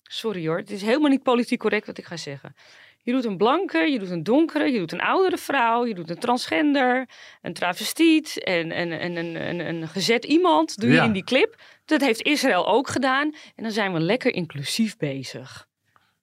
Sorry 0.03 0.47
hoor, 0.47 0.57
het 0.57 0.69
is 0.71 0.81
helemaal 0.81 1.09
niet 1.09 1.23
politiek 1.23 1.59
correct 1.59 1.85
wat 1.85 1.97
ik 1.97 2.05
ga 2.05 2.17
zeggen. 2.17 2.55
Je 3.03 3.11
doet 3.11 3.25
een 3.25 3.37
blanke, 3.37 3.77
je 3.77 3.99
doet 3.99 4.09
een 4.09 4.23
donkere, 4.23 4.71
je 4.71 4.79
doet 4.79 4.91
een 4.91 5.01
oudere 5.01 5.37
vrouw, 5.37 5.85
je 5.85 5.93
doet 5.93 6.09
een 6.09 6.19
transgender, 6.19 7.09
een 7.41 7.53
travestiet 7.53 8.43
en, 8.43 8.71
en, 8.71 8.91
en, 8.99 9.17
en, 9.17 9.35
en 9.35 9.81
een 9.81 9.87
gezet 9.87 10.25
iemand. 10.25 10.77
Doe 10.79 10.89
je 10.89 10.95
Ja. 10.95 11.03
in 11.03 11.11
die 11.11 11.23
clip. 11.23 11.61
Dat 11.85 12.01
heeft 12.01 12.21
Israël 12.21 12.67
ook 12.67 12.87
gedaan. 12.89 13.33
En 13.55 13.63
dan 13.63 13.71
zijn 13.71 13.93
we 13.93 13.99
lekker 13.99 14.33
inclusief 14.33 14.97
bezig. 14.97 15.67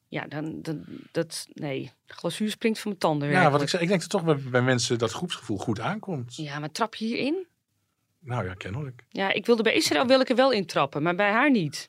Ja, 0.09 0.27
dan, 0.27 0.63
dan 0.63 0.85
dat, 1.13 1.47
nee, 1.53 1.91
de 2.07 2.15
glazuur 2.15 2.51
springt 2.51 2.79
van 2.79 2.89
mijn 2.91 3.01
tanden. 3.03 3.29
Ja, 3.31 3.51
wat 3.51 3.63
ik 3.63 3.69
zei, 3.69 3.83
ik 3.83 3.89
denk 3.89 4.01
dat 4.01 4.11
toch 4.11 4.25
bij, 4.25 4.37
bij 4.51 4.63
mensen 4.63 4.99
dat 4.99 5.13
groepsgevoel 5.13 5.59
goed 5.59 5.81
aankomt. 5.81 6.37
Ja, 6.37 6.59
maar 6.59 6.71
trap 6.71 6.95
je 6.95 7.05
hierin? 7.05 7.47
Nou 8.21 8.45
ja, 8.45 8.55
kennelijk. 8.55 9.05
Ja, 9.09 9.33
ik 9.33 9.47
wilde 9.47 9.63
bij 9.63 9.75
Israël 9.75 10.07
wil 10.07 10.21
ik 10.21 10.29
er 10.29 10.37
wel 10.37 10.53
in 10.53 10.67
trappen, 10.67 11.03
maar 11.03 11.15
bij 11.15 11.31
haar 11.31 11.51
niet. 11.51 11.89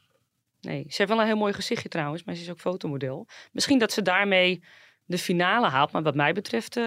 Nee, 0.62 0.86
ze 0.90 0.96
heeft 0.98 1.10
wel 1.10 1.20
een 1.20 1.26
heel 1.26 1.38
mooi 1.38 1.54
gezichtje 1.54 1.90
trouwens, 1.90 2.24
maar 2.24 2.36
ze 2.36 2.42
is 2.42 2.50
ook 2.50 2.60
fotomodel. 2.60 3.28
Misschien 3.52 3.80
dat 3.80 3.92
ze 3.92 4.02
daarmee 4.02 4.64
de 5.06 5.18
finale 5.18 5.68
haalt, 5.68 5.92
maar 5.92 6.04
wat 6.04 6.16
mij 6.16 6.34
betreft, 6.34 6.78
eh, 6.78 6.84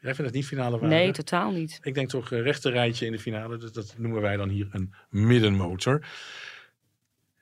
Jij 0.00 0.14
vindt 0.14 0.30
het 0.30 0.32
niet 0.32 0.46
finale 0.46 0.78
waarde? 0.78 0.94
nee, 0.94 1.10
totaal 1.12 1.50
niet. 1.50 1.78
Ik 1.82 1.94
denk 1.94 2.08
toch 2.08 2.30
uh, 2.30 2.40
rechter 2.42 2.72
rijtje 2.72 3.06
in 3.06 3.12
de 3.12 3.18
finale. 3.18 3.56
Dus 3.56 3.72
dat 3.72 3.94
noemen 3.98 4.20
wij 4.20 4.36
dan 4.36 4.48
hier 4.48 4.68
een 4.70 4.94
middenmotor. 5.10 6.06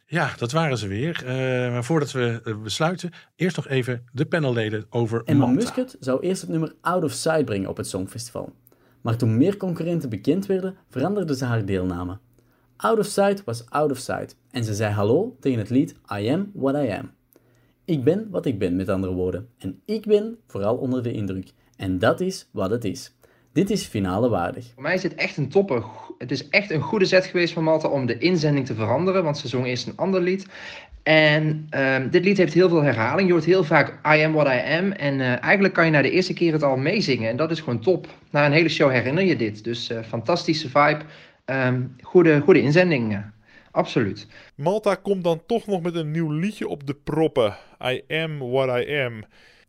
Ja, 0.07 0.33
dat 0.37 0.53
waren 0.53 0.79
ze 0.79 0.89
weer. 0.89 1.23
Uh, 1.23 1.29
maar 1.73 1.85
voordat 1.85 2.13
we 2.13 2.41
uh, 2.45 2.63
besluiten, 2.63 3.11
eerst 3.37 3.57
nog 3.57 3.69
even 3.69 4.05
de 4.13 4.27
panelleden 4.27 4.87
over 4.91 5.23
Emma 5.25 5.47
Malta. 5.47 5.61
Muscat 5.61 5.97
zou 6.01 6.21
eerst 6.21 6.41
het 6.41 6.51
nummer 6.51 6.75
Out 6.81 7.05
of 7.05 7.13
Sight 7.13 7.45
brengen 7.45 7.69
op 7.69 7.77
het 7.77 7.87
Songfestival. 7.87 8.53
Maar 9.01 9.17
toen 9.17 9.37
meer 9.37 9.57
concurrenten 9.57 10.09
bekend 10.09 10.47
werden, 10.47 10.77
veranderde 10.89 11.37
ze 11.37 11.45
haar 11.45 11.65
deelname. 11.65 12.19
Out 12.77 12.99
of 12.99 13.07
Sight 13.07 13.45
was 13.45 13.71
Out 13.71 13.91
of 13.91 13.99
Sight 13.99 14.37
en 14.51 14.65
ze 14.65 14.75
zei 14.75 14.93
hallo 14.93 15.37
tegen 15.41 15.59
het 15.59 15.71
lied 15.71 15.95
I 16.19 16.29
Am 16.29 16.51
What 16.55 16.75
I 16.75 16.91
Am. 16.91 17.11
Ik 17.85 18.05
ben 18.05 18.27
wat 18.31 18.47
ik 18.47 18.59
ben, 18.59 18.77
met 18.77 18.89
andere 18.89 19.13
woorden. 19.13 19.49
En 19.59 19.81
ik 19.85 20.07
ben 20.07 20.39
vooral 20.47 20.77
onder 20.77 21.03
de 21.03 21.13
indruk. 21.13 21.53
En 21.77 21.99
dat 21.99 22.21
is 22.21 22.49
wat 22.53 22.71
het 22.71 22.85
is. 22.85 23.15
Dit 23.53 23.71
is 23.71 23.85
finale 23.85 24.29
waardig. 24.29 24.71
Voor 24.75 24.83
mij 24.83 24.95
is 24.95 25.01
dit 25.01 25.15
echt 25.15 25.37
een 25.37 25.49
topper. 25.49 25.85
Het 26.19 26.31
is 26.31 26.49
echt 26.49 26.71
een 26.71 26.81
goede 26.81 27.05
zet 27.05 27.25
geweest 27.25 27.53
van 27.53 27.65
Malta 27.65 27.89
om 27.89 28.07
de 28.07 28.19
inzending 28.19 28.67
te 28.67 28.75
veranderen, 28.75 29.25
want 29.25 29.39
ze 29.39 29.49
zong 29.49 29.67
eerst 29.67 29.87
een 29.87 29.97
ander 29.97 30.21
lied. 30.21 30.47
En 31.03 31.69
uh, 31.71 31.97
dit 32.11 32.25
lied 32.25 32.37
heeft 32.37 32.55
heel 32.55 32.69
veel 32.69 32.83
herhaling. 32.83 33.27
Je 33.27 33.33
hoort 33.33 33.45
heel 33.45 33.65
vaak 33.65 34.15
I 34.17 34.23
am 34.23 34.33
what 34.33 34.47
I 34.47 34.79
am. 34.79 34.93
En 34.93 35.21
uh, 35.21 35.43
eigenlijk 35.43 35.75
kan 35.75 35.85
je 35.85 35.91
na 35.91 36.03
de 36.03 36.11
eerste 36.11 36.33
keer 36.33 36.53
het 36.53 36.63
al 36.63 36.77
meezingen. 36.77 37.31
En 37.31 37.37
dat 37.37 37.51
is 37.51 37.61
gewoon 37.61 37.81
top. 37.81 38.07
Na 38.31 38.47
een 38.47 38.53
hele 38.53 38.69
show 38.69 38.91
herinner 38.91 39.25
je 39.25 39.37
dit. 39.37 39.65
Dus 39.65 39.91
uh, 39.91 39.99
fantastische 40.03 40.69
vibe. 40.69 41.03
Um, 41.47 41.97
goede, 42.01 42.41
goede 42.41 42.61
inzending. 42.61 43.33
absoluut. 43.71 44.27
Malta 44.55 44.95
komt 44.95 45.25
dan 45.25 45.43
toch 45.47 45.67
nog 45.67 45.83
met 45.83 45.95
een 45.95 46.11
nieuw 46.11 46.31
liedje 46.31 46.69
op 46.69 46.87
de 46.87 46.95
proppen. 46.95 47.57
I 47.83 48.03
am 48.09 48.39
what 48.39 48.81
I 48.83 49.01
am. 49.01 49.25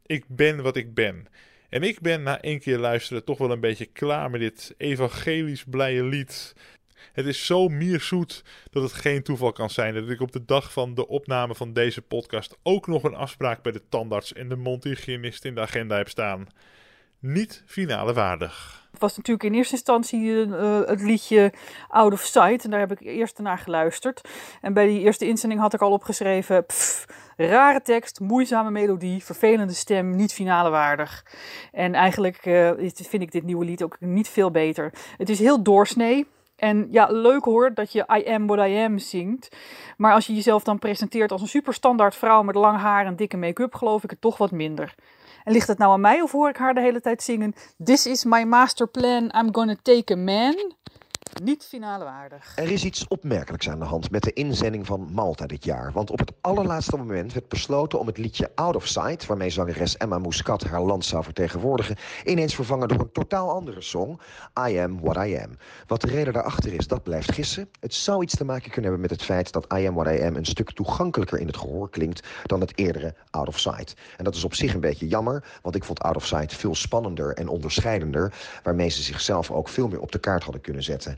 Ik 0.05 0.25
ben 0.27 0.63
wat 0.63 0.75
ik 0.75 0.93
ben. 0.93 1.27
En 1.69 1.83
ik 1.83 1.99
ben 1.99 2.23
na 2.23 2.41
één 2.41 2.59
keer 2.59 2.77
luisteren 2.77 3.23
toch 3.23 3.37
wel 3.37 3.51
een 3.51 3.59
beetje 3.59 3.85
klaar 3.85 4.29
met 4.29 4.39
dit 4.39 4.73
evangelisch 4.77 5.63
blije 5.63 6.03
lied. 6.03 6.53
Het 7.13 7.25
is 7.25 7.45
zo 7.45 7.67
mierzoet 7.67 8.43
dat 8.69 8.83
het 8.83 8.93
geen 8.93 9.23
toeval 9.23 9.51
kan 9.51 9.69
zijn 9.69 9.93
dat 9.93 10.09
ik 10.09 10.21
op 10.21 10.31
de 10.31 10.45
dag 10.45 10.71
van 10.71 10.93
de 10.93 11.07
opname 11.07 11.55
van 11.55 11.73
deze 11.73 12.01
podcast 12.01 12.57
ook 12.63 12.87
nog 12.87 13.03
een 13.03 13.15
afspraak 13.15 13.61
bij 13.61 13.71
de 13.71 13.81
tandarts 13.89 14.33
en 14.33 14.49
de 14.49 14.55
mondhygiënist 14.55 15.45
in 15.45 15.55
de 15.55 15.61
agenda 15.61 15.97
heb 15.97 16.09
staan. 16.09 16.47
Niet 17.19 17.63
finale 17.65 18.13
waardig. 18.13 18.83
Het 18.91 18.99
was 18.99 19.17
natuurlijk 19.17 19.45
in 19.45 19.53
eerste 19.53 19.73
instantie 19.73 20.19
uh, 20.19 20.79
het 20.85 21.01
liedje 21.01 21.53
Out 21.87 22.13
of 22.13 22.21
Sight. 22.21 22.63
En 22.63 22.69
daar 22.69 22.79
heb 22.79 22.91
ik 22.91 22.99
eerst 22.99 23.39
naar 23.39 23.57
geluisterd. 23.57 24.21
En 24.61 24.73
bij 24.73 24.85
die 24.85 24.99
eerste 24.99 25.27
inzending 25.27 25.61
had 25.61 25.73
ik 25.73 25.81
al 25.81 25.91
opgeschreven... 25.91 26.65
Rare 27.37 27.81
tekst, 27.81 28.19
moeizame 28.19 28.71
melodie, 28.71 29.23
vervelende 29.23 29.73
stem, 29.73 30.15
niet 30.15 30.33
finale 30.33 30.69
waardig. 30.69 31.25
En 31.71 31.93
eigenlijk 31.93 32.45
uh, 32.45 32.71
vind 32.93 33.21
ik 33.23 33.31
dit 33.31 33.43
nieuwe 33.43 33.65
lied 33.65 33.83
ook 33.83 33.97
niet 33.99 34.27
veel 34.27 34.51
beter. 34.51 34.93
Het 35.17 35.29
is 35.29 35.39
heel 35.39 35.63
doorsnee. 35.63 36.27
En 36.55 36.87
ja, 36.91 37.07
leuk 37.11 37.43
hoor 37.43 37.73
dat 37.73 37.91
je 37.91 38.05
I 38.17 38.29
am 38.29 38.47
what 38.47 38.67
I 38.67 38.75
am 38.77 38.97
zingt. 38.97 39.55
Maar 39.97 40.13
als 40.13 40.27
je 40.27 40.33
jezelf 40.33 40.63
dan 40.63 40.79
presenteert 40.79 41.31
als 41.31 41.41
een 41.41 41.47
superstandaard 41.47 42.15
vrouw 42.15 42.43
met 42.43 42.55
lang 42.55 42.79
haar 42.79 43.05
en 43.05 43.15
dikke 43.15 43.37
make-up, 43.37 43.75
geloof 43.75 44.03
ik 44.03 44.09
het 44.09 44.21
toch 44.21 44.37
wat 44.37 44.51
minder. 44.51 44.95
En 45.45 45.53
ligt 45.53 45.67
het 45.67 45.77
nou 45.77 45.91
aan 45.91 46.01
mij 46.01 46.21
of 46.21 46.31
hoor 46.31 46.49
ik 46.49 46.57
haar 46.57 46.73
de 46.73 46.81
hele 46.81 47.01
tijd 47.01 47.23
zingen: 47.23 47.55
This 47.83 48.05
is 48.05 48.23
my 48.23 48.43
master 48.43 48.87
plan, 48.87 49.23
I'm 49.23 49.53
gonna 49.53 49.75
take 49.81 50.13
a 50.13 50.17
man? 50.17 50.73
Niet 51.43 51.63
finale 51.63 52.03
waardig. 52.03 52.51
Er 52.55 52.71
is 52.71 52.83
iets 52.83 53.07
opmerkelijks 53.07 53.69
aan 53.69 53.79
de 53.79 53.85
hand 53.85 54.11
met 54.11 54.23
de 54.23 54.33
inzending 54.33 54.85
van 54.85 55.09
Malta 55.11 55.45
dit 55.45 55.63
jaar. 55.63 55.91
Want 55.91 56.11
op 56.11 56.19
het 56.19 56.31
allerlaatste 56.41 56.97
moment 56.97 57.33
werd 57.33 57.47
besloten 57.47 57.99
om 57.99 58.07
het 58.07 58.17
liedje 58.17 58.51
Out 58.55 58.75
of 58.75 58.87
Sight, 58.87 59.25
waarmee 59.25 59.49
zangeres 59.49 59.97
Emma 59.97 60.17
Muscat 60.17 60.63
haar 60.63 60.81
land 60.81 61.05
zou 61.05 61.23
vertegenwoordigen, 61.23 61.95
ineens 62.25 62.55
vervangen 62.55 62.87
door 62.87 62.99
een 62.99 63.11
totaal 63.11 63.51
andere 63.51 63.81
song, 63.81 64.19
I 64.67 64.77
Am 64.77 65.01
What 65.01 65.27
I 65.27 65.37
Am. 65.37 65.49
Wat 65.87 66.01
de 66.01 66.07
reden 66.07 66.33
daarachter 66.33 66.73
is, 66.73 66.87
dat 66.87 67.03
blijft 67.03 67.31
gissen. 67.31 67.69
Het 67.79 67.93
zou 67.93 68.23
iets 68.23 68.35
te 68.35 68.45
maken 68.45 68.71
kunnen 68.71 68.91
hebben 68.91 69.01
met 69.01 69.19
het 69.19 69.23
feit 69.23 69.51
dat 69.51 69.73
I 69.77 69.87
Am 69.87 69.93
What 69.93 70.13
I 70.13 70.21
Am 70.21 70.35
een 70.35 70.45
stuk 70.45 70.71
toegankelijker 70.71 71.39
in 71.39 71.47
het 71.47 71.57
gehoor 71.57 71.89
klinkt 71.89 72.27
dan 72.43 72.59
het 72.59 72.77
eerdere 72.77 73.15
Out 73.29 73.47
of 73.47 73.59
Sight. 73.59 73.93
En 74.17 74.23
dat 74.23 74.35
is 74.35 74.43
op 74.43 74.53
zich 74.53 74.73
een 74.73 74.79
beetje 74.79 75.07
jammer, 75.07 75.59
want 75.61 75.75
ik 75.75 75.83
vond 75.83 75.99
Out 75.99 76.15
of 76.15 76.25
Sight 76.25 76.53
veel 76.53 76.75
spannender 76.75 77.33
en 77.33 77.47
onderscheidender, 77.47 78.33
waarmee 78.63 78.89
ze 78.89 79.01
zichzelf 79.01 79.51
ook 79.51 79.69
veel 79.69 79.87
meer 79.87 79.99
op 79.99 80.11
de 80.11 80.19
kaart 80.19 80.43
hadden 80.43 80.61
kunnen 80.61 80.83
zetten. 80.83 81.17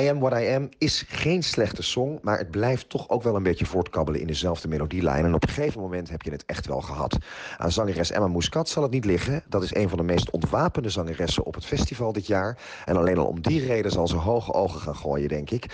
I 0.00 0.08
Am 0.08 0.20
What 0.20 0.40
I 0.40 0.54
Am 0.54 0.68
is 0.78 1.04
geen 1.08 1.42
slechte 1.42 1.82
song, 1.82 2.18
maar 2.22 2.38
het 2.38 2.50
blijft 2.50 2.88
toch 2.88 3.08
ook 3.08 3.22
wel 3.22 3.36
een 3.36 3.42
beetje 3.42 3.66
voortkabbelen 3.66 4.20
in 4.20 4.26
dezelfde 4.26 4.68
melodielijn. 4.68 5.24
En 5.24 5.34
op 5.34 5.42
een 5.42 5.48
gegeven 5.48 5.80
moment 5.80 6.10
heb 6.10 6.22
je 6.22 6.30
het 6.30 6.44
echt 6.46 6.66
wel 6.66 6.80
gehad. 6.80 7.18
Aan 7.58 7.72
zangeres 7.72 8.10
Emma 8.10 8.28
Muscat 8.28 8.68
zal 8.68 8.82
het 8.82 8.92
niet 8.92 9.04
liggen. 9.04 9.42
Dat 9.48 9.62
is 9.62 9.74
een 9.74 9.88
van 9.88 9.98
de 9.98 10.04
meest 10.04 10.30
ontwapende 10.30 10.90
zangeressen 10.90 11.44
op 11.44 11.54
het 11.54 11.64
festival 11.64 12.12
dit 12.12 12.26
jaar. 12.26 12.58
En 12.84 12.96
alleen 12.96 13.18
al 13.18 13.26
om 13.26 13.40
die 13.40 13.66
reden 13.66 13.90
zal 13.90 14.08
ze 14.08 14.16
hoge 14.16 14.52
ogen 14.52 14.80
gaan 14.80 14.96
gooien, 14.96 15.28
denk 15.28 15.50
ik. 15.50 15.66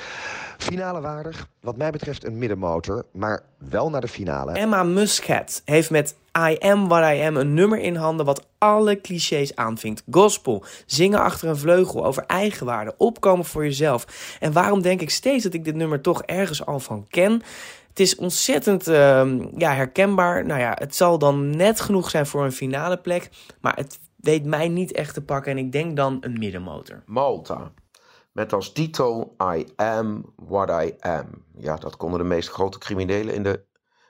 Finale 0.59 1.01
waardig, 1.01 1.49
wat 1.61 1.77
mij 1.77 1.91
betreft 1.91 2.25
een 2.25 2.39
middenmotor, 2.39 3.05
maar 3.13 3.43
wel 3.59 3.91
naar 3.91 4.01
de 4.01 4.09
finale. 4.09 4.53
Emma 4.53 4.83
Muscat 4.83 5.63
heeft 5.65 5.91
met 5.91 6.15
I 6.39 6.57
Am 6.59 6.89
What 6.89 7.15
I 7.15 7.21
Am 7.21 7.37
een 7.37 7.55
nummer 7.55 7.79
in 7.79 7.97
handen 7.97 8.27
wat 8.27 8.47
alle 8.59 9.01
clichés 9.01 9.57
aanvinkt. 9.57 10.03
Gospel, 10.11 10.65
zingen 10.87 11.21
achter 11.21 11.49
een 11.49 11.57
vleugel, 11.57 12.05
over 12.05 12.25
eigenwaarde, 12.27 12.95
opkomen 12.97 13.45
voor 13.45 13.65
jezelf. 13.65 14.37
En 14.41 14.53
waarom 14.53 14.83
denk 14.83 15.01
ik 15.01 15.11
steeds 15.11 15.43
dat 15.45 15.55
ik 15.55 15.65
dit 15.65 15.75
nummer 15.75 16.01
toch 16.01 16.23
ergens 16.23 16.67
al 16.67 16.81
van 16.81 17.07
ken? 17.09 17.43
Het 17.89 18.01
is 18.01 18.17
ontzettend 18.17 18.89
uh, 18.89 18.95
ja, 19.57 19.75
herkenbaar. 19.75 20.47
Nou 20.47 20.61
ja, 20.61 20.77
het 20.79 20.97
zal 20.97 21.19
dan 21.19 21.57
net 21.57 21.81
genoeg 21.81 22.11
zijn 22.11 22.27
voor 22.27 22.45
een 22.45 22.53
finale 22.53 22.97
plek. 22.97 23.31
Maar 23.61 23.77
het 23.77 23.99
weet 24.17 24.45
mij 24.45 24.69
niet 24.69 24.93
echt 24.93 25.15
te 25.15 25.23
pakken. 25.23 25.53
En 25.53 25.59
ik 25.59 25.73
denk 25.73 25.97
dan 25.97 26.17
een 26.21 26.39
middenmotor. 26.39 27.03
Malta. 27.07 27.73
Met 28.33 28.53
als 28.53 28.73
titel 28.73 29.37
I 29.57 29.67
am 29.77 30.33
what 30.37 30.69
I 30.85 30.95
am. 31.01 31.27
Ja, 31.59 31.77
dat 31.77 31.97
konden 31.97 32.19
de 32.19 32.25
meest 32.25 32.49
grote 32.49 32.79
criminelen 32.79 33.35
in 33.35 33.43
de 33.43 33.65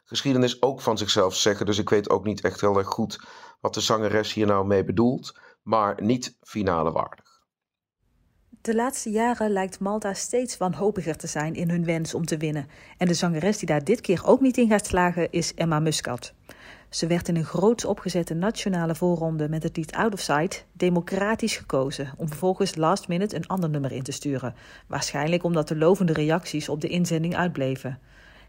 geschiedenis 0.05 0.63
ook 0.63 0.81
van 0.81 0.99
zichzelf 0.99 1.37
zeggen. 1.37 1.67
Dus 1.67 1.79
ik 1.79 1.89
weet 1.89 2.11
ook 2.11 2.25
niet 2.25 2.41
echt 2.41 2.61
heel 2.61 2.79
erg 2.79 2.89
goed 2.89 3.21
wat 3.61 3.75
de 3.75 3.81
zangeres 3.81 4.33
hier 4.33 4.47
nou 4.47 4.67
mee 4.67 4.85
bedoelt. 4.85 5.39
Maar 5.63 6.03
niet 6.03 6.37
finale 6.41 6.93
waardig. 6.93 7.43
De 8.61 8.75
laatste 8.75 9.11
jaren 9.11 9.51
lijkt 9.51 9.81
Malta 9.81 10.15
steeds 10.15 10.57
wanhopiger 10.57 11.17
te 11.17 11.27
zijn 11.27 11.55
in 11.55 11.71
hun 11.71 11.85
wens 11.85 12.15
om 12.15 12.25
te 12.25 12.37
winnen. 12.37 12.67
En 12.99 13.07
de 13.07 13.15
zangeres 13.15 13.59
die 13.59 13.69
daar 13.69 13.85
dit 13.85 14.01
keer 14.01 14.27
ook 14.27 14.41
niet 14.41 14.57
in 14.57 14.69
gaat 14.69 14.87
slagen 14.87 15.31
is 15.31 15.55
Emma 15.55 15.81
Muscat. 15.81 16.35
Ze 16.89 17.07
werd 17.07 17.29
in 17.29 17.37
een 17.37 17.45
groots 17.45 17.85
opgezette 17.85 18.35
nationale 18.35 18.95
voorronde 18.95 19.49
met 19.49 19.63
het 19.63 19.77
lied 19.77 19.93
Out 19.93 20.13
of 20.13 20.21
Sight 20.21 20.67
democratisch 20.73 21.57
gekozen 21.57 22.13
om 22.17 22.29
vervolgens 22.29 22.77
last 22.77 23.09
minute 23.09 23.37
een 23.37 23.47
ander 23.47 23.71
nummer 23.71 23.93
in 23.93 24.03
te 24.03 24.13
sturen. 24.13 24.55
Waarschijnlijk 24.87 25.45
omdat 25.45 25.69
de 25.69 25.77
lovende 25.77 26.13
reacties 26.13 26.69
op 26.69 26.81
de 26.81 26.89
inzending 26.89 27.37
uitbleven. 27.37 27.99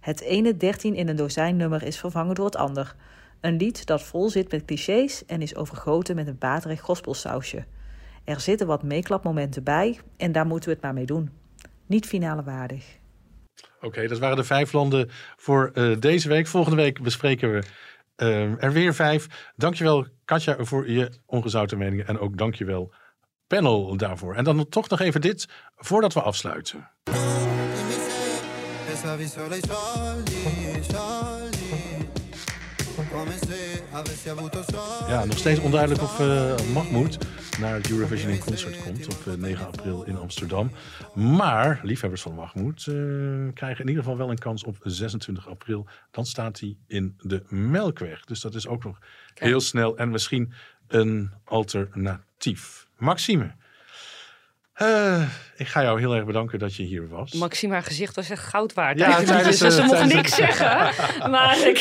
Het 0.06 0.22
ene 0.22 0.58
13 0.58 0.96
in 0.96 1.08
een 1.08 1.16
dozijn 1.16 1.56
nummer 1.56 1.84
is 1.84 2.00
vervangen 2.00 2.36
door 2.36 2.46
het 2.46 2.56
ander. 2.56 2.96
Een 3.42 3.58
lied 3.58 3.86
dat 3.86 4.04
vol 4.04 4.30
zit 4.30 4.52
met 4.52 4.66
clichés 4.66 5.26
en 5.26 5.42
is 5.42 5.56
overgoten 5.56 6.16
met 6.16 6.28
een 6.28 6.38
baterig 6.38 6.82
gospelsausje. 6.82 7.66
Er 8.24 8.40
zitten 8.40 8.68
wat 8.68 8.84
meeklapmomenten 8.84 9.64
bij 9.64 10.00
en 10.18 10.32
daar 10.32 10.46
moeten 10.46 10.70
we 10.70 10.76
het 10.76 10.84
maar 10.84 10.94
mee 10.94 11.06
doen. 11.06 11.30
Niet 11.86 12.06
finale 12.06 12.44
waardig. 12.44 12.98
Oké, 13.82 14.08
dat 14.08 14.20
waren 14.20 14.38
de 14.38 14.44
vijf 14.44 14.74
landen 14.74 15.10
voor 15.36 15.72
uh, 15.74 16.00
deze 16.00 16.28
week. 16.28 16.48
Volgende 16.48 16.78
week 16.78 17.02
bespreken 17.02 17.52
we 17.52 17.64
uh, 18.18 18.64
er 18.64 18.72
weer 18.72 18.94
vijf. 18.94 19.52
Dankjewel 19.56 20.08
Katja 20.26 20.56
voor 20.60 20.90
je 20.90 21.12
ongezouten 21.26 21.78
meningen 21.78 22.08
en 22.08 22.20
ook 22.20 22.38
dankjewel 22.38 22.94
panel 23.48 23.98
daarvoor. 23.98 24.36
En 24.36 24.44
dan 24.44 24.70
toch 24.70 24.90
nog 24.90 25.00
even 25.00 25.22
dit 25.22 25.48
voordat 25.76 26.14
we 26.14 26.22
afsluiten. 26.22 26.90
Ja, 35.08 35.26
nog 35.26 35.38
steeds 35.38 35.60
onduidelijk 35.60 36.02
of 36.02 36.20
eh 36.20 36.56
Mahmoud 36.74 37.18
naar 37.60 37.74
het 37.74 37.92
Eurovision 37.92 38.32
in 38.32 38.40
Concert 38.40 38.84
komt 38.84 39.08
op 39.08 39.28
eh, 39.28 39.34
9 39.34 39.66
april 39.66 40.04
in 40.04 40.18
Amsterdam. 40.18 40.72
Maar 41.14 41.80
liefhebbers 41.84 42.22
van 42.22 42.34
Mahmoud 42.34 42.78
eh, 42.78 42.94
krijgen 43.54 43.82
in 43.82 43.88
ieder 43.88 44.04
geval 44.04 44.18
wel 44.18 44.30
een 44.30 44.38
kans 44.38 44.64
op 44.64 44.78
26 44.84 45.50
april. 45.50 45.86
Dan 46.12 46.26
staat 46.26 46.60
hij 46.60 46.78
in 46.88 47.16
de 47.22 47.44
Melkweg. 47.50 48.24
Dus 48.24 48.42
dat 48.42 48.56
is 48.56 48.68
ook 48.68 48.84
nog 48.84 49.00
heel 49.34 49.60
snel 49.60 49.98
en 49.98 50.10
misschien 50.10 50.54
een 50.88 51.32
alternatief. 51.44 52.88
Maxime, 52.98 53.56
eh, 54.76 55.22
ik 55.58 55.68
ga 55.68 55.84
jou 55.84 56.00
heel 56.00 56.16
erg 56.16 56.26
bedanken 56.26 56.60
dat 56.60 56.76
je 56.76 56.84
hier 56.84 57.10
was. 57.10 57.34
Maxima 57.34 57.82
gezicht 57.82 58.16
was 58.16 58.30
echt 58.30 58.44
goud 58.44 58.74
waard. 58.74 59.00
Ja, 59.00 59.24
tijdens, 59.24 59.60
dus 59.60 59.76
ze 59.76 59.82
eh, 59.82 59.88
mocht 59.88 60.00
tijdens 60.00 60.14
niks 60.14 60.36
zeggen. 60.36 60.94
Maar 61.32 61.68
ik, 61.68 61.80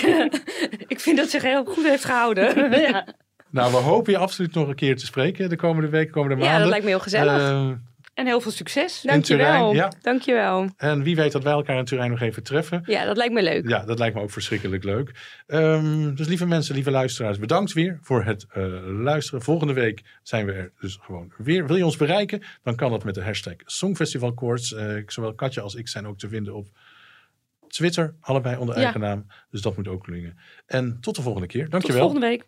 ik 0.86 1.00
vind 1.00 1.16
dat 1.16 1.24
ze 1.24 1.30
zich 1.30 1.42
heel 1.42 1.64
goed 1.64 1.84
heeft 1.84 2.04
gehouden. 2.04 2.70
ja. 2.90 3.06
Nou, 3.50 3.72
we 3.72 3.76
hopen 3.76 4.12
je 4.12 4.18
absoluut 4.18 4.54
nog 4.54 4.68
een 4.68 4.74
keer 4.74 4.96
te 4.96 5.06
spreken 5.06 5.48
de 5.48 5.56
komende 5.56 5.88
weken, 5.88 6.12
komende 6.12 6.36
maanden. 6.36 6.52
Ja, 6.54 6.58
dat 6.58 6.68
lijkt 6.68 6.84
me 6.84 6.90
heel 6.90 7.00
gezellig. 7.00 7.76
En 8.14 8.26
heel 8.26 8.40
veel 8.40 8.50
succes. 8.50 9.00
Dankjewel. 9.00 9.46
Turijn, 9.46 9.74
ja. 9.74 9.92
Dankjewel. 10.02 10.68
en 10.76 11.02
wie 11.02 11.16
weet 11.16 11.32
dat 11.32 11.42
wij 11.42 11.52
elkaar 11.52 11.78
in 11.78 11.84
Turijn 11.84 12.10
nog 12.10 12.20
even 12.20 12.42
treffen. 12.42 12.82
Ja, 12.86 13.04
dat 13.04 13.16
lijkt 13.16 13.32
me 13.32 13.42
leuk. 13.42 13.68
Ja, 13.68 13.84
dat 13.84 13.98
lijkt 13.98 14.14
me 14.14 14.22
ook 14.22 14.30
verschrikkelijk 14.30 14.84
leuk. 14.84 15.10
Ehm, 15.46 16.14
dus 16.14 16.26
lieve 16.28 16.46
mensen, 16.46 16.74
lieve 16.74 16.90
luisteraars, 16.90 17.38
bedankt 17.38 17.72
weer 17.72 17.98
voor 18.02 18.24
het 18.24 18.46
eh, 18.52 18.64
luisteren. 18.86 19.42
Volgende 19.42 19.72
week 19.72 20.02
zijn 20.22 20.46
we 20.46 20.52
er 20.52 20.72
dus 20.80 20.98
gewoon 21.02 21.32
weer. 21.36 21.66
Wil 21.66 21.76
je 21.76 21.84
ons 21.84 21.96
bereiken? 21.96 22.42
Dan 22.62 22.74
kan 22.76 22.90
dat 22.90 23.04
met 23.04 23.14
de 23.14 23.22
hashtag 23.22 23.54
Songfestivalkoorts. 23.64 24.74
Eh, 24.74 24.96
zowel 25.06 25.34
Katja 25.34 25.62
als 25.62 25.74
ik 25.74 25.88
zijn 25.88 26.06
ook 26.06 26.18
te 26.18 26.28
vinden 26.28 26.54
op 26.54 26.66
Twitter, 27.68 28.14
allebei 28.20 28.56
onder 28.56 28.76
Ja. 28.76 28.82
eigen 28.82 29.00
naam. 29.00 29.26
Dus 29.50 29.60
dat 29.62 29.76
moet 29.76 29.88
ook 29.88 30.06
lukken. 30.06 30.38
En 30.66 30.98
tot 31.00 31.16
de 31.16 31.22
volgende 31.22 31.46
keer. 31.46 31.62
Tot 31.62 31.70
Dankjewel. 31.70 32.00
volgende 32.00 32.26
week. 32.26 32.44